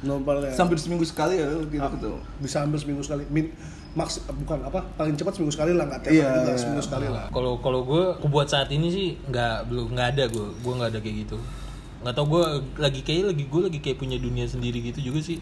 nopal 0.02 0.44
ya. 0.44 0.52
Sampai 0.54 0.76
seminggu 0.78 1.06
sekali 1.06 1.40
ya 1.40 1.48
gitu 1.64 1.80
Ah, 1.82 1.92
gitu. 1.96 2.12
bisa 2.40 2.64
ambil 2.64 2.80
seminggu 2.80 3.04
sekali. 3.04 3.24
Min 3.32 3.52
maks 3.98 4.22
bukan 4.46 4.62
apa 4.70 4.86
paling 4.94 5.18
cepat 5.18 5.34
seminggu 5.34 5.50
sekali 5.50 5.74
lah 5.74 5.90
nggak 5.90 6.06
tiap 6.06 6.14
Iya, 6.14 6.26
hari 6.30 6.38
juga 6.40 6.52
iya. 6.54 6.60
seminggu 6.62 6.84
sekali 6.86 7.08
lah. 7.10 7.26
Kalau 7.34 7.58
kalau 7.58 7.82
gue 7.84 8.04
buat 8.30 8.48
saat 8.48 8.70
ini 8.70 8.88
sih 8.92 9.08
nggak 9.28 9.66
belum 9.68 9.96
nggak 9.96 10.08
ada 10.18 10.24
gue. 10.30 10.48
Gue 10.62 10.74
nggak 10.78 10.90
ada 10.94 11.00
kayak 11.02 11.16
gitu. 11.26 11.38
Nggak 12.00 12.14
tau 12.16 12.26
gue 12.30 12.44
lagi 12.80 13.02
kayak 13.04 13.24
lagi 13.34 13.44
gue 13.44 13.62
lagi 13.66 13.80
kayak 13.82 13.98
punya 14.00 14.16
dunia 14.16 14.46
sendiri 14.46 14.80
gitu 14.84 15.02
juga 15.04 15.20
sih 15.24 15.40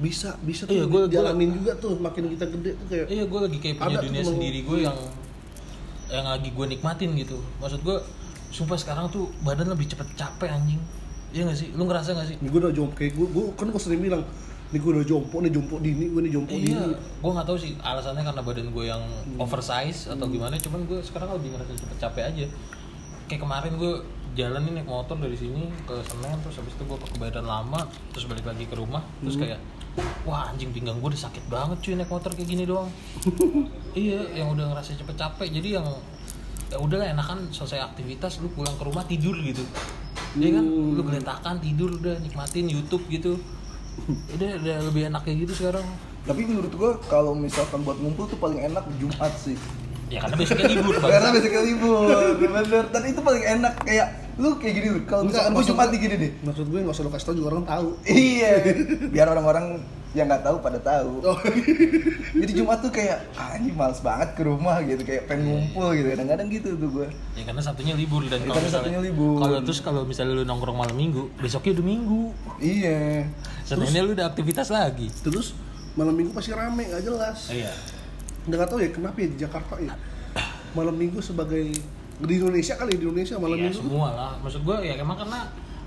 bisa 0.00 0.32
bisa 0.40 0.64
tuh 0.64 0.72
Iya, 0.72 0.84
gua- 0.84 1.04
gua- 1.04 1.12
jalanin 1.12 1.52
juga 1.52 1.72
tuh 1.76 1.92
makin 1.94 2.32
kita 2.32 2.48
gede 2.48 2.70
tuh 2.74 2.86
kayak 2.88 3.06
iya 3.06 3.22
gue 3.22 3.40
lagi 3.42 3.58
kayak 3.58 3.76
punya 3.78 3.98
dunia 4.00 4.22
sendiri 4.22 4.58
gue 4.62 4.78
yang 4.80 4.96
yang 6.10 6.26
lagi 6.26 6.48
gue 6.48 6.66
nikmatin 6.66 7.10
gitu 7.14 7.38
maksud 7.56 7.80
gue 7.80 7.96
sumpah 8.48 8.74
sekarang 8.74 9.06
tuh 9.06 9.28
badan 9.40 9.68
lebih 9.68 9.86
cepet 9.86 10.08
capek 10.14 10.50
anjing 10.50 10.80
Iya 11.30 11.46
gak 11.46 11.54
sih? 11.56 11.70
Lu 11.70 11.86
ngerasa 11.86 12.10
gak 12.12 12.26
sih? 12.26 12.36
gue 12.36 12.58
udah 12.58 12.74
jawab 12.74 12.90
kayak 12.92 13.14
gue, 13.14 13.22
gue 13.24 13.44
kan 13.54 13.70
gue 13.70 13.78
sering 13.78 14.02
bilang 14.02 14.26
Nih 14.68 14.78
gue 14.78 14.90
udah 14.92 15.02
jompo 15.04 15.38
nih, 15.38 15.46
jompo 15.48 15.78
dini, 15.78 16.06
gue 16.08 16.22
nih 16.22 16.32
jompo 16.32 16.50
Iya, 16.52 16.78
dini. 16.78 16.94
gue 16.94 17.30
nggak 17.32 17.42
tahu 17.44 17.54
sih 17.56 17.74
alasannya 17.76 18.22
karena 18.24 18.38
badan 18.40 18.66
gue 18.68 18.84
yang 18.84 18.98
Hmm. 18.98 19.38
oversize 19.38 20.06
atau 20.06 20.26
gimana. 20.26 20.54
Cuman 20.56 20.86
gue 20.86 20.98
sekarang 21.00 21.30
lebih 21.32 21.50
ngerasa 21.52 21.70
cepet 21.76 21.96
capek 22.00 22.22
aja. 22.24 22.46
Kayak 23.26 23.40
kemarin 23.40 23.72
gue 23.76 23.92
jalan 24.32 24.60
nih 24.60 24.72
naik 24.72 24.86
motor 24.88 25.14
dari 25.16 25.34
sini 25.34 25.70
ke 25.80 25.94
Senen, 26.00 26.38
terus 26.40 26.54
habis 26.56 26.70
itu 26.72 26.82
gue 26.84 26.98
ke 26.98 27.08
Kebayoran 27.08 27.42
Lama, 27.44 27.80
terus 28.10 28.26
balik 28.26 28.42
lagi 28.44 28.62
ke 28.64 28.74
rumah, 28.74 29.02
terus 29.18 29.34
Hmm. 29.34 29.42
kayak 29.42 29.58
wah 30.24 30.52
anjing 30.52 30.70
pinggang 30.70 30.96
gue 30.98 31.08
udah 31.10 31.22
sakit 31.26 31.44
banget 31.50 31.78
cuy 31.82 31.94
naik 31.98 32.10
motor 32.10 32.30
kayak 32.32 32.48
gini 32.48 32.64
doang. 32.64 32.88
iya, 33.98 34.20
yang 34.36 34.54
udah 34.54 34.70
ngerasa 34.70 34.94
cepet 34.94 35.16
capek. 35.16 35.48
Jadi 35.50 35.68
yang 35.80 35.86
ya 36.70 36.78
udahlah 36.78 37.10
enakan 37.10 37.50
selesai 37.50 37.82
aktivitas 37.82 38.38
lu 38.38 38.48
pulang 38.54 38.72
ke 38.78 38.84
rumah 38.86 39.02
tidur 39.02 39.34
gitu. 39.42 39.66
Iya 40.38 40.62
kan, 40.62 40.64
Hmm. 40.64 40.94
lu 40.94 41.02
geletakan 41.02 41.58
tidur 41.58 41.90
udah 41.98 42.14
nikmatin 42.22 42.70
YouTube 42.70 43.02
gitu. 43.10 43.34
Udah, 44.38 44.56
udah 44.62 44.76
lebih 44.86 45.02
enak 45.10 45.26
kayak 45.26 45.44
gitu 45.44 45.66
sekarang. 45.66 45.84
Tapi 46.22 46.46
menurut 46.46 46.72
gua 46.72 46.94
kalau 47.10 47.34
misalkan 47.34 47.82
buat 47.82 47.98
ngumpul 47.98 48.30
tuh 48.30 48.38
paling 48.38 48.62
enak 48.62 48.86
Jumat 48.96 49.34
sih. 49.34 49.58
Ya 50.08 50.22
karena 50.24 50.40
besoknya 50.40 50.66
libur. 50.70 50.94
Karena 51.12 51.28
besoknya 51.34 51.62
libur, 51.66 52.06
bener. 52.38 52.84
Dan 52.90 53.02
itu 53.06 53.20
paling 53.20 53.44
enak 53.44 53.74
kayak 53.82 54.08
lu 54.40 54.56
kayak 54.56 54.74
gini 54.80 54.88
lu. 54.88 55.00
Kalau 55.04 55.22
misalkan 55.28 55.52
Jumat 55.60 55.86
gue- 55.86 55.92
nih 55.92 56.00
gini 56.00 56.14
deh. 56.16 56.32
Maksud 56.42 56.66
gue 56.66 56.80
nggak 56.80 56.96
usah 56.96 57.04
lo 57.04 57.10
kasih 57.12 57.26
tau 57.28 57.36
juga 57.36 57.48
orang 57.52 57.66
tahu. 57.68 57.88
Iya, 58.08 58.50
biar 59.14 59.26
orang-orang 59.28 59.66
yang 60.10 60.26
nggak 60.26 60.42
tahu 60.42 60.56
pada 60.58 60.78
tahu. 60.80 61.22
Oh, 61.22 61.38
Jadi 62.42 62.52
Jumat 62.56 62.82
tuh 62.82 62.90
kayak 62.90 63.30
ah, 63.36 63.54
ini 63.60 63.70
males 63.70 64.00
banget 64.00 64.34
ke 64.34 64.42
rumah 64.42 64.80
gitu, 64.82 65.04
kayak 65.04 65.28
pengen 65.28 65.44
ngumpul 65.46 65.92
gitu. 65.92 66.08
Kadang-kadang 66.10 66.48
gitu 66.48 66.68
tuh 66.74 66.88
gua. 66.90 67.08
Ya 67.36 67.42
karena 67.46 67.60
Sabtunya 67.62 67.94
libur 67.94 68.24
dan 68.26 68.40
Ya, 68.42 68.48
kalau 68.48 68.56
karena 68.58 68.70
Sabtunya 68.72 69.00
libur. 69.04 69.38
Kalau 69.38 69.58
terus 69.62 69.80
kalau 69.84 70.02
misalnya 70.02 70.34
lu 70.34 70.44
nongkrong 70.48 70.78
malam 70.80 70.96
minggu, 70.96 71.30
besoknya 71.38 71.78
udah 71.78 71.86
minggu. 71.86 72.22
Iya. 72.58 73.28
Seninnya 73.62 74.02
lu 74.02 74.16
udah 74.16 74.26
aktivitas 74.26 74.72
lagi. 74.72 75.12
terus 75.22 75.52
malam 75.94 76.16
minggu 76.16 76.32
pasti 76.32 76.50
rame, 76.50 76.88
nggak 76.88 77.04
jelas. 77.04 77.52
Iya. 77.52 77.70
Nggak 78.48 78.72
tahu 78.72 78.80
ya 78.80 78.88
kenapa 78.90 79.16
ya 79.20 79.28
di 79.30 79.38
Jakarta 79.38 79.76
ya 79.78 79.94
malam 80.70 80.94
minggu 80.94 81.18
sebagai 81.18 81.74
di 82.20 82.34
Indonesia 82.36 82.74
kali 82.76 82.92
di 82.96 83.04
Indonesia 83.04 83.34
malam 83.40 83.56
Iya 83.56 83.64
minggu 83.72 83.80
semua 83.80 84.08
lah. 84.12 84.32
Maksud 84.44 84.60
gua 84.64 84.76
ya 84.84 84.96
emang 85.00 85.16
karena 85.16 85.40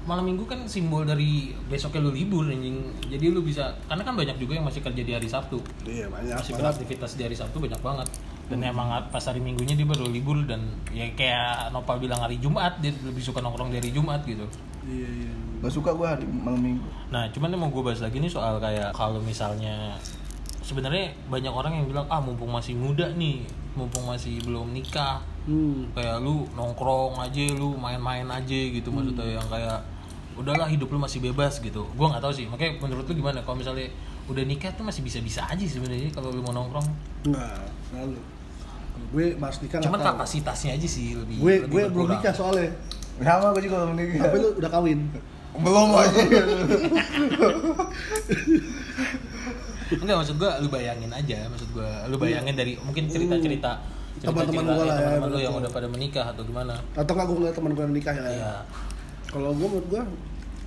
malam 0.04 0.28
minggu 0.28 0.44
kan 0.44 0.60
simbol 0.68 1.08
dari 1.08 1.56
besoknya 1.72 2.04
lu 2.04 2.12
libur 2.12 2.44
anjing. 2.50 2.84
Jadi 3.08 3.26
lu 3.32 3.40
bisa 3.40 3.72
karena 3.88 4.04
kan 4.04 4.14
banyak 4.20 4.36
juga 4.36 4.60
yang 4.60 4.66
masih 4.68 4.82
kerja 4.84 5.02
di 5.02 5.12
hari 5.16 5.30
Sabtu. 5.30 5.62
iya 5.88 6.12
banyak 6.12 6.36
Masih 6.36 6.54
banget. 6.58 6.64
beraktivitas 6.84 7.12
di 7.16 7.22
hari 7.24 7.36
Sabtu 7.38 7.58
banyak 7.62 7.80
banget. 7.80 8.08
Dan 8.52 8.60
emang 8.60 8.92
pas 9.08 9.24
hari 9.24 9.40
Minggunya 9.40 9.72
dia 9.74 9.88
baru 9.88 10.04
libur 10.12 10.44
dan 10.44 10.60
ya 10.92 11.08
kayak 11.16 11.72
Nopal 11.72 11.96
bilang 12.04 12.20
hari 12.20 12.38
Jumat 12.44 12.76
dia 12.84 12.92
lebih 12.92 13.24
suka 13.24 13.40
nongkrong 13.40 13.72
dari 13.72 13.90
Jumat 13.96 14.20
gitu. 14.28 14.44
Iya 14.84 15.08
iya. 15.08 15.32
Gak 15.64 15.72
suka 15.72 15.96
gua 15.96 16.20
hari 16.20 16.28
malam 16.28 16.60
minggu. 16.60 16.84
Nah, 17.08 17.32
cuman 17.32 17.56
yang 17.56 17.62
mau 17.64 17.72
gue 17.72 17.84
bahas 17.88 18.04
lagi 18.04 18.20
nih 18.20 18.28
soal 18.28 18.60
kayak 18.60 18.92
kalau 18.92 19.24
misalnya 19.24 19.96
sebenarnya 20.60 21.16
banyak 21.32 21.54
orang 21.56 21.80
yang 21.80 21.86
bilang 21.88 22.04
ah 22.12 22.20
mumpung 22.20 22.52
masih 22.52 22.76
muda 22.76 23.08
nih, 23.16 23.48
mumpung 23.80 24.04
masih 24.04 24.44
belum 24.44 24.76
nikah, 24.76 25.24
Hmm. 25.44 25.92
kayak 25.92 26.24
lu 26.24 26.48
nongkrong 26.56 27.20
aja, 27.20 27.46
lu 27.60 27.76
main-main 27.76 28.24
aja 28.32 28.60
gitu 28.72 28.88
maksudnya 28.96 29.40
yang 29.40 29.48
kayak 29.52 29.84
udahlah 30.40 30.72
hidup 30.72 30.88
lu 30.88 31.00
masih 31.04 31.20
bebas 31.20 31.60
gitu. 31.60 31.84
Gua 32.00 32.16
nggak 32.16 32.24
tahu 32.24 32.34
sih, 32.34 32.48
makanya 32.48 32.80
menurut 32.80 33.04
lu 33.06 33.14
gimana 33.20 33.44
kalau 33.44 33.60
misalnya 33.60 33.92
udah 34.32 34.44
nikah 34.48 34.72
tuh 34.72 34.88
masih 34.88 35.04
bisa-bisa 35.04 35.44
aja 35.44 35.66
sebenarnya 35.68 36.08
kalau 36.16 36.32
lu 36.32 36.40
mau 36.40 36.56
nongkrong. 36.56 36.88
Nggak, 37.28 37.60
selalu. 37.92 38.20
Kalau 38.94 39.08
gue 39.10 39.26
mas 39.42 39.58
nikah 39.60 39.82
Cuman 39.82 40.00
tahu. 40.00 40.08
kapasitasnya 40.16 40.72
aja 40.78 40.88
sih 40.88 41.18
lebih 41.18 41.42
Gue 41.42 41.66
lebih 41.66 41.74
gue 41.76 41.84
belum 41.92 42.08
nikah 42.14 42.32
soalnya. 42.32 42.72
Sama 43.20 43.52
gua 43.52 43.62
juga 43.62 43.76
belum 43.84 43.96
nikah. 44.00 44.22
Tapi 44.24 44.36
lu 44.40 44.50
udah 44.58 44.72
kawin. 44.72 45.00
Belum 45.54 45.90
aja. 45.92 46.22
Enggak 49.94 50.16
maksud 50.24 50.36
gua 50.42 50.58
lu 50.58 50.68
bayangin 50.72 51.12
aja, 51.14 51.38
maksud 51.52 51.70
gua 51.76 52.08
lu 52.10 52.16
bayangin 52.18 52.56
dari 52.58 52.74
mungkin 52.82 53.06
cerita-cerita 53.12 53.78
Teman-teman 54.24 54.64
gua 54.66 54.84
lah 54.84 54.96
ya, 54.96 55.08
teman-teman 55.12 55.30
lu 55.30 55.40
yang 55.40 55.56
udah 55.56 55.72
pada 55.72 55.88
menikah 55.88 56.26
atau 56.32 56.42
gimana. 56.42 56.74
Atau 56.94 57.12
nggak 57.12 57.26
gue 57.26 57.38
ngeliat 57.38 57.56
teman 57.56 57.72
gue 57.72 57.84
yang 57.84 57.94
nikah 57.94 58.14
ya. 58.14 58.26
Iya. 58.26 58.54
Kalau 59.28 59.52
gue 59.52 59.68
menurut 59.68 59.88
gue 59.90 60.04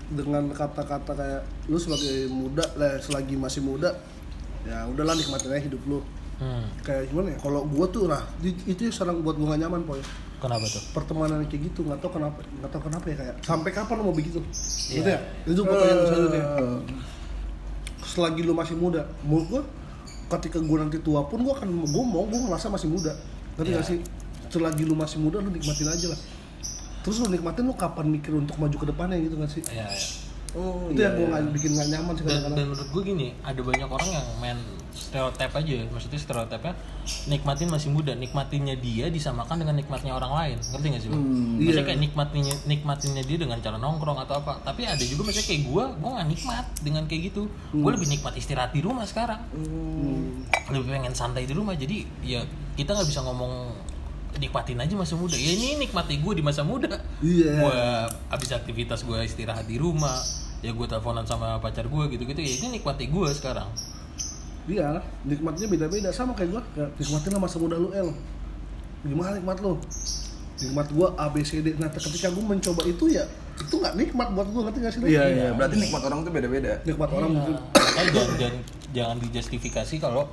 dengan 0.07 0.45
kata-kata 0.51 1.13
kayak 1.13 1.43
lu 1.67 1.77
sebagai 1.77 2.29
muda 2.29 2.63
lah 2.77 2.95
selagi 2.97 3.35
masih 3.35 3.59
muda 3.61 3.91
ya 4.63 4.87
udahlah 4.87 5.15
nikmatin 5.15 5.51
aja 5.51 5.63
hidup 5.63 5.83
lu 5.85 5.99
Hmm. 6.37 6.69
kayak 6.85 7.09
gimana 7.09 7.33
ya 7.33 7.39
kalau 7.41 7.65
gue 7.65 7.87
tuh 7.89 8.13
nah 8.13 8.21
itu 8.45 8.93
sekarang 8.93 9.25
buat 9.25 9.35
gue 9.35 9.49
gak 9.49 9.57
nyaman 9.57 9.81
poy 9.83 9.97
Kenapa 10.37 10.69
tuh? 10.69 10.85
pertemanan 10.93 11.41
kayak 11.49 11.73
gitu 11.73 11.81
nggak 11.81 11.97
tahu 11.97 12.21
kenapa 12.21 12.45
nggak 12.45 12.71
tahu 12.71 12.83
kenapa 12.85 13.07
ya 13.09 13.17
kayak 13.17 13.35
sampai 13.41 13.71
kapan 13.73 13.95
lu 13.97 14.05
mau 14.05 14.13
begitu 14.13 14.45
gitu 14.87 15.09
ya 15.09 15.17
itu 15.49 15.65
pertanyaan 15.65 15.97
selanjutnya 16.05 16.45
selagi 18.05 18.41
lu 18.45 18.53
masih 18.53 18.77
muda 18.77 19.09
menurut 19.25 19.47
gue 19.49 19.63
ketika 20.29 20.59
gue 20.61 20.77
nanti 20.77 20.99
tua 21.01 21.25
pun 21.25 21.41
gue 21.41 21.51
akan 21.51 21.69
gue 21.83 22.05
mau 22.05 22.29
gue 22.29 22.37
ngerasa 22.39 22.69
masih 22.69 22.89
muda 22.91 23.17
ngerti 23.57 23.71
Iya. 23.73 23.79
gak 23.81 23.87
sih 23.89 23.99
selagi 24.47 24.83
lu 24.85 24.95
masih 24.95 25.19
muda 25.19 25.43
lu 25.43 25.51
nikmatin 25.51 25.89
aja 25.89 26.07
lah 26.13 26.21
terus 27.03 27.17
lu 27.19 27.29
nikmatin 27.29 27.65
lu 27.65 27.75
kapan 27.75 28.07
mikir 28.09 28.33
untuk 28.33 28.57
maju 28.57 28.77
ke 28.77 28.87
depannya 28.87 29.17
gitu 29.19 29.35
gak 29.37 29.51
sih 29.51 29.63
Iya, 29.69 29.87
iya. 29.89 30.25
Oh, 30.57 30.89
itu 30.89 31.05
yang 31.05 31.13
gue 31.21 31.29
nggak 31.29 31.53
bikin 31.53 31.77
nggak 31.77 31.89
nyaman 31.93 32.13
sih 32.17 32.25
Dan, 32.25 32.33
kadang-kadang 32.41 32.57
dan 32.57 32.67
menurut 32.73 32.89
gue 32.89 33.03
gini, 33.05 33.27
ada 33.45 33.61
banyak 33.61 33.89
orang 33.93 34.09
yang 34.09 34.27
main 34.41 34.59
stereotip 34.97 35.53
aja. 35.53 35.75
Maksudnya 35.93 36.17
stereotipnya 36.17 36.73
nikmatin 37.29 37.69
masih 37.69 37.91
muda, 37.93 38.17
nikmatinnya 38.17 38.73
dia 38.81 39.13
disamakan 39.13 39.61
dengan 39.61 39.77
nikmatnya 39.77 40.17
orang 40.17 40.33
lain. 40.33 40.57
Ngerti 40.73 40.87
gak 40.97 41.03
sih 41.05 41.11
lo? 41.13 41.19
Hmm, 41.21 41.61
Maksudnya 41.61 41.77
iya. 41.77 41.89
kayak 41.93 42.01
nikmatinnya 42.01 42.55
nikmatinnya 42.65 43.23
dia 43.29 43.37
dengan 43.37 43.59
cara 43.61 43.77
nongkrong 43.77 44.17
atau 44.25 44.35
apa. 44.41 44.53
Tapi 44.65 44.89
ada 44.89 45.05
juga 45.05 45.29
maksudnya 45.29 45.45
kayak 45.45 45.63
gue, 45.69 45.85
gue 45.93 46.11
gak 46.17 46.29
nikmat 46.33 46.67
dengan 46.81 47.03
kayak 47.05 47.23
gitu. 47.29 47.43
Gue 47.77 47.91
lebih 47.93 48.09
nikmat 48.09 48.33
istirahat 48.41 48.73
di 48.73 48.81
rumah 48.81 49.05
sekarang. 49.05 49.41
Hmm. 49.53 50.41
Lebih 50.73 50.89
pengen 50.89 51.13
santai 51.13 51.45
di 51.45 51.53
rumah. 51.53 51.77
Jadi 51.77 52.09
ya 52.25 52.41
kita 52.77 52.93
nggak 52.93 53.09
bisa 53.09 53.25
ngomong 53.25 53.73
nikmatin 54.37 54.77
aja 54.77 54.93
masa 54.93 55.17
muda. 55.17 55.33
Ya 55.33 55.51
ini 55.57 55.81
nikmati 55.81 56.21
gue 56.21 56.33
di 56.37 56.45
masa 56.45 56.61
muda. 56.61 57.01
Iya. 57.25 57.53
Gue 57.65 57.79
habis 58.29 58.51
aktivitas 58.53 59.01
gue 59.03 59.17
istirahat 59.25 59.65
di 59.65 59.81
rumah. 59.81 60.21
Ya 60.61 60.77
gue 60.77 60.87
teleponan 60.87 61.25
sama 61.25 61.57
pacar 61.59 61.89
gue 61.89 62.05
gitu-gitu. 62.13 62.41
Ya 62.45 62.53
ini 62.61 62.77
nikmati 62.79 63.09
gue 63.09 63.29
sekarang. 63.33 63.73
Iya, 64.67 64.99
nikmatnya 65.23 65.71
beda-beda 65.71 66.11
sama 66.11 66.35
kayak 66.35 66.51
gua. 66.59 66.63
Kayak 66.75 66.91
nikmatin 66.99 67.31
lah 67.39 67.41
masa 67.47 67.57
muda 67.63 67.79
lu 67.79 67.95
El. 67.95 68.11
Gimana 69.07 69.39
nikmat 69.39 69.63
lu? 69.63 69.79
Nikmat 70.59 70.91
gua 70.91 71.15
A 71.15 71.31
B 71.31 71.39
C 71.47 71.63
D. 71.63 71.79
Nah, 71.79 71.87
ketika 71.87 72.35
gua 72.35 72.45
mencoba 72.51 72.83
itu 72.83 73.07
ya 73.07 73.31
itu 73.63 73.75
nggak 73.79 73.95
nikmat 73.95 74.35
buat 74.35 74.51
gua 74.51 74.67
ngerti 74.67 74.79
gak 74.83 74.91
sih 74.91 75.01
lu? 75.01 75.07
Iya, 75.07 75.25
iya. 75.31 75.49
Berarti 75.55 75.79
nikmat 75.79 76.03
orang 76.11 76.19
tuh 76.27 76.33
beda-beda. 76.35 76.83
Nikmat 76.83 77.11
orang 77.15 77.31
Iya. 77.31 77.37
mungkin 77.39 77.55
Makanya 77.63 78.11
jangan, 78.11 78.35
jangan, 78.43 78.61
jangan 78.91 79.17
dijustifikasi 79.23 79.95
kalau 80.03 80.25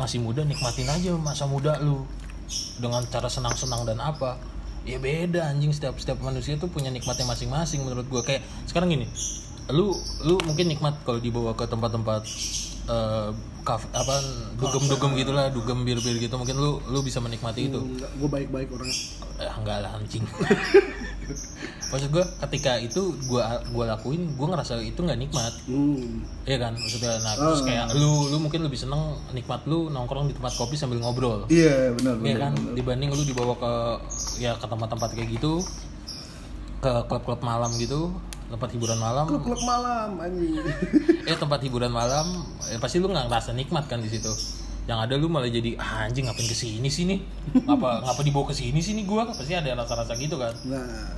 masih 0.00 0.18
muda 0.24 0.40
nikmatin 0.40 0.88
aja 0.88 1.12
masa 1.20 1.44
muda 1.44 1.76
lu. 1.84 2.08
Dengan 2.80 3.04
cara 3.06 3.28
senang-senang 3.28 3.84
dan 3.84 4.00
apa? 4.00 4.40
Ya 4.88 4.96
beda 4.96 5.52
anjing. 5.52 5.76
Setiap 5.76 6.00
setiap 6.00 6.18
manusia 6.24 6.56
tuh 6.56 6.72
punya 6.72 6.88
nikmatnya 6.88 7.28
masing-masing 7.28 7.84
menurut 7.84 8.08
gua. 8.08 8.24
Kayak 8.24 8.42
sekarang 8.64 8.88
gini. 8.88 9.06
Lu 9.68 9.92
lu 10.24 10.40
mungkin 10.48 10.72
nikmat 10.72 10.96
kalau 11.04 11.20
dibawa 11.20 11.52
ke 11.52 11.68
tempat-tempat 11.68 12.22
eh 12.90 13.30
kaf- 13.60 13.90
apa 13.90 14.14
dugem-dugem 14.56 15.12
gitulah 15.16 15.48
dugem 15.48 15.84
bir-bir 15.84 16.16
gitu. 16.16 16.34
Mungkin 16.34 16.56
lu 16.56 16.80
lu 16.86 17.00
bisa 17.00 17.18
menikmati 17.18 17.68
itu. 17.68 17.78
Enggak, 17.78 18.10
gua 18.16 18.28
baik-baik 18.28 18.68
orangnya. 18.70 18.96
eh, 19.40 19.52
enggak 19.56 19.76
lah 19.80 19.90
anjing. 19.96 20.24
Maksud 21.90 22.10
gua 22.10 22.22
ketika 22.46 22.78
itu 22.78 23.02
gua 23.26 23.58
gua 23.70 23.94
lakuin 23.94 24.30
gua 24.34 24.54
ngerasa 24.54 24.78
itu 24.78 25.00
nggak 25.00 25.18
nikmat. 25.18 25.52
Hmm. 25.66 26.22
Iya 26.46 26.58
kan, 26.60 26.72
maksudnya 26.74 27.12
nah 27.18 27.34
terus 27.34 27.60
kayak 27.62 27.86
lu 27.94 28.30
lu 28.30 28.36
mungkin 28.38 28.62
lebih 28.62 28.78
seneng 28.78 29.18
nikmat 29.30 29.66
lu 29.66 29.90
nongkrong 29.90 30.30
di 30.30 30.34
tempat 30.34 30.54
kopi 30.54 30.78
sambil 30.78 31.02
ngobrol. 31.02 31.50
Iya, 31.50 31.90
benar, 31.98 32.14
Iya 32.22 32.36
kan, 32.38 32.52
dibanding 32.74 33.10
lu 33.10 33.22
dibawa 33.22 33.54
ke 33.58 33.72
ya 34.38 34.54
ke 34.54 34.66
tempat-tempat 34.66 35.08
kayak 35.12 35.34
gitu 35.34 35.62
ke 36.80 36.92
klub-klub 37.06 37.44
malam 37.44 37.68
gitu, 37.76 38.08
tempat 38.50 38.68
hiburan 38.74 38.98
malam. 38.98 39.24
Klub-klub 39.30 39.62
malam 39.62 40.18
anjing. 40.18 40.58
Eh 41.30 41.36
tempat 41.38 41.62
hiburan 41.62 41.94
malam, 41.94 42.42
eh, 42.66 42.78
pasti 42.82 42.98
lu 42.98 43.06
nggak 43.06 43.30
ngerasa 43.30 43.54
nikmat 43.54 43.86
kan 43.86 44.02
di 44.02 44.10
situ. 44.10 44.32
Yang 44.90 44.98
ada 45.06 45.14
lu 45.14 45.30
malah 45.30 45.46
jadi 45.46 45.78
ah, 45.78 46.10
anjing 46.10 46.26
ngapain 46.26 46.48
ke 46.50 46.56
sini? 46.56 47.22
Ngapa 47.54 48.02
ngapa 48.02 48.20
dibawa 48.26 48.50
ke 48.50 48.54
sini 48.58 49.06
gua? 49.06 49.30
Pasti 49.30 49.54
ada 49.54 49.70
rasa-rasa 49.78 50.18
gitu 50.18 50.34
kan. 50.34 50.50
Nah, 50.66 51.14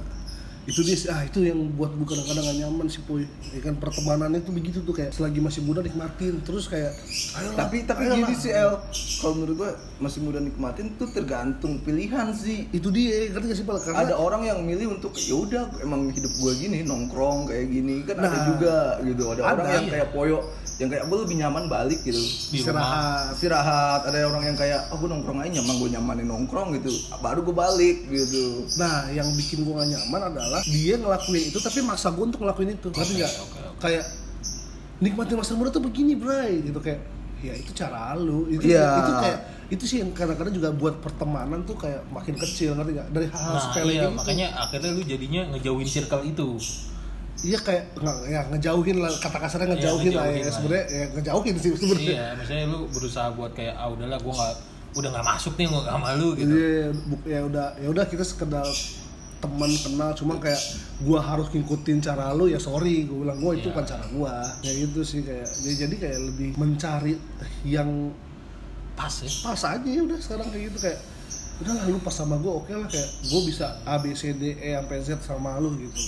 itu 0.63 0.81
dia 0.87 0.95
ah 1.11 1.27
itu 1.27 1.43
yang 1.43 1.59
buat 1.75 1.91
gue 1.91 2.07
kadang-kadang 2.07 2.45
gak 2.47 2.59
nyaman 2.63 2.87
sih 2.87 3.03
poy 3.03 3.27
ya 3.51 3.61
kan 3.61 3.75
pertemanannya 3.77 4.47
tuh 4.47 4.55
begitu 4.55 4.79
tuh 4.83 4.95
kayak 4.95 5.11
selagi 5.11 5.43
masih 5.43 5.67
muda 5.67 5.83
nikmatin 5.83 6.39
terus 6.47 6.71
kayak 6.71 6.95
ayolah, 7.35 7.57
Tapi 7.67 7.83
tapi 7.83 8.07
ayolah. 8.07 8.19
gini 8.23 8.35
sih 8.39 8.53
El, 8.55 8.79
kalau 9.19 9.33
menurut 9.43 9.55
gua 9.59 9.71
masih 9.99 10.23
muda 10.23 10.39
nikmatin 10.39 10.95
tuh 10.95 11.11
tergantung 11.11 11.83
pilihan 11.83 12.31
sih. 12.31 12.71
itu 12.71 12.89
dia 12.95 13.27
ngerti 13.35 13.47
gak 13.51 13.59
sih 13.59 13.67
Pal? 13.67 13.79
karena 13.83 13.99
Ada 14.07 14.15
orang 14.15 14.43
yang 14.47 14.59
milih 14.63 14.99
untuk 14.99 15.19
ya 15.19 15.35
udah 15.35 15.63
emang 15.83 16.15
hidup 16.15 16.31
gua 16.39 16.53
gini 16.55 16.87
nongkrong 16.87 17.51
kayak 17.51 17.67
gini 17.67 18.07
kan 18.07 18.17
ada 18.19 18.31
Nah, 18.33 18.45
juga 18.49 18.77
gitu. 19.03 19.23
Ada, 19.29 19.41
orang 19.45 19.67
ada, 19.67 19.75
yang 19.77 19.85
iya. 19.87 19.93
kayak 19.99 20.09
poyo 20.15 20.39
yang 20.81 20.89
kayak 20.89 21.05
gue 21.07 21.19
lebih 21.21 21.37
nyaman 21.39 21.65
balik 21.71 22.01
gitu. 22.03 22.19
Istirahat 22.51 23.37
Istirahat, 23.39 24.01
ada 24.09 24.19
orang 24.27 24.51
yang 24.51 24.57
kayak 24.59 24.91
oh 24.91 24.99
gue 24.99 25.07
nongkrong 25.07 25.39
aja 25.39 25.61
nyaman 25.61 25.75
gue 25.79 25.89
nyamanin 25.95 26.27
nongkrong 26.27 26.69
gitu. 26.81 26.91
Baru 27.23 27.45
gue 27.45 27.55
balik 27.55 28.09
gitu. 28.11 28.67
Nah, 28.81 29.07
yang 29.13 29.29
bikin 29.37 29.63
gue 29.63 29.71
gak 29.73 29.89
nyaman 29.89 30.21
adalah 30.33 30.52
dia 30.63 30.95
ngelakuin 30.95 31.45
itu 31.47 31.59
tapi 31.59 31.81
maksa 31.81 32.09
gue 32.09 32.25
untuk 32.25 32.41
ngelakuin 32.41 32.71
itu. 32.73 32.89
Ngerti 32.89 33.13
nggak? 33.17 33.33
oke, 33.39 33.59
oke. 33.67 33.81
Kayak 33.81 34.05
nikmatin 34.99 35.35
masa 35.35 35.53
muda 35.53 35.69
tuh 35.69 35.81
begini 35.81 36.15
bray 36.15 36.63
gitu 36.63 36.79
kayak 36.79 37.01
ya 37.43 37.51
itu 37.53 37.71
cara 37.73 38.15
lu 38.15 38.47
itu 38.47 38.71
Iya. 38.71 38.87
itu 38.97 39.13
kayak 39.19 39.39
itu 39.69 39.85
sih 39.85 39.99
yang 39.99 40.13
kadang-kadang 40.13 40.53
juga 40.53 40.71
buat 40.71 40.95
pertemanan 40.97 41.65
tuh 41.65 41.75
kayak 41.75 42.07
makin 42.07 42.37
kecil 42.37 42.77
ngerti 42.77 42.95
gak 42.95 43.09
dari 43.11 43.27
hal 43.27 43.51
Nah, 43.51 43.59
sepele 43.59 43.91
iya, 43.91 44.03
gitu. 44.05 44.15
makanya 44.15 44.47
akhirnya 44.57 44.91
lu 44.93 45.03
jadinya 45.03 45.43
ngejauhin 45.51 45.89
circle 45.89 46.23
itu. 46.23 46.49
iya 47.43 47.59
kayak 47.59 47.97
nggak 47.97 48.17
ya 48.29 48.41
ngejauhin 48.47 48.97
lah 48.97 49.11
kata 49.11 49.39
kasarnya 49.41 49.67
Iya, 49.67 49.75
ngejauhin 49.75 50.13
lah 50.13 50.23
ngejauhin 50.23 50.39
ya 50.39 50.45
lah. 50.45 50.55
sebenarnya 50.55 50.85
ya 50.87 51.05
ngejauhin 51.11 51.55
sih 51.57 51.71
sebenarnya 51.75 52.13
iya, 52.13 52.27
misalnya 52.37 52.65
lu 52.69 52.79
berusaha 52.87 53.29
buat 53.33 53.51
kayak 53.51 53.75
ah 53.75 53.89
udahlah 53.89 54.19
gua 54.21 54.35
nggak 54.37 54.55
udah 54.93 55.09
nggak 55.11 55.27
masuk 55.27 55.53
nih 55.57 55.67
gua 55.67 55.81
sama 55.83 56.09
lu 56.15 56.29
gitu. 56.39 56.53
Iya, 56.53 56.87
bu- 56.95 57.25
ya 57.27 57.41
udah 57.43 57.67
ya 57.75 57.89
udah 57.91 58.05
kita 58.07 58.23
sekedar 58.23 58.67
teman 59.43 59.67
kenal 59.75 60.15
cuma 60.15 60.39
kayak 60.39 60.63
gua 61.03 61.19
harus 61.19 61.51
ngikutin 61.51 61.99
cara 61.99 62.31
lu 62.31 62.47
ya 62.47 62.57
sorry 62.57 63.03
gua 63.05 63.27
bilang 63.27 63.39
gua 63.43 63.53
itu 63.53 63.69
kan 63.69 63.83
cara 63.83 64.07
gua 64.09 64.47
ya 64.63 64.71
itu 64.71 65.03
sih 65.03 65.21
kayak 65.21 65.51
jadi, 65.61 65.75
jadi 65.83 65.95
kayak 65.99 66.19
lebih 66.31 66.49
mencari 66.55 67.19
yang 67.67 68.15
Pas 68.93 69.11
ya. 69.19 69.31
pas 69.43 69.57
aja 69.67 69.83
ya 69.83 70.05
udah 70.05 70.15
sekarang 70.17 70.47
kayak 70.47 70.69
gitu 70.71 70.79
kayak 70.79 71.01
udah 71.59 71.73
lah 71.75 71.85
lu 71.87 71.99
pas 71.99 72.13
sama 72.13 72.37
gua 72.39 72.61
oke 72.61 72.71
lah 72.71 72.87
kayak 72.87 73.09
gua 73.27 73.41
bisa 73.43 73.67
A 73.83 73.99
B 73.99 74.13
C 74.13 74.31
D 74.33 74.55
E 74.55 74.79
sampai 74.79 74.99
Z 75.01 75.09
sama 75.21 75.59
lu 75.59 75.75
gitu 75.75 75.99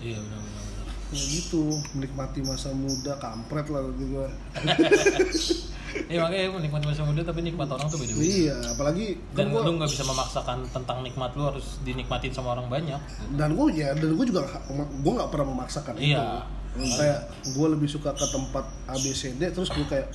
Iya 0.00 0.16
benar 0.16 0.38
benar. 0.38 0.62
benar. 0.64 0.86
ya 1.12 1.22
gitu 1.28 1.62
menikmati 1.92 2.40
masa 2.40 2.70
muda 2.72 3.18
kampret 3.18 3.66
lah 3.68 3.84
gitu 3.90 4.04
gua 4.10 4.26
Iya 6.06 6.18
makanya 6.20 6.52
menikmati 6.52 6.84
masa 6.86 7.02
muda 7.02 7.22
tapi 7.22 7.40
nikmat 7.40 7.66
orang 7.66 7.86
tuh 7.86 7.96
beda-beda. 7.96 8.22
iya 8.22 8.56
apalagi 8.66 9.06
Dan 9.32 9.48
gua 9.48 9.60
lu 9.62 9.76
nggak 9.76 9.88
bisa 9.88 10.04
memaksakan 10.04 10.58
tentang 10.68 10.98
nikmat 11.00 11.30
lu 11.32 11.42
harus 11.44 11.80
dinikmatin 11.82 12.30
sama 12.30 12.52
orang 12.52 12.68
banyak. 12.68 13.00
dan 13.32 13.52
gue 13.52 13.66
ya 13.72 13.90
dan 13.92 14.12
gue 14.12 14.26
juga 14.26 14.44
gue 14.76 15.12
nggak 15.12 15.30
pernah 15.30 15.46
memaksakan 15.48 15.94
Iya. 15.96 16.44
itu 16.76 16.86
kayak 16.92 17.20
gue 17.48 17.66
lebih 17.72 17.88
suka 17.88 18.12
ke 18.12 18.26
tempat 18.26 18.64
ABCD 18.86 19.40
terus 19.48 19.68
gue 19.68 19.86
kayak 19.86 20.12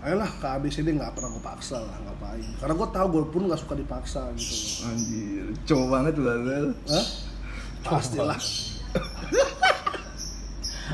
ayolah 0.00 0.28
ke 0.28 0.46
ABCD 0.46 0.92
nggak 0.92 1.16
pernah 1.16 1.32
gue 1.32 1.40
paksa 1.40 1.80
lah 1.80 1.96
ngapain 2.04 2.44
karena 2.60 2.74
gue 2.74 2.88
tahu 2.90 3.06
gue 3.10 3.22
pun 3.26 3.42
nggak 3.48 3.56
suka 3.58 3.74
dipaksa 3.74 4.20
gitu 4.36 4.54
Anjir, 4.84 5.44
cowok 5.64 5.86
banget 5.88 6.14
lah. 6.20 6.36
Hah? 6.86 7.06
pastilah 7.82 8.36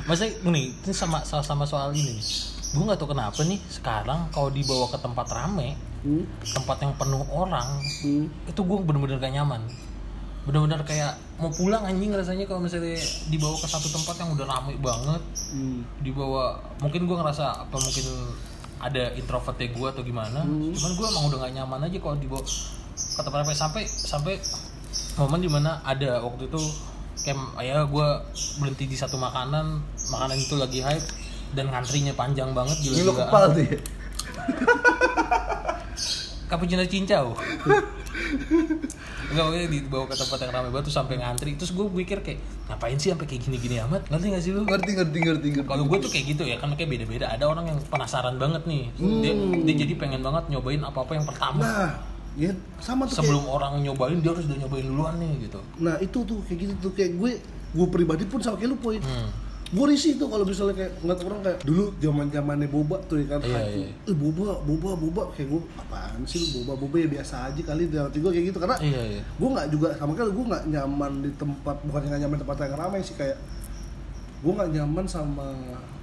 Maksudnya 0.00 0.32
nih, 0.44 0.70
ini 0.72 0.94
sama 0.94 1.22
sama, 1.22 1.42
sama 1.42 1.64
soal 1.66 1.90
ini 1.92 2.14
nih. 2.14 2.22
Gue 2.70 2.82
nggak 2.86 2.98
tahu 2.98 3.10
kenapa 3.10 3.40
nih 3.42 3.58
sekarang 3.66 4.30
kalau 4.30 4.46
dibawa 4.48 4.86
ke 4.86 4.98
tempat 4.98 5.26
rame, 5.28 5.74
hmm? 6.06 6.22
tempat 6.54 6.76
yang 6.78 6.94
penuh 6.94 7.26
orang, 7.26 7.66
Hmm? 8.02 8.30
itu 8.46 8.60
gue 8.60 8.78
bener-bener 8.80 9.18
gak 9.18 9.34
nyaman. 9.34 9.58
Bener-bener 10.46 10.80
kayak 10.86 11.18
mau 11.36 11.50
pulang 11.50 11.82
anjing 11.82 12.14
rasanya 12.14 12.46
kalau 12.46 12.62
misalnya 12.62 12.94
dibawa 13.26 13.58
ke 13.58 13.66
satu 13.66 13.90
tempat 13.90 14.14
yang 14.22 14.30
udah 14.32 14.46
rame 14.46 14.78
banget, 14.78 15.22
Hmm. 15.50 15.82
dibawa 15.98 16.62
mungkin 16.78 17.04
gue 17.04 17.16
ngerasa 17.18 17.66
apa 17.66 17.76
mungkin 17.76 18.06
ada 18.80 19.12
introvertnya 19.12 19.68
gue 19.68 19.86
atau 19.90 20.02
gimana, 20.02 20.40
Hmm. 20.40 20.70
cuman 20.70 20.90
gue 20.94 21.06
emang 21.10 21.24
udah 21.26 21.38
gak 21.42 21.52
nyaman 21.52 21.80
aja 21.84 21.98
kalau 21.98 22.16
dibawa 22.16 22.40
ke 22.40 23.20
tempat 23.20 23.38
rame 23.42 23.52
sampai 23.52 23.82
sampai 23.84 24.34
momen 25.18 25.42
di 25.42 25.50
mana 25.50 25.82
ada 25.82 26.22
waktu 26.22 26.46
itu 26.46 26.62
kayak 27.20 27.36
ya 27.60 27.84
gue 27.84 28.08
berhenti 28.56 28.86
di 28.86 28.96
satu 28.96 29.20
makanan 29.20 29.82
makanan 30.08 30.36
itu 30.38 30.56
lagi 30.56 30.80
hype 30.80 31.04
dan 31.56 31.66
ngantrinya 31.70 32.14
panjang 32.14 32.50
banget 32.54 32.76
gila 32.82 33.02
lo 33.06 33.12
kepal 33.16 33.44
tuh 33.54 33.64
ya? 33.66 33.78
cappuccino 36.50 36.82
cincau. 36.82 37.38
Enggak 39.30 39.44
makanya 39.46 39.68
dibawa 39.70 40.04
ke 40.10 40.18
tempat 40.18 40.38
yang 40.42 40.50
ramai 40.50 40.70
banget 40.74 40.90
tuh 40.90 40.96
sampai 40.98 41.14
ngantri. 41.22 41.54
Terus 41.54 41.70
gue 41.70 41.86
pikir 42.02 42.18
kayak 42.26 42.42
ngapain 42.66 42.98
sih 42.98 43.14
sampai 43.14 43.30
kayak 43.30 43.46
gini-gini 43.46 43.78
amat? 43.86 44.10
Ngerti 44.10 44.26
gak 44.34 44.42
sih 44.42 44.50
lu? 44.50 44.66
Ngerti, 44.66 44.90
ngerti, 44.98 45.18
ngerti, 45.22 45.48
ngerti. 45.54 45.68
kalau 45.70 45.86
gue 45.86 45.98
tuh 46.02 46.10
kayak 46.10 46.26
gitu 46.34 46.42
ya 46.42 46.58
kan 46.58 46.74
kayak 46.74 46.90
beda-beda. 46.90 47.30
Ada 47.30 47.46
orang 47.46 47.70
yang 47.70 47.78
penasaran 47.86 48.34
banget 48.42 48.66
nih. 48.66 48.90
Dia, 48.98 49.32
dia 49.62 49.74
jadi 49.86 49.94
pengen 49.94 50.26
banget 50.26 50.50
nyobain 50.50 50.82
apa-apa 50.82 51.12
yang 51.14 51.26
pertama. 51.26 51.62
Nah 51.62 51.90
ya 52.38 52.54
sama 52.78 53.10
tuh 53.10 53.22
sebelum 53.22 53.42
orang 53.50 53.82
nyobain 53.82 54.22
dia 54.22 54.30
harus 54.30 54.46
udah 54.46 54.58
nyobain 54.66 54.86
duluan 54.86 55.14
nih 55.22 55.46
gitu. 55.46 55.62
Kayak, 55.62 55.78
nah 55.78 55.94
itu 56.02 56.18
tuh 56.26 56.38
kayak 56.50 56.58
gitu 56.66 56.74
tuh. 56.82 56.92
Kayak 56.98 57.10
gue 57.14 57.30
gue 57.70 57.86
pribadi 57.86 58.26
pun 58.26 58.42
sama 58.42 58.58
kayak 58.58 58.74
lu 58.74 58.78
poin 58.82 58.98
hmm. 58.98 59.49
Gue 59.70 59.86
risih 59.86 60.18
tuh 60.18 60.26
kalau 60.26 60.42
misalnya 60.42 60.74
kayak 60.74 60.92
ngeliat 60.98 61.20
orang 61.22 61.40
kayak 61.46 61.58
dulu 61.62 61.84
zaman 62.02 62.26
zamannya 62.34 62.66
boba 62.66 62.96
tuh 63.06 63.22
ya 63.22 63.38
kan. 63.38 63.40
Iya, 63.46 63.60
iya. 63.70 63.88
eh 64.10 64.16
boba 64.18 64.58
boba 64.66 64.90
boba. 64.98 65.22
Kayak 65.30 65.54
gue 65.54 65.62
apaan 65.78 66.20
sih 66.26 66.42
boba? 66.58 66.74
Boba 66.74 66.96
ya 66.98 67.06
biasa 67.06 67.54
aja 67.54 67.62
kali. 67.62 67.86
Di 67.86 67.94
hati 67.94 68.18
gue 68.18 68.30
kayak 68.34 68.46
gitu 68.50 68.58
karena 68.58 68.76
iya 68.82 69.02
iya. 69.18 69.22
gue 69.22 69.48
nggak 69.48 69.68
juga 69.70 69.94
sama 69.94 70.18
kali 70.18 70.34
gue 70.34 70.46
nggak 70.50 70.64
nyaman 70.74 71.12
di 71.22 71.30
tempat 71.38 71.76
bukan 71.86 72.00
nggak 72.02 72.20
nyaman 72.26 72.34
di 72.34 72.42
tempat 72.42 72.56
yang 72.66 72.74
ramai 72.74 73.00
sih 73.06 73.14
kayak 73.14 73.38
gue 74.40 74.52
nggak 74.58 74.70
nyaman 74.74 75.04
sama 75.06 75.46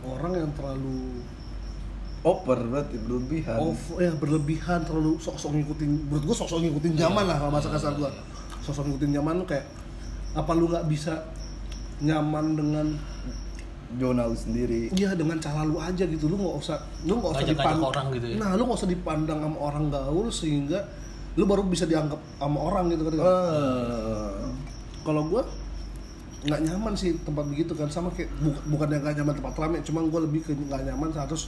orang 0.07 0.34
yang 0.38 0.51
terlalu 0.55 1.20
Over 2.26 2.59
berarti 2.59 2.97
berlebihan. 2.97 3.55
off 3.61 3.82
ya 4.01 4.11
berlebihan 4.18 4.84
terlalu 4.84 5.15
sok-sok 5.22 5.53
ngikutin 5.53 6.11
menurut 6.11 6.24
gue 6.28 6.36
sok-sok 6.36 6.59
ngikutin 6.65 6.93
zaman 6.97 7.24
lah 7.24 7.38
kalau 7.39 7.51
masa 7.53 7.70
kasar 7.72 7.93
gue 7.95 8.09
sok-sok 8.65 8.84
ngikutin 8.89 9.11
zaman 9.22 9.34
lu 9.39 9.45
kayak 9.47 9.63
apa 10.36 10.51
lu 10.55 10.68
nggak 10.68 10.86
bisa 10.91 11.24
nyaman 12.03 12.57
dengan 12.57 12.88
Zona 13.96 14.28
lu 14.28 14.36
sendiri. 14.36 14.92
Iya 14.92 15.16
dengan 15.16 15.40
cara 15.40 15.64
lu 15.64 15.80
aja 15.80 16.04
gitu, 16.04 16.28
lu 16.28 16.36
nggak 16.36 16.56
usah, 16.60 16.76
lu 17.04 17.18
nggak 17.18 17.32
usah 17.34 17.46
dipandang 17.48 17.84
orang 17.86 18.06
gitu 18.12 18.26
ya? 18.28 18.36
Nah, 18.36 18.50
lu 18.54 18.68
nggak 18.68 18.78
usah 18.78 18.90
dipandang 18.90 19.40
sama 19.40 19.58
orang 19.58 19.86
gaul 19.88 20.28
sehingga 20.28 20.80
lu 21.34 21.44
baru 21.44 21.64
bisa 21.64 21.86
dianggap 21.86 22.20
sama 22.36 22.60
orang 22.60 22.92
gitu 22.92 23.08
kan. 23.08 23.12
Ah. 23.18 24.52
Kalau 25.02 25.24
gua 25.26 25.48
nggak 26.44 26.62
nyaman 26.64 26.94
sih 26.94 27.16
tempat 27.18 27.48
begitu 27.48 27.72
kan 27.74 27.88
sama 27.88 28.12
kayak 28.12 28.28
bu- 28.38 28.64
bukan 28.68 28.88
yang 28.90 29.02
nggak 29.02 29.16
nyaman 29.18 29.34
tempat 29.36 29.54
ramai, 29.56 29.80
cuma 29.82 30.04
gua 30.04 30.20
lebih 30.22 30.42
ke 30.42 30.52
nggak 30.52 30.84
nyaman 30.84 31.10
harus 31.12 31.48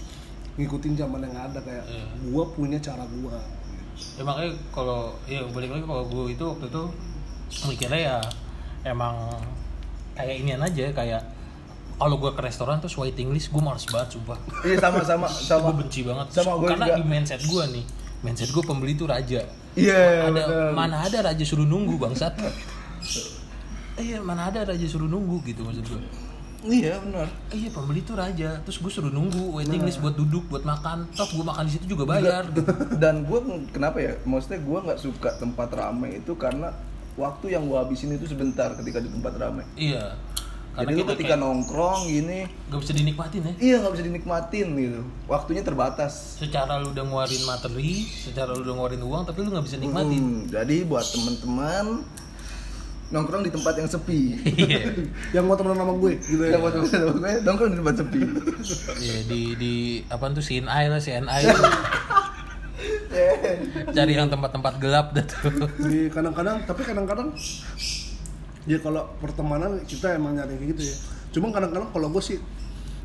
ngikutin 0.55 0.95
zaman 0.95 1.19
yang 1.21 1.35
ada 1.35 1.59
kayak 1.59 1.83
Iya. 1.85 2.03
gua 2.29 2.43
punya 2.49 2.79
cara 2.79 3.03
gua. 3.13 3.35
ya 4.15 4.23
makanya 4.23 4.55
kalau 4.71 5.11
ya 5.27 5.43
balik 5.51 5.75
lagi 5.75 5.83
kalau 5.83 6.07
gue 6.07 6.31
itu 6.31 6.39
waktu 6.39 6.71
itu 6.71 6.83
mikirnya 7.67 7.99
ya 7.99 8.17
emang 8.87 9.27
kayak 10.15 10.39
inian 10.39 10.63
aja 10.63 10.87
kayak 10.95 11.19
kalau 11.99 12.15
gue 12.15 12.31
ke 12.31 12.41
restoran 12.41 12.79
terus 12.79 12.95
waiting 12.95 13.29
list 13.29 13.49
gue 13.49 13.59
males 13.59 13.83
banget 13.83 14.15
sumpah 14.15 14.39
Iya 14.61 14.79
sama 14.79 15.03
sama 15.03 15.27
sama. 15.51 15.63
gue 15.67 15.83
benci 15.83 16.01
banget 16.01 16.27
Sama 16.31 16.55
gua 16.55 16.69
karena 16.69 16.85
juga. 16.87 16.95
di 16.95 17.03
mindset 17.03 17.41
gue 17.43 17.63
nih 17.69 17.85
mindset 18.19 18.49
gue 18.49 18.63
pembeli 18.63 18.93
itu 18.93 19.03
raja 19.03 19.43
Iya. 19.71 20.25
ada 20.25 20.43
bener. 20.43 20.71
mana 20.73 20.95
ada 21.01 21.19
raja 21.21 21.43
suruh 21.43 21.63
nunggu 21.63 21.95
bangsat 21.95 22.33
iya 23.99 24.17
mana 24.19 24.47
ada 24.47 24.63
raja 24.65 24.85
suruh 24.85 25.05
nunggu 25.05 25.43
gitu 25.45 25.61
maksud 25.61 25.83
gue 25.85 26.01
Iya 26.59 26.99
benar. 26.99 27.23
iya 27.51 27.69
pembeli 27.69 27.99
itu 27.99 28.11
raja 28.13 28.59
terus 28.59 28.77
gue 28.77 28.89
suruh 28.89 29.07
nunggu 29.07 29.47
waiting 29.53 29.79
list 29.79 29.99
buat 29.99 30.11
duduk 30.13 30.43
buat 30.49 30.63
makan 30.63 31.07
toh 31.09 31.23
gue 31.25 31.39
makan 31.41 31.63
di 31.63 31.71
situ 31.71 31.85
juga 31.89 32.03
bayar 32.09 32.51
gitu. 32.51 32.67
Dan 32.99 33.23
gue 33.23 33.39
kenapa 33.69 33.95
ya? 33.97 34.19
Maksudnya 34.21 34.59
gue 34.59 34.79
nggak 34.81 34.99
suka 34.99 35.29
tempat 35.35 35.71
ramai 35.71 36.19
itu 36.19 36.35
karena 36.35 36.75
waktu 37.15 37.55
yang 37.55 37.63
gue 37.63 37.75
habisin 37.75 38.11
itu 38.11 38.23
sebentar 38.25 38.75
ketika 38.75 38.99
di 38.99 39.07
tempat 39.07 39.35
ramai. 39.35 39.63
iya 39.73 40.19
karena 40.69 40.85
Jadi 40.85 40.93
lu 40.93 41.01
kita 41.01 41.13
ketika 41.17 41.35
kayak 41.35 41.43
nongkrong 41.43 42.01
gini, 42.07 42.39
gak 42.69 42.79
bisa 42.79 42.93
dinikmatin 42.93 43.41
ya 43.41 43.53
iya 43.59 43.75
nggak 43.81 43.93
bisa 43.97 44.05
dinikmatin 44.05 44.67
gitu. 44.77 45.01
Waktunya 45.25 45.61
terbatas. 45.65 46.37
secara 46.39 46.79
lu 46.79 46.93
udah 46.93 47.03
ngeluarin 47.03 47.43
materi, 47.43 48.05
secara 48.05 48.53
lu 48.53 48.61
udah 48.63 48.75
ngeluarin 48.77 49.03
uang, 49.03 49.23
tapi 49.27 49.37
lu 49.43 49.49
nggak 49.51 49.65
bisa 49.65 49.77
nikmatin. 49.81 50.21
Hmm, 50.21 50.39
jadi 50.47 50.77
buat 50.85 51.05
teman-teman 51.09 51.85
nongkrong 53.09 53.41
di 53.41 53.51
tempat 53.51 53.73
yang 53.73 53.89
sepi. 53.89 54.21
Iya, 54.45 54.81
Yang 55.35 55.43
mau 55.49 55.57
temenan 55.57 55.81
sama 55.81 55.93
gue 55.97 56.13
gitu 56.21 56.43
ya. 56.45 56.51
Yang 56.53 56.61
buat 56.61 56.73
teman-teman 56.77 57.09
gue 57.09 57.33
nongkrong 57.41 57.69
di 57.73 57.77
tempat 57.81 57.95
sepi. 57.97 58.19
Iya, 59.05 59.17
di 59.25 59.41
di 59.57 59.73
apa 60.07 60.29
tuh 60.29 60.43
CNI 60.45 60.85
lah 60.87 61.01
CNI 61.01 61.41
Iya. 63.09 63.51
cari 63.97 64.13
yang 64.13 64.29
tempat-tempat 64.29 64.73
gelap 64.77 65.17
dah 65.17 65.25
tuh. 65.25 65.67
Jadi 65.81 66.13
kadang-kadang 66.13 66.61
tapi 66.63 66.81
kadang-kadang 66.85 67.33
ya 68.67 68.77
kalau 68.83 69.07
pertemanan 69.23 69.83
kita 69.85 70.15
emang 70.15 70.35
nyari 70.35 70.59
kayak 70.59 70.69
gitu 70.75 70.81
ya. 70.89 70.95
Cuma 71.35 71.53
kadang-kadang 71.53 71.93
kalau 71.93 72.07
gue 72.11 72.23
sih 72.23 72.37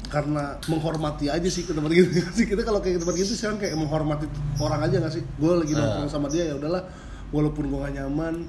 karena 0.04 0.60
menghormati 0.70 1.26
aja 1.32 1.48
sih 1.48 1.66
ke 1.66 1.72
tempat 1.74 1.90
gitu 1.90 2.08
sih 2.38 2.46
kita 2.46 2.62
kalau 2.62 2.78
kayak 2.78 3.02
tempat 3.02 3.14
gitu 3.18 3.34
sekarang 3.34 3.58
kayak 3.58 3.74
menghormati 3.74 4.28
orang 4.60 4.84
aja 4.84 5.00
gak 5.00 5.10
sih 5.16 5.24
gue 5.24 5.52
lagi 5.64 5.72
nongkrong 5.74 6.12
sama 6.12 6.28
dia 6.28 6.52
ya 6.52 6.54
udahlah 6.60 6.86
walaupun 7.34 7.66
gue 7.66 7.78
gak 7.82 7.94
nyaman 7.98 8.46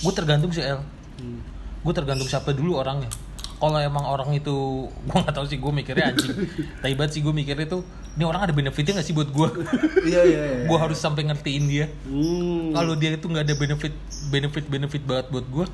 Gue 0.00 0.12
tergantung 0.16 0.50
sih 0.52 0.64
El. 0.64 0.80
Gue 1.84 1.92
tergantung 1.92 2.28
siapa 2.28 2.56
dulu 2.56 2.80
orangnya. 2.80 3.08
Kalau 3.60 3.76
emang 3.76 4.08
orang 4.08 4.32
itu, 4.32 4.88
gue 5.08 5.18
nggak 5.20 5.36
tahu 5.36 5.44
sih 5.44 5.60
gue 5.60 5.72
mikirnya 5.72 6.16
anjing. 6.16 6.32
Tapi 6.80 6.92
banget 6.96 7.12
sih 7.12 7.20
gue 7.20 7.32
mikirnya 7.36 7.68
tuh, 7.68 7.84
ini 8.16 8.24
orang 8.24 8.48
ada 8.48 8.54
benefitnya 8.56 8.96
nggak 8.96 9.06
sih 9.06 9.12
buat 9.12 9.28
gue? 9.28 9.48
Iya 10.08 10.20
iya. 10.24 10.42
iya. 10.48 10.64
gue 10.64 10.78
harus 10.80 10.96
sampai 10.96 11.28
ngertiin 11.28 11.64
dia. 11.68 11.86
hmm. 12.08 12.72
Kalau 12.72 12.96
dia 12.96 13.12
itu 13.12 13.28
nggak 13.28 13.44
ada 13.44 13.54
benefit 13.60 13.94
benefit 14.32 14.64
benefit 14.72 15.02
banget 15.04 15.26
buat 15.28 15.44
gue, 15.44 15.66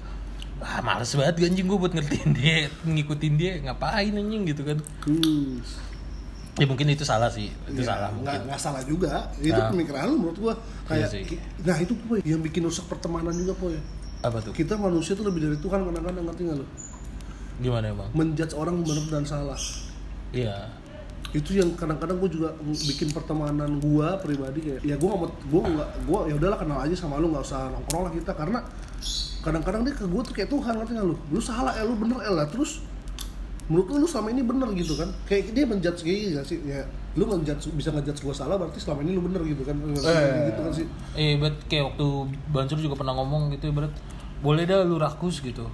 ah 0.59 0.81
males 0.81 1.11
banget 1.11 1.37
anjing 1.43 1.65
gue 1.65 1.79
buat 1.79 1.93
ngertiin 1.93 2.31
dia, 2.33 2.57
ngikutin 2.83 3.35
dia, 3.35 3.53
ngapain 3.61 4.09
anjing 4.11 4.43
gitu 4.47 4.63
kan? 4.63 4.79
Hmm. 5.05 5.61
Ya 6.57 6.65
mungkin 6.65 6.89
itu 6.89 7.05
salah 7.05 7.29
sih, 7.29 7.53
itu 7.67 7.81
Ya, 7.81 7.93
salah 7.93 8.09
nggak 8.09 8.17
mungkin. 8.17 8.39
nggak 8.49 8.57
salah 8.59 8.81
juga 8.83 9.29
itu 9.37 9.53
Nah. 9.53 9.69
pemikiran 9.69 10.09
lu 10.09 10.17
menurut 10.19 10.57
kayak 10.83 11.05
Iya 11.05 11.07
sih. 11.07 11.23
ki- 11.27 11.43
nah 11.61 11.77
itu 11.77 11.93
poy 12.01 12.25
yang 12.25 12.41
bikin 12.41 12.65
rusak 12.65 12.85
pertemanan 12.87 13.31
juga 13.31 13.53
poy 13.55 13.77
Apa 14.19 14.41
tuh? 14.41 14.51
kita 14.51 14.73
manusia 14.75 15.13
tuh 15.13 15.29
lebih 15.29 15.45
dari 15.45 15.59
Tuhan 15.59 15.85
kadang-kadang 15.85 16.25
ngerti 16.25 16.43
nggak 16.43 16.57
lu 16.57 16.67
Gimana 17.59 17.85
emang? 17.87 18.09
menjudge 18.11 18.53
orang 18.53 18.81
benar 18.81 19.05
dan 19.11 19.25
salah 19.25 19.61
Iya. 20.31 20.73
itu 21.31 21.53
yang 21.55 21.77
kadang-kadang 21.77 22.17
gue 22.17 22.31
juga 22.33 22.57
bikin 22.65 23.13
pertemanan 23.13 23.77
gue 23.77 24.09
pribadi 24.19 24.59
kayak 24.63 24.81
ya 24.81 24.97
gue 24.97 25.05
nggak 25.07 25.21
mau 25.21 25.29
gue 25.29 25.61
nggak 25.69 25.89
gue 26.03 26.19
ya 26.27 26.35
udahlah 26.35 26.57
kenal 26.57 26.79
aja 26.81 26.97
sama 26.97 27.21
lu 27.21 27.29
nggak 27.29 27.45
usah 27.45 27.69
nongkrong 27.69 28.03
lah 28.03 28.13
kita 28.15 28.33
karena 28.33 28.59
kadang-kadang 29.47 29.82
dia 29.82 29.94
ke 29.94 30.05
gue 30.05 30.20
tuh 30.20 30.34
kayak 30.34 30.51
Tuhan 30.51 30.74
ngerti 30.74 30.92
lu 30.97 31.14
lu 31.14 31.38
salah 31.40 31.70
ya 31.70 31.82
lu 31.82 31.94
bener 31.94 32.18
ya 32.18 32.32
lah 32.32 32.47
terus 32.47 32.82
menurut 33.66 33.86
lu 33.88 34.03
lu 34.03 34.07
selama 34.07 34.28
ini 34.28 34.42
bener 34.42 34.68
gitu 34.74 34.94
kan 34.94 35.09
kayak 35.24 35.51
dia 35.51 35.64
menjudge 35.64 36.01
kayak 36.01 36.18
gak 36.34 36.44
sih 36.44 36.59
ya 36.62 36.82
lu 37.14 37.24
ngejudge 37.24 37.72
bisa 37.72 37.90
ngejudge 37.90 38.20
gue 38.20 38.30
salah 38.32 38.55
berarti 38.55 38.76
selama 38.76 39.01
ini 39.01 39.14
lu 39.14 39.22
bener 39.22 39.40
gitu 39.42 39.62
kan 39.62 39.74
Eh. 39.74 40.51
gitu 40.51 40.61
kan 40.61 40.72
sih 40.72 40.86
Eh, 41.14 41.34
bet 41.36 41.57
kayak 41.64 41.90
waktu 41.90 42.07
Bancur 42.49 42.76
juga 42.76 42.94
pernah 42.94 43.14
ngomong 43.14 43.51
gitu 43.51 43.66
ibarat 43.66 43.90
boleh 44.36 44.62
dah 44.62 44.82
lu 44.82 44.97
rakus 44.97 45.40
gitu. 45.40 45.64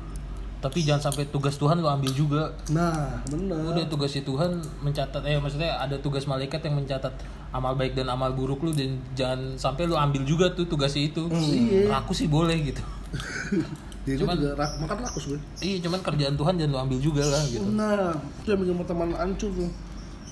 Tapi 0.62 0.78
jangan 0.80 1.10
sampai 1.10 1.26
tugas 1.26 1.58
Tuhan 1.58 1.74
lu 1.76 1.90
ambil 1.90 2.14
juga. 2.14 2.54
nah 2.70 3.18
bener 3.26 3.58
Udah 3.66 3.82
tugasnya 3.84 4.22
Tuhan 4.22 4.54
mencatat 4.78 5.18
eh 5.24 5.34
maksudnya 5.34 5.74
ada 5.74 5.98
tugas 5.98 6.22
malaikat 6.24 6.62
yang 6.62 6.78
mencatat 6.78 7.10
amal 7.50 7.74
baik 7.74 7.92
dan 7.92 8.06
amal 8.06 8.30
buruk 8.30 8.62
lu 8.62 8.70
dan 8.70 8.94
jangan 9.12 9.58
sampai 9.58 9.84
lu 9.84 9.98
ambil 9.98 10.22
juga 10.22 10.46
tuh 10.48 10.62
tugasnya 10.64 11.02
itu. 11.04 11.26
Iya. 11.28 11.90
Rakus 11.90 12.22
sih 12.22 12.30
boleh 12.30 12.54
gitu. 12.62 12.78
dia 14.04 14.14
cuman- 14.16 14.34
juga 14.34 14.50
rak- 14.54 14.76
makan 14.78 14.96
rakus 15.00 15.24
gue 15.26 15.38
Iya, 15.60 15.76
cuman 15.80 16.00
kerjaan 16.00 16.34
Tuhan 16.34 16.52
jangan 16.56 16.70
lu 16.70 16.78
ambil 16.80 16.98
juga 16.98 17.22
lah 17.22 17.42
gitu. 17.44 17.62
Nah, 17.70 18.10
itu 18.42 18.48
yang 18.48 18.60
bikin 18.60 18.76
pertemanan 18.76 19.14
hancur 19.16 19.50
tuh. 19.52 19.70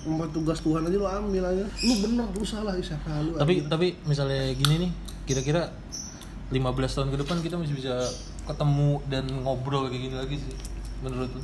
Sama 0.00 0.24
tugas 0.28 0.58
Tuhan 0.58 0.82
aja 0.82 0.96
lu 0.96 1.06
ambil 1.06 1.42
aja. 1.44 1.64
Lu 1.78 1.94
bener, 2.00 2.26
lu 2.26 2.42
salah, 2.42 2.72
siapa 2.76 3.20
lu? 3.20 3.36
Tapi 3.36 3.68
tapi 3.68 4.00
misalnya 4.02 4.50
gini 4.52 4.74
nih, 4.80 4.90
kira-kira 5.24 5.70
15 6.48 6.66
tahun 6.90 7.08
ke 7.10 7.18
depan 7.20 7.36
kita 7.38 7.54
masih 7.54 7.76
bisa 7.76 7.94
ketemu 8.42 8.90
dan 9.06 9.22
ngobrol 9.38 9.86
kayak 9.86 10.02
gini 10.02 10.16
lagi 10.16 10.36
sih 10.36 10.56
menurut 11.00 11.30
lu? 11.30 11.40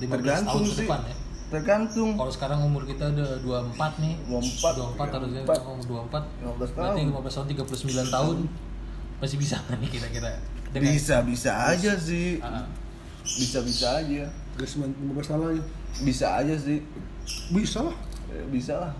15 0.00 0.02
tahun 0.02 0.10
Tergantung 0.10 0.60
ke 0.60 0.72
sih. 0.72 0.78
depan 0.82 1.00
ya. 1.04 1.16
Tergantung. 1.48 2.10
Kalau 2.14 2.32
sekarang 2.34 2.58
umur 2.60 2.82
kita 2.84 3.08
udah 3.08 3.30
24 3.38 4.02
nih. 4.02 4.14
24, 4.26 4.98
24 4.98 5.14
harusnya 5.14 5.42
24. 5.42 5.54
kita 5.54 5.62
umur 5.64 5.86
24. 5.86 6.22
15 6.42 6.74
Berarti 6.74 6.98
tahun. 6.98 7.12
15 7.14 7.30
tahun 7.30 7.46
39 7.46 8.10
tahun. 8.10 8.36
Masih 9.18 9.36
bisa 9.36 9.56
nih 9.70 9.88
kira-kira? 9.88 10.30
Dengan- 10.70 10.92
Bisa 10.92 11.16
bisa 11.22 11.50
aja 11.66 11.92
sih. 11.94 12.38
Ah, 12.38 12.62
ah. 12.62 12.66
Bisa 13.24 13.58
bisa 13.60 13.86
aja. 13.98 14.24
15 14.56 14.84
tahun 15.22 15.42
lagi. 15.48 15.62
Bisa 16.02 16.26
aja 16.36 16.54
sih. 16.54 16.82
Bisa 17.50 17.78
lah. 17.82 17.96
Eh, 18.28 18.44
Bisa 18.48 18.74
lah. 18.76 18.92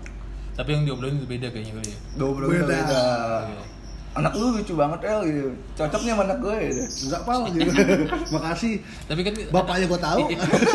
Tapi 0.53 0.69
yang 0.71 0.83
diobrolin 0.83 1.15
itu 1.15 1.25
beda 1.25 1.47
kayaknya 1.49 1.73
kali 1.73 1.89
ya. 1.89 1.99
Dobra 2.15 2.43
Beda. 2.45 2.67
beda. 2.67 3.03
Iya. 3.47 3.63
Anak 4.09 4.33
lu 4.33 4.51
lucu 4.51 4.73
banget 4.73 4.99
El 5.05 5.19
gitu. 5.23 5.51
Cocoknya 5.77 6.11
sama 6.11 6.23
anak 6.25 6.37
gue 6.41 6.55
ya. 6.57 6.69
deh. 6.73 6.87
Enggak 6.89 7.21
apa 7.21 7.33
gitu. 7.47 7.69
Makasih. 8.35 8.73
Tapi 9.05 9.21
kan 9.21 9.33
Bapaknya 9.53 9.85
gua 9.85 10.01
tahu. 10.01 10.21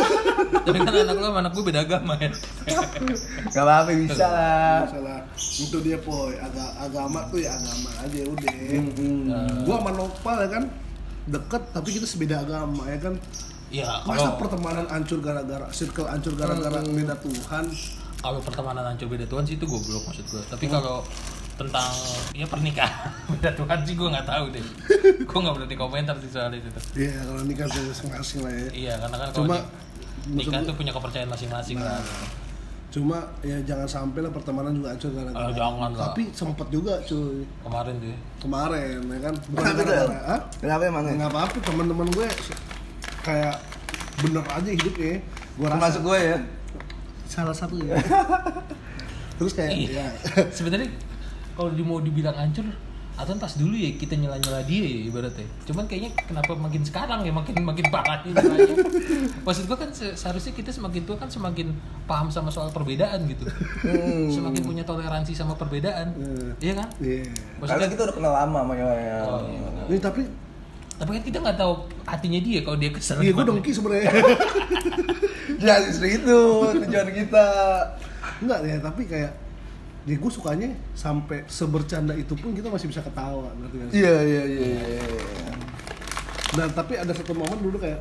Tapi 0.65 0.77
kan 0.79 0.93
anak 0.95 1.17
lo 1.19 1.27
sama 1.29 1.39
anak 1.43 1.53
gue 1.53 1.65
beda 1.67 1.81
agama 1.83 2.15
ya. 2.17 2.31
Gak 3.51 3.61
apa-apa 3.61 3.91
bisa 3.93 4.25
lah. 4.25 4.77
Masalah 4.87 5.21
itu 5.35 5.77
dia 5.83 5.99
poy, 6.01 6.33
Aga, 6.39 6.65
agama 6.81 7.27
tuh 7.29 7.39
ya 7.39 7.53
agama 7.53 7.91
aja 8.01 8.21
udah. 8.25 8.55
Hmm. 8.73 9.67
Gua 9.67 9.77
sama 9.83 9.91
Nopal 9.93 10.37
ya 10.41 10.49
kan 10.49 10.65
deket 11.25 11.63
tapi 11.73 11.89
kita 11.97 12.07
sebeda 12.09 12.45
agama 12.45 12.85
ya 12.89 12.99
kan. 13.01 13.15
Masa 13.75 14.05
kalau 14.07 14.39
pertemanan 14.39 14.87
hancur 14.87 15.19
gara-gara 15.19 15.67
circle 15.75 16.07
hancur 16.07 16.39
gara-gara 16.39 16.79
beda 16.85 17.17
Tuhan. 17.19 17.67
kalau 18.25 18.41
pertemanan 18.41 18.89
hancur 18.89 19.13
beda 19.13 19.29
Tuhan 19.29 19.45
sih 19.45 19.61
itu 19.61 19.67
goblok 19.69 20.09
maksud 20.09 20.25
gue. 20.31 20.43
Tapi 20.49 20.65
kalau 20.71 21.05
tentang 21.55 21.93
ya 22.35 22.47
pernikahan 22.49 23.13
beda 23.37 23.51
Tuhan 23.55 23.79
sih 23.85 23.95
gue 23.99 24.09
nggak 24.09 24.27
tahu 24.27 24.45
deh. 24.55 24.65
gue 25.29 25.39
nggak 25.45 25.55
berani 25.59 25.77
komentar 25.77 26.15
sih 26.23 26.31
soal 26.33 26.55
itu. 26.55 26.69
Iya, 26.97 27.21
kalau 27.27 27.43
nikah 27.45 27.67
tuh 27.69 27.85
masing-masing 27.85 28.39
lah 28.41 28.53
ya. 28.53 28.69
Iya, 28.73 28.95
karena 29.03 29.17
kan 29.21 29.29
kalau 29.33 29.39
Cuma 29.45 29.57
nikah 30.33 30.61
tuh 30.65 30.75
punya 30.79 30.93
kepercayaan 30.95 31.29
masing-masing 31.29 31.79
lah. 31.83 32.01
Cuma 32.95 33.19
ya 33.43 33.59
jangan 33.61 33.89
sampai 33.89 34.23
lah 34.23 34.31
pertemanan 34.31 34.71
juga 34.73 34.95
hancur 34.95 35.11
gara-gara. 35.11 35.35
Ah, 35.41 35.51
jangan 35.51 35.91
lah. 35.91 36.03
Tapi 36.09 36.31
sempet 36.31 36.67
juga 36.71 36.95
cuy 37.03 37.43
Kemarin 37.61 37.95
tuh. 37.99 38.07
ya. 38.07 38.17
kemarin 38.39 38.99
ya 39.05 39.19
kan. 39.21 39.35
Bukan 39.35 39.59
Kenapa 39.59 39.75
tuh? 39.75 39.83
El? 39.83 39.89
gara-gara, 39.99 40.19
ah? 40.29 40.41
Kenapa 40.57 40.83
emang? 40.85 41.03
Nggak 41.11 41.29
apa-apa 41.29 41.57
teman-teman 41.61 42.07
gue 42.09 42.29
kayak 43.21 43.57
bener 44.21 44.45
aja 44.47 44.71
hidupnya. 44.71 45.15
Gue 45.53 45.67
rasa 45.67 45.75
Termasuk 45.75 46.01
gue 46.05 46.19
ya. 46.21 46.37
salah 47.27 47.51
satu 47.53 47.75
ya. 47.77 47.99
Terus 49.39 49.53
kayak 49.53 49.71
Iya. 49.75 50.07
ya. 50.07 50.07
Sebenarnya 50.49 50.87
kalau 51.53 51.71
di- 51.71 51.83
mau 51.83 51.99
dibilang 51.99 52.37
hancur 52.37 52.63
atau 53.15 53.31
pas 53.37 53.55
dulu 53.55 53.73
ya 53.73 53.95
kita 53.95 54.15
nyela-nyela 54.15 54.67
dia 54.67 54.83
ya 54.83 55.01
ibaratnya. 55.07 55.47
Cuman 55.65 55.87
kayaknya 55.87 56.11
kenapa 56.19 56.53
makin 56.53 56.83
sekarang 56.83 57.23
ya 57.23 57.31
makin 57.31 57.55
makin 57.63 57.87
parah 57.87 58.19
ini 58.21 58.35
nyelanya. 58.35 58.75
Maksud 59.41 59.65
gua 59.65 59.79
kan 59.79 59.91
se- 59.91 60.13
seharusnya 60.13 60.51
kita 60.51 60.75
semakin 60.75 61.03
tua 61.03 61.15
kan 61.15 61.31
semakin 61.31 61.71
paham 62.05 62.27
sama 62.27 62.51
soal 62.51 62.69
perbedaan 62.69 63.23
gitu. 63.25 63.47
Hmm. 63.87 64.27
Semakin 64.29 64.63
punya 64.63 64.83
toleransi 64.83 65.31
sama 65.31 65.55
perbedaan. 65.55 66.11
Hmm. 66.11 66.59
Iya 66.59 66.75
kan? 66.75 66.89
Iya. 66.99 67.31
Karena 67.31 67.59
Maksudnya 67.63 67.89
kita 67.89 68.03
udah 68.03 68.15
kenal 68.19 68.33
lama 68.35 68.59
sama 68.61 68.73
ya. 68.75 69.19
Oh, 69.25 69.41
iya. 69.47 69.69
Ini 69.87 69.99
tapi 69.99 70.23
tapi 70.95 71.11
kan 71.13 71.23
kita 71.23 71.39
nggak 71.41 71.59
tahu 71.59 71.73
hatinya 72.05 72.39
dia 72.39 72.61
kalau 72.63 72.79
dia 72.79 72.91
kesel. 72.91 73.19
iya 73.19 73.31
gue 73.31 73.45
dongki 73.45 73.71
sebenarnya. 73.71 74.11
Ya 75.65 75.81
justru 75.81 76.13
itu 76.13 76.39
tujuan 76.85 77.09
kita. 77.09 77.47
Enggak 78.43 78.59
ya, 78.65 78.77
tapi 78.85 79.09
kayak 79.09 79.33
ya 80.05 80.15
gue 80.15 80.29
sukanya 80.29 80.69
sampai 80.93 81.45
sebercanda 81.47 82.13
itu 82.13 82.33
pun 82.35 82.53
kita 82.53 82.69
masih 82.69 82.87
bisa 82.87 83.01
ketawa 83.01 83.49
ngerti 83.57 83.75
nggak 83.75 83.89
sih? 83.89 83.97
Iya 83.99 84.17
iya 84.21 84.43
iya. 84.45 84.61
iya. 84.85 85.05
Dan 86.53 86.69
tapi 86.71 86.95
ada 86.95 87.11
satu 87.11 87.33
momen 87.33 87.59
dulu 87.59 87.77
kayak 87.79 87.99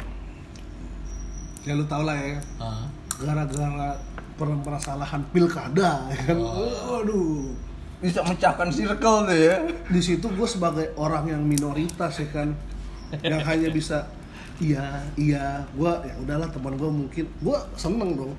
ya 1.64 1.74
lu 1.74 1.86
tau 1.86 2.04
lah 2.04 2.16
ya 2.16 2.40
Ah. 2.60 2.86
gara-gara 3.16 3.96
permasalahan 4.36 5.22
pilkada 5.30 6.10
ya 6.10 6.20
kan 6.26 6.38
waduh 6.38 7.56
Bisa 7.98 8.20
mecahkan 8.22 8.68
circle 8.68 9.00
tuh 9.24 9.32
ya. 9.32 9.64
di 9.88 10.02
situ 10.04 10.28
gue 10.28 10.44
sebagai 10.46 10.92
orang 10.94 11.24
yang 11.30 11.40
minoritas 11.42 12.20
ya 12.20 12.28
kan 12.28 12.52
yang 13.22 13.40
hanya 13.40 13.72
bisa 13.72 14.04
iya 14.60 14.84
iya 15.16 15.64
gue 15.72 15.92
ya 16.04 16.14
udahlah 16.20 16.52
teman 16.52 16.76
gue 16.76 16.90
mungkin 16.92 17.26
gue 17.32 17.58
seneng 17.74 18.12
dong 18.14 18.34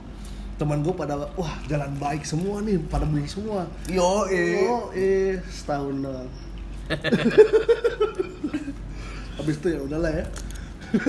teman 0.54 0.86
gue 0.86 0.94
pada 0.94 1.18
wah 1.34 1.54
jalan 1.66 1.90
baik 1.98 2.22
semua 2.22 2.62
nih 2.62 2.78
pada 2.86 3.04
beli 3.04 3.26
semua 3.26 3.66
Yo 3.90 4.30
eh. 4.30 4.70
oh 4.70 4.86
eh 4.94 5.34
setahun 5.50 5.94
doang 5.98 6.30
habis 9.40 9.56
itu 9.58 9.68
ya 9.74 9.80
udahlah 9.82 10.12
ya 10.14 10.24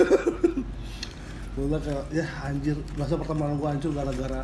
gue 1.56 1.78
kayak 1.80 2.04
ya 2.12 2.26
anjir 2.42 2.76
masa 2.98 3.16
pertemanan 3.16 3.56
gue 3.56 3.68
hancur 3.70 3.92
gara-gara 3.94 4.42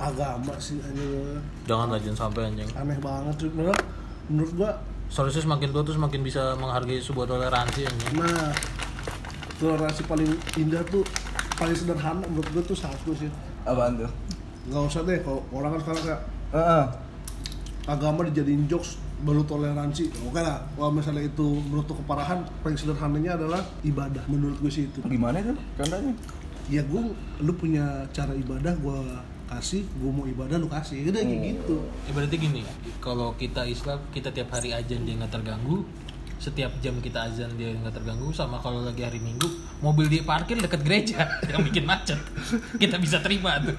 agama 0.00 0.54
sih 0.58 0.80
anjir 0.82 1.38
Jangan 1.68 1.94
jangan 2.00 2.18
sampai 2.28 2.42
anjing. 2.50 2.68
aneh 2.74 2.98
banget 2.98 3.34
sih 3.36 3.50
menurut 3.52 3.80
menurut 4.32 4.52
gua 4.56 4.72
Seharusnya 5.10 5.42
semakin 5.42 5.74
tua 5.74 5.82
tuh 5.82 5.98
semakin 5.98 6.22
bisa 6.22 6.54
menghargai 6.54 7.02
sebuah 7.02 7.26
toleransi 7.26 7.82
anjing. 7.82 8.14
nah 8.18 8.54
toleransi 9.58 10.06
paling 10.06 10.30
indah 10.56 10.80
tuh 10.88 11.02
paling 11.58 11.76
sederhana 11.76 12.22
menurut 12.30 12.48
gua 12.54 12.62
tuh 12.64 12.78
satu 12.78 13.12
sih 13.12 13.28
Apaan 13.62 13.96
tuh? 13.96 14.10
nggak 14.60 14.82
usah 14.86 15.02
deh 15.02 15.18
kalau 15.20 15.40
orang 15.50 15.72
kan 15.72 15.80
sekarang 15.82 16.02
kayak 16.04 16.20
Heeh. 16.52 16.84
agama 17.86 18.20
dijadiin 18.22 18.64
jokes 18.64 19.00
baru 19.20 19.40
toleransi 19.42 20.12
oke 20.22 20.36
lah 20.36 20.60
kalau 20.70 20.92
misalnya 20.92 21.24
itu 21.24 21.46
menurut 21.64 21.88
keparahan 21.88 22.44
paling 22.60 22.76
sederhananya 22.76 23.34
adalah 23.34 23.60
ibadah 23.82 24.20
menurut 24.26 24.60
gue 24.60 24.68
sih 24.68 24.84
itu 24.86 25.00
Gimana 25.02 25.40
tuh 25.40 25.56
contohnya? 25.74 26.12
ya 26.68 26.80
gue 26.80 27.02
lu 27.40 27.52
punya 27.52 27.82
cara 28.10 28.30
ibadah 28.30 28.72
gua 28.78 29.00
kasih 29.48 29.82
gue 29.82 30.10
mau 30.12 30.22
ibadah 30.24 30.56
lu 30.56 30.68
kasih 30.68 31.08
udah 31.08 31.18
kayak 31.18 31.40
gitu 31.58 31.76
Ya 32.06 32.12
berarti 32.14 32.36
gini, 32.38 32.62
kalau 33.00 33.34
kita 33.34 33.66
Islam 33.66 33.98
kita 34.08 34.30
tiap 34.30 34.52
hari 34.52 34.70
azan 34.70 35.02
dia 35.02 35.18
nggak 35.18 35.34
terganggu, 35.34 35.82
setiap 36.40 36.72
jam 36.80 36.96
kita 36.98 37.28
azan 37.28 37.52
dia 37.54 37.70
nggak 37.70 37.92
terganggu, 37.92 38.32
sama 38.32 38.56
kalau 38.56 38.80
lagi 38.80 39.04
hari 39.04 39.20
Minggu 39.20 39.44
mobil 39.78 40.08
dia 40.08 40.24
parkir 40.24 40.56
dekat 40.56 40.80
gereja 40.80 41.28
yang 41.52 41.60
bikin 41.60 41.84
macet, 41.84 42.16
kita 42.74 42.96
bisa 42.96 43.20
terima 43.20 43.60
tuh. 43.60 43.76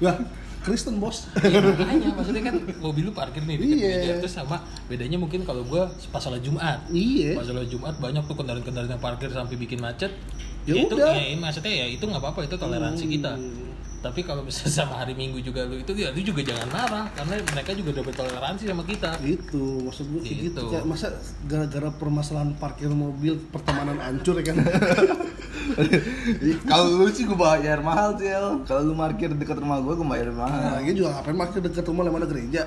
lah 0.00 0.18
Kristen 0.66 0.98
bos 0.98 1.30
Ya, 1.38 1.62
makanya 1.62 2.10
maksudnya 2.10 2.42
kan 2.42 2.58
mobil 2.82 3.06
lu 3.06 3.14
parkir 3.14 3.38
nih 3.40 3.54
dekat 3.54 3.70
Iya. 3.70 3.86
gereja 3.86 4.12
terus 4.18 4.34
sama 4.34 4.58
bedanya 4.84 5.14
mungkin 5.14 5.46
kalau 5.46 5.62
gua 5.62 5.86
pas 6.10 6.18
sholat 6.18 6.42
Jumat. 6.42 6.82
iya 6.90 7.38
Pas 7.38 7.46
sholat 7.46 7.70
Jumat 7.70 7.94
banyak 7.96 8.26
tuh 8.26 8.34
kendaraan-kendaraan 8.34 8.90
yang 8.90 8.98
parkir 8.98 9.30
sampai 9.30 9.54
bikin 9.54 9.78
macet. 9.78 10.10
Ya 10.66 10.74
itu 10.74 10.90
udah. 10.90 11.14
ya, 11.14 11.38
maksudnya 11.38 11.70
ya 11.70 11.86
itu 11.86 12.02
nggak 12.02 12.18
apa-apa 12.18 12.42
itu 12.42 12.58
toleransi 12.58 13.04
kita. 13.06 13.38
Tapi 14.06 14.20
kalau 14.22 14.40
misalnya 14.40 14.70
sama 14.72 14.94
hari 14.96 15.12
Minggu 15.12 15.38
juga 15.40 15.62
lu 15.62 15.76
itu 15.76 15.90
ya 15.92 16.08
lu 16.08 16.22
juga 16.22 16.40
jangan 16.40 16.68
marah 16.68 17.06
karena 17.12 17.34
mereka 17.44 17.70
juga 17.72 17.88
udah 17.92 18.04
bertoleransi 18.06 18.64
sama 18.64 18.82
kita. 18.82 19.10
itu 19.20 19.62
maksud 19.82 20.06
gue 20.06 20.20
kayak 20.20 20.38
gitu 20.44 20.54
Gitu. 20.56 20.70
kayak 20.70 20.84
masa 20.84 21.08
gara-gara 21.44 21.90
permasalahan 21.92 22.54
parkir 22.54 22.86
mobil 22.88 23.34
pertemanan 23.50 23.98
hancur 23.98 24.38
ya 24.38 24.44
kan 24.46 24.56
Kalau 26.64 26.86
lu 26.96 27.10
sih 27.10 27.24
gue 27.24 27.34
bayar 27.34 27.80
mahal 27.80 28.14
sih 28.14 28.28
El. 28.28 28.62
Kalau 28.62 28.82
lu 28.84 28.94
parkir 28.94 29.30
dekat 29.32 29.58
rumah 29.58 29.78
gue, 29.78 29.92
gue 29.92 30.06
bayar 30.06 30.30
nah, 30.30 30.46
mahal. 30.46 30.78
lagi 30.78 30.92
juga 30.92 31.08
ngapain 31.12 31.36
parkir 31.36 31.60
dekat 31.60 31.84
rumah 31.84 32.02
yang 32.04 32.14
mana 32.14 32.26
gereja 32.26 32.62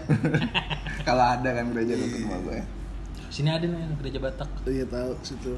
Kalau 1.08 1.24
ada 1.26 1.50
kan 1.50 1.66
gereja 1.72 1.94
dekat 1.96 2.20
rumah 2.22 2.40
gue. 2.44 2.60
Sini 3.30 3.48
ada 3.48 3.64
nih 3.64 3.80
gereja 3.96 4.20
Batak. 4.20 4.50
iya 4.66 4.84
tahu 4.84 5.12
situ 5.22 5.54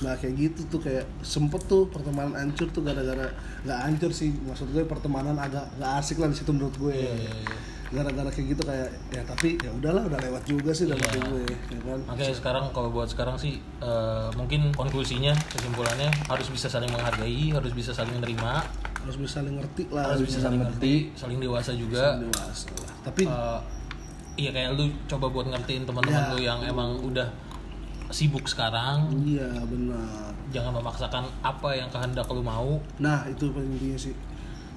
nah 0.00 0.16
kayak 0.16 0.34
gitu 0.34 0.60
tuh 0.66 0.80
kayak 0.80 1.04
sempet 1.20 1.62
tuh 1.68 1.86
pertemanan 1.86 2.32
hancur 2.34 2.66
tuh 2.72 2.80
gara-gara 2.80 3.28
nggak 3.62 3.78
hancur 3.84 4.10
sih. 4.10 4.32
Maksud 4.32 4.72
gue 4.72 4.82
pertemanan 4.82 5.36
agak 5.36 5.68
nggak 5.76 5.92
asik 6.00 6.16
lah 6.18 6.26
di 6.26 6.34
situ 6.34 6.50
menurut 6.50 6.74
gue. 6.74 6.96
Iya, 6.96 7.12
iya, 7.12 7.32
iya. 7.36 7.56
gara-gara 7.92 8.32
kayak 8.32 8.56
gitu 8.56 8.62
kayak 8.64 8.88
ya 9.12 9.20
tapi 9.28 9.60
ya 9.60 9.68
udahlah 9.68 10.08
udah 10.08 10.16
lewat 10.16 10.48
juga 10.48 10.72
sih 10.72 10.88
dalam 10.88 10.96
hati 10.96 11.20
gue 11.20 11.44
ya 11.44 11.78
kan? 11.84 11.98
Makanya 12.08 12.32
sekarang 12.32 12.64
kalau 12.72 12.88
buat 12.88 13.04
sekarang 13.04 13.36
sih 13.36 13.60
eh, 13.60 14.28
mungkin 14.32 14.72
konklusinya 14.72 15.36
kesimpulannya 15.52 16.08
harus 16.24 16.48
bisa 16.48 16.72
saling 16.72 16.88
menghargai, 16.88 17.52
harus 17.52 17.72
bisa 17.76 17.92
saling 17.92 18.16
menerima, 18.16 18.64
harus 18.96 19.16
bisa 19.20 19.38
saling 19.38 19.60
ngerti 19.60 19.92
lah 19.92 20.08
harus 20.08 20.24
bisa 20.24 20.40
saling 20.40 20.64
ngerti, 20.64 21.12
saling 21.12 21.36
dewasa 21.36 21.76
juga. 21.76 22.16
dewasa 22.16 22.72
lah. 22.80 22.92
Tapi 23.04 23.22
Eh, 23.28 23.60
iya 24.40 24.50
kayak 24.50 24.72
lu 24.72 24.88
coba 25.04 25.28
buat 25.28 25.52
ngertiin 25.52 25.84
teman-teman 25.84 26.16
Ya. 26.16 26.32
lu 26.32 26.38
yang 26.40 26.64
emang 26.64 26.96
udah 26.96 27.28
sibuk 28.10 28.44
sekarang, 28.44 29.06
iya 29.22 29.46
benar 29.62 30.32
jangan 30.52 30.76
memaksakan 30.80 31.24
apa 31.40 31.68
yang 31.72 31.88
kehendak 31.88 32.28
lu 32.28 32.44
mau. 32.44 32.76
nah 33.00 33.24
itu 33.24 33.48
paling 33.48 33.72
intinya 33.72 33.96
sih 33.96 34.12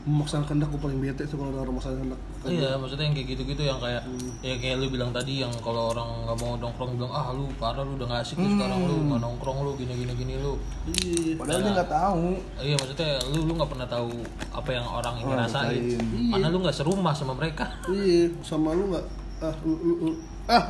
memaksakan 0.06 0.46
kehendak 0.46 0.70
gue 0.70 0.78
paling 0.78 1.02
bete 1.02 1.26
tuh 1.26 1.34
kalau 1.36 1.50
ada 1.50 1.66
orang 1.66 1.74
memaksakan 1.76 1.98
kehendak 1.98 2.22
Iya, 2.46 2.78
maksudnya 2.78 3.10
yang 3.10 3.16
kayak 3.18 3.28
gitu-gitu 3.34 3.62
yang 3.66 3.80
kayak 3.82 4.06
Hmm. 4.06 4.30
ya 4.46 4.54
kayak 4.62 4.78
lu 4.78 4.94
bilang 4.94 5.10
tadi 5.10 5.42
yang 5.42 5.50
kalau 5.66 5.90
orang 5.90 6.06
nggak 6.30 6.38
mau 6.38 6.54
nongkrong 6.62 6.94
bilang 6.94 7.10
ah 7.10 7.34
lu 7.34 7.50
parah 7.58 7.82
lu 7.82 7.98
udah 7.98 8.06
nggak 8.06 8.22
asik 8.22 8.38
lu 8.38 8.54
sekarang 8.54 8.86
lu 8.86 8.96
nggak 9.10 9.18
nongkrong 9.26 9.58
lu 9.66 9.72
gini 9.74 9.94
gini 9.98 10.14
gini 10.14 10.34
lu. 10.38 10.54
iya 10.94 11.34
Padahal 11.34 11.60
dia 11.66 11.72
nggak 11.74 11.90
tahu. 11.90 12.26
Iya 12.62 12.76
maksudnya 12.78 13.10
lu 13.34 13.40
lu 13.50 13.52
nggak 13.58 13.72
pernah 13.74 13.88
tahu 13.90 14.10
apa 14.54 14.70
yang 14.70 14.86
orang 14.86 15.16
ini 15.18 15.32
rasain. 15.34 15.74
rasain. 15.74 16.30
Karena 16.38 16.48
lu 16.54 16.58
nggak 16.62 16.78
serumah 16.78 17.14
sama 17.18 17.34
mereka. 17.34 17.66
iya 17.90 18.30
sama 18.46 18.78
lu 18.78 18.94
nggak 18.94 19.06
ah 19.42 19.56
lu, 19.66 19.74
lu, 19.74 19.94
lu. 20.06 20.12
Ah 20.46 20.62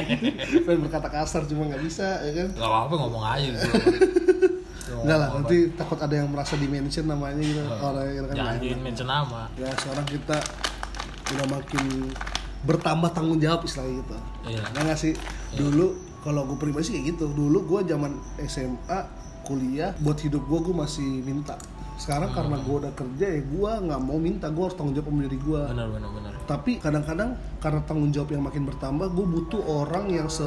pengen 0.66 0.80
berkata 0.84 1.08
kasar 1.08 1.48
cuma 1.48 1.64
nggak 1.66 1.80
bisa 1.80 2.20
ya 2.20 2.32
kan 2.36 2.48
Gak 2.52 2.68
apa-apa 2.68 2.94
ngomong 3.00 3.24
aja 3.24 3.48
gitu. 3.48 3.68
Enggak 4.96 5.18
lah, 5.18 5.28
nanti 5.34 5.56
takut 5.74 5.98
ada 5.98 6.14
yang 6.14 6.28
merasa 6.30 6.54
dimention 6.54 7.06
namanya 7.06 7.38
gitu 7.38 7.62
orang 7.62 8.06
yang 8.06 8.26
kan 8.26 8.34
Jangan 8.34 8.54
nggak 8.54 8.70
enak. 8.70 8.82
mention 8.82 9.08
nama. 9.08 9.42
Ya 9.54 9.68
sekarang 9.76 10.06
kita 10.06 10.38
udah 11.26 11.46
makin 11.48 11.84
bertambah 12.62 13.10
tanggung 13.12 13.38
jawab 13.38 13.60
istilahnya 13.62 14.02
gitu. 14.02 14.16
Iya. 14.46 14.62
Nggak 14.72 14.98
sih 14.98 15.12
dulu 15.54 15.86
kalau 16.22 16.42
gue 16.44 16.58
pribadi 16.58 16.84
sih 16.86 16.92
kayak 16.96 17.06
gitu. 17.14 17.26
Dulu 17.30 17.58
gue 17.66 17.80
zaman 17.86 18.12
SMA 18.46 18.98
kuliah 19.42 19.94
buat 20.00 20.18
hidup 20.18 20.42
gue 20.42 20.58
gue 20.64 20.74
masih 20.74 21.22
minta. 21.22 21.54
Sekarang 21.96 22.28
karena 22.36 22.56
gue 22.60 22.76
udah 22.76 22.92
kerja 22.92 23.26
ya 23.26 23.40
gue 23.40 23.70
nggak 23.88 24.00
mau 24.04 24.20
minta 24.20 24.52
gue 24.52 24.62
harus 24.62 24.76
tanggung 24.76 24.92
jawab 24.92 25.08
sama 25.08 25.20
diri 25.24 25.38
gue. 25.40 25.62
Benar 25.72 25.88
benar 25.88 26.10
benar. 26.12 26.32
Tapi 26.44 26.72
kadang-kadang 26.76 27.30
karena 27.58 27.80
tanggung 27.88 28.12
jawab 28.12 28.30
yang 28.36 28.44
makin 28.44 28.62
bertambah 28.68 29.06
gue 29.16 29.26
butuh 29.26 29.62
orang 29.64 30.04
yang 30.12 30.28
se 30.28 30.44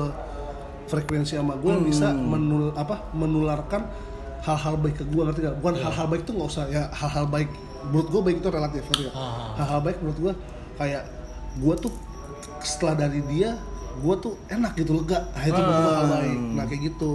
frekuensi 0.89 1.37
sama 1.37 1.53
gue 1.57 1.69
yang 1.69 1.85
bisa 1.85 2.09
menul 2.13 2.73
apa 2.73 3.13
menularkan 3.13 3.85
hal-hal 4.41 4.75
baik 4.77 5.01
ke 5.01 5.05
gue 5.05 5.21
ngerti 5.25 5.39
gak? 5.45 5.55
Bukan 5.61 5.75
hal-hal 5.77 6.07
baik 6.09 6.23
tuh 6.25 6.33
nggak 6.37 6.49
usah 6.49 6.65
ya 6.69 6.89
hal-hal 6.93 7.25
baik 7.29 7.49
menurut 7.89 8.07
gue 8.09 8.21
baik 8.25 8.37
itu 8.41 8.49
relatif 8.49 8.81
ngerti 8.89 9.03
gak? 9.09 9.15
Ah. 9.17 9.53
Hal-hal 9.61 9.79
baik 9.85 9.97
menurut 10.01 10.19
gue 10.21 10.33
kayak 10.77 11.03
gue 11.59 11.75
tuh 11.81 11.93
setelah 12.61 13.05
dari 13.05 13.21
dia 13.29 13.57
gue 13.99 14.15
tuh 14.21 14.33
enak 14.47 14.71
gitu 14.79 14.95
lega. 14.95 15.27
Nah, 15.33 15.43
itu 15.43 15.59
menurut 15.59 15.81
gue 15.81 15.93
hal 15.97 16.07
baik. 16.07 16.39
Nah 16.55 16.63
kayak 16.69 16.81
gitu. 16.93 17.13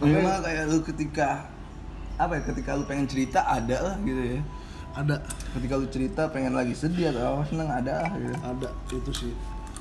Memang 0.00 0.40
kayak 0.42 0.62
lu 0.72 0.78
ketika 0.80 1.28
apa 2.20 2.36
ya 2.36 2.42
ketika 2.44 2.76
lu 2.76 2.84
pengen 2.84 3.08
cerita 3.08 3.40
ada 3.42 3.76
lah 3.80 3.94
gitu 4.04 4.20
ya. 4.36 4.40
Ada. 4.90 5.16
Ketika 5.56 5.74
lu 5.80 5.86
cerita 5.88 6.22
pengen 6.28 6.52
lagi 6.52 6.76
sedih 6.76 7.14
atau 7.14 7.40
apa 7.40 7.42
seneng 7.48 7.70
ada 7.70 7.92
lah 8.04 8.10
gitu. 8.12 8.34
ada 8.36 8.68
itu 8.92 9.12
sih. 9.16 9.32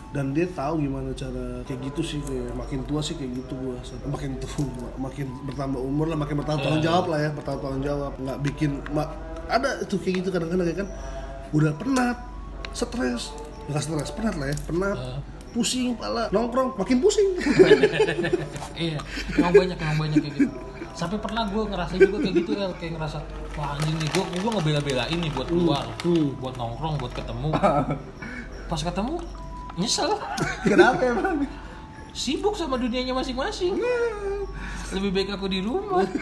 Dan 0.10 0.34
dia 0.34 0.50
tahu 0.50 0.82
gimana 0.82 1.14
cara 1.14 1.62
kayak 1.68 1.80
gitu 1.92 2.02
sih 2.02 2.20
kayak 2.26 2.56
makin 2.58 2.82
tua 2.88 3.04
sih 3.04 3.14
kayak 3.14 3.44
gitu 3.44 3.54
gua. 3.60 3.78
Makin 4.10 4.32
tua 4.40 4.90
makin 4.98 5.28
bertambah 5.46 5.82
umur 5.84 6.06
lah 6.10 6.18
makin 6.18 6.36
bertanggung 6.40 6.66
tanggung 6.66 6.86
jawab 6.86 7.06
lah 7.12 7.20
ya 7.20 7.30
bertanggung 7.36 7.62
tanggung 7.62 7.84
jawab. 7.86 8.14
Nggak 8.18 8.38
bikin 8.48 8.72
ma- 8.90 9.12
ada 9.50 9.70
tuh 9.86 10.00
kayak 10.00 10.24
gitu 10.24 10.30
kadang-kadang 10.32 10.66
ya 10.66 10.76
kan. 10.82 10.88
Udah 11.52 11.72
penat 11.76 12.18
stres. 12.72 13.36
Nggak 13.68 13.82
stres 13.84 14.10
penat 14.16 14.36
lah 14.40 14.48
ya 14.50 14.58
penat. 14.66 14.98
Pusing 15.50 15.98
pala 15.98 16.30
nongkrong 16.30 16.78
makin 16.78 17.02
pusing. 17.02 17.26
Iya, 18.80 18.96
emang 19.36 19.52
banyak 19.52 19.76
emang 19.76 19.98
banyak 20.08 20.18
kayak 20.24 20.36
gitu. 20.40 20.58
Sampai 21.00 21.16
pernah 21.18 21.48
gue 21.48 21.64
ngerasa 21.64 21.96
juga 21.96 22.18
kayak 22.20 22.36
gitu 22.36 22.52
El, 22.54 22.72
kayak 22.76 22.92
ngerasa 22.94 23.18
wah 23.56 23.72
anjing 23.72 23.96
nih 23.96 24.10
gue 24.10 24.24
gue 24.36 24.52
ngebela-belain 24.52 25.18
nih 25.18 25.32
buat 25.32 25.48
keluar, 25.48 25.86
Hmm. 26.04 26.36
buat 26.38 26.54
nongkrong, 26.54 27.00
buat 27.00 27.14
ketemu. 27.14 27.50
Pas 28.70 28.82
ketemu 28.82 29.16
nyesel, 29.76 30.12
Kenapa 30.62 31.00
emang? 31.02 31.48
sibuk 32.12 32.52
sama 32.52 32.76
dunianya 32.76 33.16
masing-masing. 33.16 33.80
Lebih 34.90 35.10
baik 35.14 35.30
aku 35.32 35.48
di 35.48 35.62
rumah. 35.62 36.04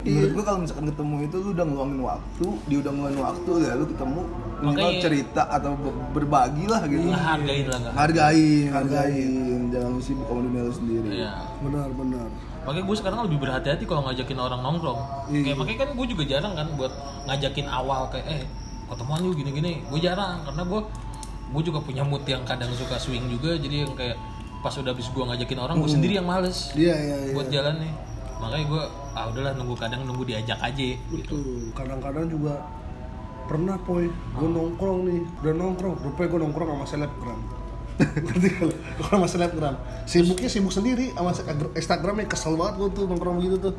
Menurut 0.02 0.30
gua 0.32 0.44
kalau 0.44 0.58
misalkan 0.60 0.86
ketemu 0.88 1.14
itu 1.22 1.36
lu 1.38 1.48
udah 1.52 1.64
ngeluangin 1.64 2.00
waktu, 2.02 2.46
dia 2.66 2.78
udah 2.80 2.90
ngeluangin 2.90 3.20
waktu 3.20 3.50
ya 3.60 3.72
lu 3.76 3.84
ketemu 3.86 4.20
minimal 4.60 4.90
cerita 4.98 5.42
atau 5.46 5.72
be- 5.74 5.98
berbagi 6.12 6.64
lah 6.66 6.82
gitu. 6.84 7.06
Ngehargain 7.06 7.64
lah 7.64 7.78
nggak? 7.78 7.94
Hargain, 7.94 8.64
hargain, 8.70 9.30
jangan 9.70 9.90
lu 9.92 10.00
sibuk 10.00 10.26
sama 10.26 10.40
dunia 10.42 10.62
lu 10.64 10.74
sendiri. 10.74 11.08
Iya. 11.14 11.32
benar-benar 11.60 12.26
Makanya 12.70 12.86
gue 12.86 12.96
sekarang 13.02 13.18
lebih 13.26 13.38
berhati-hati 13.42 13.82
kalau 13.82 14.06
ngajakin 14.06 14.38
orang 14.38 14.62
nongkrong. 14.62 15.00
Iya. 15.26 15.42
Kayak 15.42 15.56
makanya 15.58 15.78
kan 15.82 15.90
gue 15.98 16.06
juga 16.06 16.22
jarang 16.22 16.54
kan 16.54 16.66
buat 16.78 16.92
ngajakin 17.26 17.66
awal 17.66 18.06
kayak 18.14 18.26
eh 18.30 18.42
ketemuan 18.86 19.26
yuk 19.26 19.34
gini-gini. 19.34 19.82
Gue 19.90 19.98
jarang 19.98 20.46
karena 20.46 20.62
gue 20.62 20.80
gue 21.50 21.62
juga 21.66 21.82
punya 21.82 22.06
mood 22.06 22.22
yang 22.30 22.46
kadang 22.46 22.70
suka 22.78 22.94
swing 22.94 23.26
juga 23.26 23.58
jadi 23.58 23.82
yang 23.82 23.98
kayak 23.98 24.14
pas 24.62 24.70
udah 24.70 24.94
habis 24.94 25.10
gue 25.10 25.18
ngajakin 25.18 25.58
orang 25.58 25.82
gue 25.82 25.90
sendiri 25.90 26.14
yang 26.22 26.28
males 26.30 26.70
iya 26.78 26.94
iya 26.94 27.16
iya 27.26 27.34
buat 27.34 27.50
jalan 27.50 27.74
nih. 27.82 27.92
Makanya 28.38 28.64
gue 28.70 28.82
ah 29.18 29.24
udahlah 29.26 29.52
nunggu 29.58 29.74
kadang 29.74 30.06
nunggu 30.06 30.22
diajak 30.30 30.62
aja 30.62 30.78
gitu. 30.78 31.10
Betul. 31.10 31.74
Kadang-kadang 31.74 32.30
juga 32.30 32.54
pernah 33.50 33.74
poy, 33.82 34.06
gue 34.06 34.46
nongkrong 34.46 35.10
nih, 35.10 35.20
udah 35.42 35.54
nongkrong, 35.58 35.98
rupanya 36.06 36.28
gue 36.30 36.40
nongkrong 36.46 36.68
sama 36.70 36.86
selebgram. 36.86 37.40
Ngerti 38.00 38.48
kalau 38.56 38.74
kalau 38.96 39.08
sama 39.20 39.28
selebgram, 39.28 39.74
sibuknya 40.08 40.48
sibuk 40.48 40.72
sendiri 40.72 41.12
sama 41.12 41.36
Instagramnya 41.76 42.26
kesel 42.26 42.56
banget 42.56 42.74
gue 42.80 42.88
tuh 42.96 43.04
nongkrong 43.04 43.38
gitu 43.44 43.56
tuh. 43.60 43.74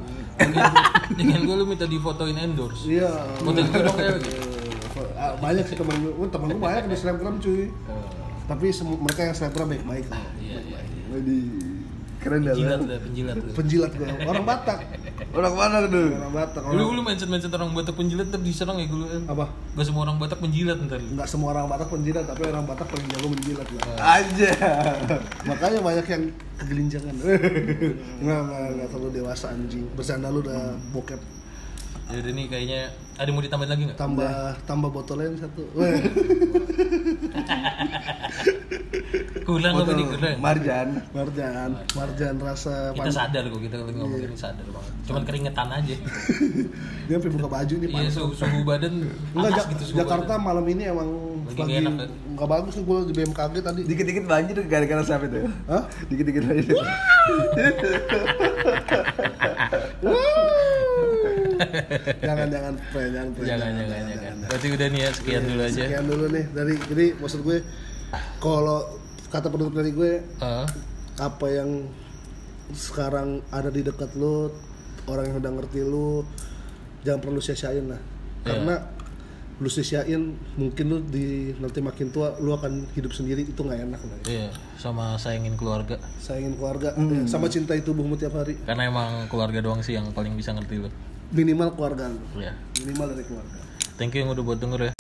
Dengan 1.18 1.40
gue 1.42 1.56
lu 1.58 1.66
minta 1.66 1.90
difotoin 1.90 2.38
endorse. 2.38 2.86
Iya. 2.86 3.10
Foto 3.42 3.58
itu 3.58 3.74
dong 3.74 3.98
kayak. 3.98 4.22
Eh, 4.22 5.18
ah, 5.18 5.34
banyak 5.42 5.66
sih 5.66 5.76
temen 5.76 5.96
gue, 6.00 6.28
temen 6.30 6.48
gue 6.54 6.62
banyak 6.62 6.86
di 6.86 6.98
selebgram 6.98 7.42
cuy. 7.42 7.74
Tapi 8.46 8.66
semu- 8.70 9.00
mereka 9.00 9.26
yang 9.26 9.36
selebgram 9.36 9.68
baik-baik 9.74 10.06
lah. 10.08 10.24
Iya 10.38 10.60
iya. 10.62 10.80
Jadi 11.12 11.38
keren 12.22 12.46
dah. 12.46 12.54
Penjilat 12.54 12.80
lah, 12.86 13.00
penjilat. 13.02 13.36
Penjilat 13.58 13.92
gue, 13.98 14.06
orang 14.06 14.46
Batak. 14.46 14.80
Orang 15.34 15.54
mana 15.58 15.78
tuh? 15.90 16.14
Orang 16.14 16.34
Batak. 16.38 16.62
Orang... 16.62 16.94
lu 16.94 17.02
mention-mention 17.02 17.50
orang 17.50 17.74
Batak 17.74 17.96
penjilat 17.98 18.30
ntar 18.30 18.42
diserang 18.46 18.78
ya 18.78 18.86
gue. 18.86 19.26
Apa? 19.26 19.46
Gak 19.50 19.86
semua 19.90 20.02
orang 20.06 20.18
Batak 20.22 20.38
penjilat 20.38 20.78
ntar. 20.86 21.02
Enggak 21.02 21.28
semua 21.28 21.50
orang 21.58 21.66
Batak 21.66 21.90
penjilat, 21.90 22.26
tapi 22.30 22.42
orang 22.46 22.66
Batak 22.70 22.88
paling 22.94 23.08
jago 23.10 23.28
menjilat 23.34 23.68
lah. 23.74 24.22
Aja. 24.22 24.50
Makanya 25.50 25.80
banyak 25.82 26.06
yang 26.06 26.24
kegelinjangan. 26.62 27.16
Enggak, 28.22 28.40
enggak, 28.46 28.66
enggak 28.78 28.88
terlalu 28.94 29.10
dewasa 29.18 29.46
anjing. 29.50 29.86
Bercanda 29.98 30.30
lu 30.30 30.46
udah 30.46 30.78
bokep. 30.94 31.22
Ya 32.12 32.20
udah 32.20 32.34
nih 32.36 32.46
kayaknya 32.52 32.82
ada 33.16 33.32
yang 33.32 33.40
mau 33.40 33.44
ditambahin 33.44 33.72
lagi 33.72 33.84
nggak? 33.88 33.98
Tambah 33.98 34.32
tambah 34.68 34.90
botolnya 34.92 35.32
yang 35.32 35.40
satu. 35.40 35.64
Kurang 39.42 39.74
apa 39.76 39.92
nih 39.92 40.06
kurang? 40.06 40.36
Marjan. 40.38 40.88
Marjan, 41.12 41.70
Marjan 41.92 42.36
rasa 42.38 42.94
Kita 42.94 43.10
sadar 43.12 43.44
kok 43.46 43.58
kita 43.60 43.76
lagi 43.76 43.94
ngomong 43.94 44.22
ini 44.22 44.36
sadar 44.36 44.66
banget. 44.66 44.94
Cuman 45.04 45.22
keringetan 45.24 45.68
aja. 45.68 45.96
Dia 47.08 47.16
sampai 47.16 47.32
buka 47.32 47.48
baju 47.50 47.74
nih 47.74 47.88
Iya 47.88 47.98
panas. 48.00 48.14
suhu, 48.14 48.32
suhu 48.32 48.60
badan 48.62 48.94
Enggak, 49.32 49.52
Ja- 49.52 49.68
gitu 49.68 49.84
suhu 49.84 49.98
Jakarta 49.98 50.34
badan. 50.34 50.44
malam 50.44 50.66
ini 50.68 50.84
emang 50.86 51.10
Lagi 51.44 51.58
lagi, 51.58 51.68
nggak 51.68 51.82
enak, 51.82 51.94
kan? 51.98 52.10
nggak 52.32 52.48
bagus 52.50 52.74
nih 52.74 52.84
gue 52.84 52.98
di 53.02 53.14
BMKG 53.14 53.54
tadi. 53.62 53.82
Dikit-dikit 53.84 54.24
banjir 54.26 54.58
gara-gara 54.64 55.02
siapa 55.02 55.26
itu? 55.26 55.40
Hah? 55.66 55.84
Dikit-dikit 56.08 56.44
banjir. 56.44 56.78
jangan 62.22 62.48
jangan 62.50 62.74
pre, 62.90 63.04
jangan 63.08 63.30
pre, 63.32 63.44
Jangan 63.44 63.70
jangan 63.76 64.06
jangan. 64.12 64.36
Berarti 64.44 64.68
udah 64.70 64.88
nih 64.88 65.00
ya 65.00 65.10
sekian 65.12 65.42
dulu 65.44 65.62
aja. 65.62 65.74
Sekian 65.80 66.06
dulu 66.06 66.26
nih 66.30 66.46
dari 66.52 66.74
jadi 66.84 67.06
maksud 67.18 67.40
gue 67.42 67.58
kalau 68.38 68.80
kata 69.32 69.48
penutup 69.48 69.74
dari 69.74 69.92
gue 69.92 70.12
Heeh. 70.38 70.66
apa 71.18 71.48
yang 71.48 71.88
sekarang 72.70 73.44
ada 73.50 73.68
di 73.68 73.82
dekat 73.82 74.12
lu 74.14 74.52
orang 75.06 75.28
yang 75.28 75.38
udah 75.38 75.52
ngerti 75.54 75.82
lu 75.82 76.24
jangan 77.02 77.20
perlu 77.20 77.40
sia-siain 77.40 77.88
lah 77.88 78.02
Iya. 78.42 78.48
karena 78.48 78.76
lu 79.58 79.70
sia-siain 79.70 80.22
mungkin 80.56 80.86
lu 80.88 80.98
di 81.04 81.28
nanti 81.56 81.78
makin 81.80 82.10
tua 82.10 82.34
lu 82.38 82.52
akan 82.52 82.90
hidup 82.92 83.12
sendiri 83.12 83.44
itu 83.44 83.56
nggak 83.56 83.80
enak 83.84 84.02
lah 84.02 84.18
ya. 84.18 84.26
Iya, 84.28 84.48
sama 84.76 85.14
sayangin 85.16 85.54
keluarga. 85.54 86.02
sayangin 86.18 86.56
keluarga 86.56 86.90
ya, 86.92 87.22
sama 87.24 87.46
cintai 87.46 87.80
tubuhmu 87.80 88.16
tiap 88.16 88.34
hari 88.34 88.58
Karena 88.60 88.88
emang 88.88 89.30
keluarga 89.30 89.62
doang 89.62 89.80
sih 89.80 89.94
yang 89.94 90.10
paling 90.10 90.34
bisa 90.34 90.52
ngerti 90.52 90.82
lo. 90.82 90.90
minimal 91.30 91.72
keluarga 91.72 92.10
lu 92.10 92.18
Iya. 92.36 92.52
minimal 92.80 93.14
dari 93.14 93.24
keluarga 93.24 93.58
Thank 93.96 94.18
you 94.18 94.26
yang 94.26 94.34
udah 94.34 94.44
buat 94.44 94.58
denger 94.58 94.80
ya. 94.82 94.92